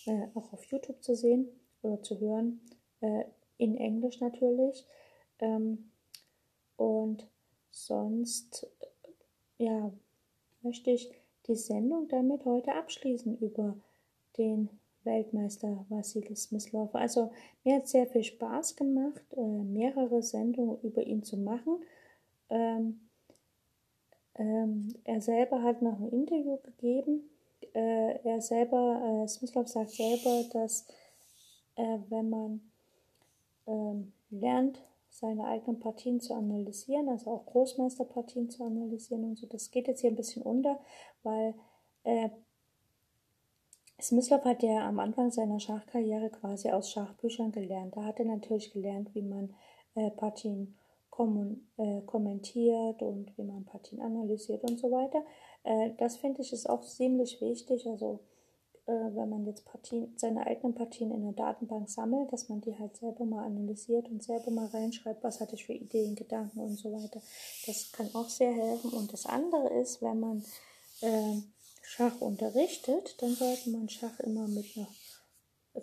äh, 0.07 0.27
auch 0.35 0.53
auf 0.53 0.65
YouTube 0.65 1.03
zu 1.03 1.15
sehen 1.15 1.49
oder 1.83 2.03
zu 2.03 2.19
hören, 2.19 2.61
äh, 3.01 3.25
in 3.59 3.77
Englisch 3.77 4.21
natürlich. 4.21 4.87
Ähm, 5.41 5.91
und 6.77 7.27
sonst, 7.71 8.67
ja, 9.59 9.93
möchte 10.63 10.91
ich 10.91 11.11
die 11.47 11.57
Sendung 11.57 12.09
damit 12.09 12.45
heute 12.45 12.75
abschließen 12.75 13.39
über 13.39 13.77
den 14.37 14.71
Weltmeister 15.09 15.85
Vassili 15.89 16.37
Smyslov. 16.37 16.95
Also 16.95 17.33
mir 17.65 17.77
hat 17.77 17.89
sehr 17.89 18.07
viel 18.07 18.23
Spaß 18.23 18.77
gemacht, 18.77 19.23
äh, 19.37 19.41
mehrere 19.41 20.23
Sendungen 20.23 20.79
über 20.83 21.03
ihn 21.03 21.23
zu 21.23 21.37
machen. 21.39 21.83
Ähm, 22.51 23.01
ähm, 24.35 24.95
er 25.05 25.21
selber 25.21 25.63
hat 25.63 25.83
noch 25.83 25.99
ein 25.99 26.11
Interview 26.11 26.59
gegeben. 26.59 27.29
Äh, 27.75 28.19
er 28.23 28.41
selber, 28.41 29.25
äh, 29.25 29.29
Smyslov 29.29 29.67
sagt 29.67 29.91
selber, 29.91 30.45
dass 30.53 30.87
äh, 31.77 31.99
wenn 32.09 32.29
man 32.29 32.61
ähm, 33.67 34.13
lernt, 34.31 34.81
seine 35.11 35.47
eigenen 35.47 35.81
Partien 35.81 36.21
zu 36.21 36.35
analysieren, 36.35 37.09
also 37.09 37.31
auch 37.31 37.47
Großmeisterpartien 37.47 38.51
zu 38.51 38.63
analysieren 38.63 39.25
und 39.25 39.39
so. 39.39 39.47
Das 39.47 39.71
geht 39.71 39.89
jetzt 39.89 40.03
hier 40.03 40.11
ein 40.11 40.17
bisschen 40.17 40.43
unter, 40.43 40.79
weil 41.23 41.55
Smyslov 44.01 44.45
hat 44.45 44.63
ja 44.63 44.87
am 44.89 45.01
Anfang 45.01 45.31
seiner 45.31 45.59
Schachkarriere 45.59 46.31
quasi 46.31 46.71
aus 46.71 46.91
Schachbüchern 46.91 47.53
gelernt. 47.53 47.97
Da 47.97 48.05
hat 48.05 48.19
er 48.21 48.27
natürlich 48.27 48.73
gelernt, 48.73 49.15
wie 49.15 49.23
man 49.23 49.55
äh, 49.95 50.11
Partien 50.11 50.77
äh, 51.79 52.01
kommentiert 52.07 53.03
und 53.03 53.37
wie 53.37 53.43
man 53.43 53.65
Partien 53.65 54.01
analysiert 54.01 54.63
und 54.63 54.79
so 54.79 54.91
weiter. 54.93 55.25
Äh, 55.65 55.91
das 55.99 56.17
finde 56.17 56.43
ich 56.43 56.53
ist 56.53 56.71
auch 56.71 56.83
ziemlich 56.83 57.41
wichtig. 57.41 57.89
Also 57.89 58.21
äh, 58.87 58.93
wenn 58.93 59.29
man 59.29 59.45
jetzt 59.45 59.65
Partien, 59.65 60.13
seine 60.17 60.47
eigenen 60.47 60.75
Partien 60.77 61.11
in 61.11 61.23
der 61.23 61.33
Datenbank 61.33 61.91
sammelt, 61.91 62.33
dass 62.33 62.49
man 62.49 62.61
die 62.61 62.79
halt 62.79 62.97
selber 62.97 63.25
mal 63.25 63.45
analysiert 63.45 64.09
und 64.09 64.23
selber 64.23 64.53
mal 64.53 64.67
reinschreibt, 64.67 65.25
was 65.25 65.41
hatte 65.41 65.57
ich 65.57 65.67
für 65.67 65.75
Ideen, 65.75 66.15
Gedanken 66.15 66.61
und 66.61 66.77
so 66.77 66.93
weiter. 66.93 67.21
Das 67.67 67.91
kann 67.91 68.09
auch 68.15 68.29
sehr 68.29 68.53
helfen. 68.53 68.93
Und 68.93 69.13
das 69.13 69.27
andere 69.27 69.69
ist, 69.75 70.01
wenn 70.01 70.21
man 70.21 70.45
äh, 71.01 71.43
Schach 71.91 72.21
unterrichtet, 72.21 73.17
dann 73.23 73.35
sollte 73.35 73.71
man 73.71 73.89
Schach 73.89 74.21
immer 74.21 74.47
mit 74.47 74.67
einer 74.77 74.89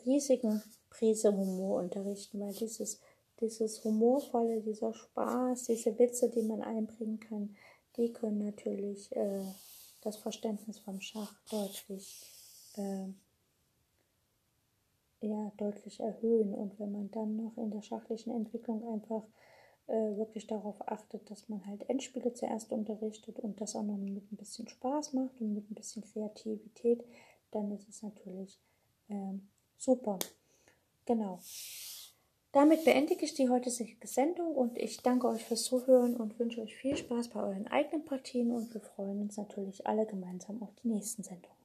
riesigen 0.05 0.61
Prise 0.91 1.35
Humor 1.35 1.81
unterrichten, 1.81 2.39
weil 2.39 2.53
dieses, 2.53 3.01
dieses 3.41 3.83
Humorvolle, 3.83 4.61
dieser 4.61 4.93
Spaß, 4.93 5.63
diese 5.63 5.97
Witze, 5.97 6.29
die 6.29 6.43
man 6.43 6.61
einbringen 6.61 7.19
kann, 7.19 7.55
die 7.97 8.13
können 8.13 8.37
natürlich 8.37 9.13
äh, 9.15 9.45
das 10.01 10.17
Verständnis 10.17 10.77
vom 10.77 11.01
Schach 11.01 11.33
deutlich 11.49 12.21
äh, 12.77 13.07
ja, 15.21 15.51
deutlich 15.57 15.99
erhöhen. 15.99 16.53
Und 16.53 16.79
wenn 16.79 16.91
man 16.91 17.09
dann 17.09 17.35
noch 17.35 17.57
in 17.57 17.71
der 17.71 17.81
schachlichen 17.81 18.31
Entwicklung 18.31 18.87
einfach 18.93 19.23
äh, 19.87 20.17
wirklich 20.17 20.47
darauf 20.47 20.75
achtet, 20.87 21.29
dass 21.29 21.47
man 21.49 21.65
halt 21.65 21.89
Endspiele 21.89 22.33
zuerst 22.33 22.71
unterrichtet 22.71 23.39
und 23.39 23.61
das 23.61 23.75
auch 23.75 23.83
noch 23.83 23.97
mit 23.97 24.31
ein 24.31 24.37
bisschen 24.37 24.67
Spaß 24.67 25.13
macht 25.13 25.39
und 25.39 25.53
mit 25.53 25.69
ein 25.69 25.75
bisschen 25.75 26.03
Kreativität, 26.03 27.03
dann 27.51 27.71
ist 27.71 27.87
es 27.87 28.01
natürlich 28.01 28.59
äh, 29.09 29.33
super. 29.77 30.19
Genau. 31.05 31.39
Damit 32.51 32.85
beendige 32.85 33.25
ich 33.25 33.33
die 33.33 33.49
heutige 33.49 34.07
Sendung 34.07 34.55
und 34.55 34.77
ich 34.77 35.01
danke 35.01 35.27
euch 35.27 35.43
fürs 35.43 35.63
Zuhören 35.63 36.15
und 36.15 36.39
wünsche 36.39 36.61
euch 36.61 36.75
viel 36.75 36.95
Spaß 36.95 37.27
bei 37.27 37.41
euren 37.41 37.67
eigenen 37.67 38.05
Partien 38.05 38.51
und 38.51 38.73
wir 38.73 38.81
freuen 38.81 39.19
uns 39.19 39.35
natürlich 39.35 39.85
alle 39.85 40.05
gemeinsam 40.05 40.63
auf 40.63 40.73
die 40.81 40.87
nächsten 40.87 41.21
Sendungen. 41.21 41.64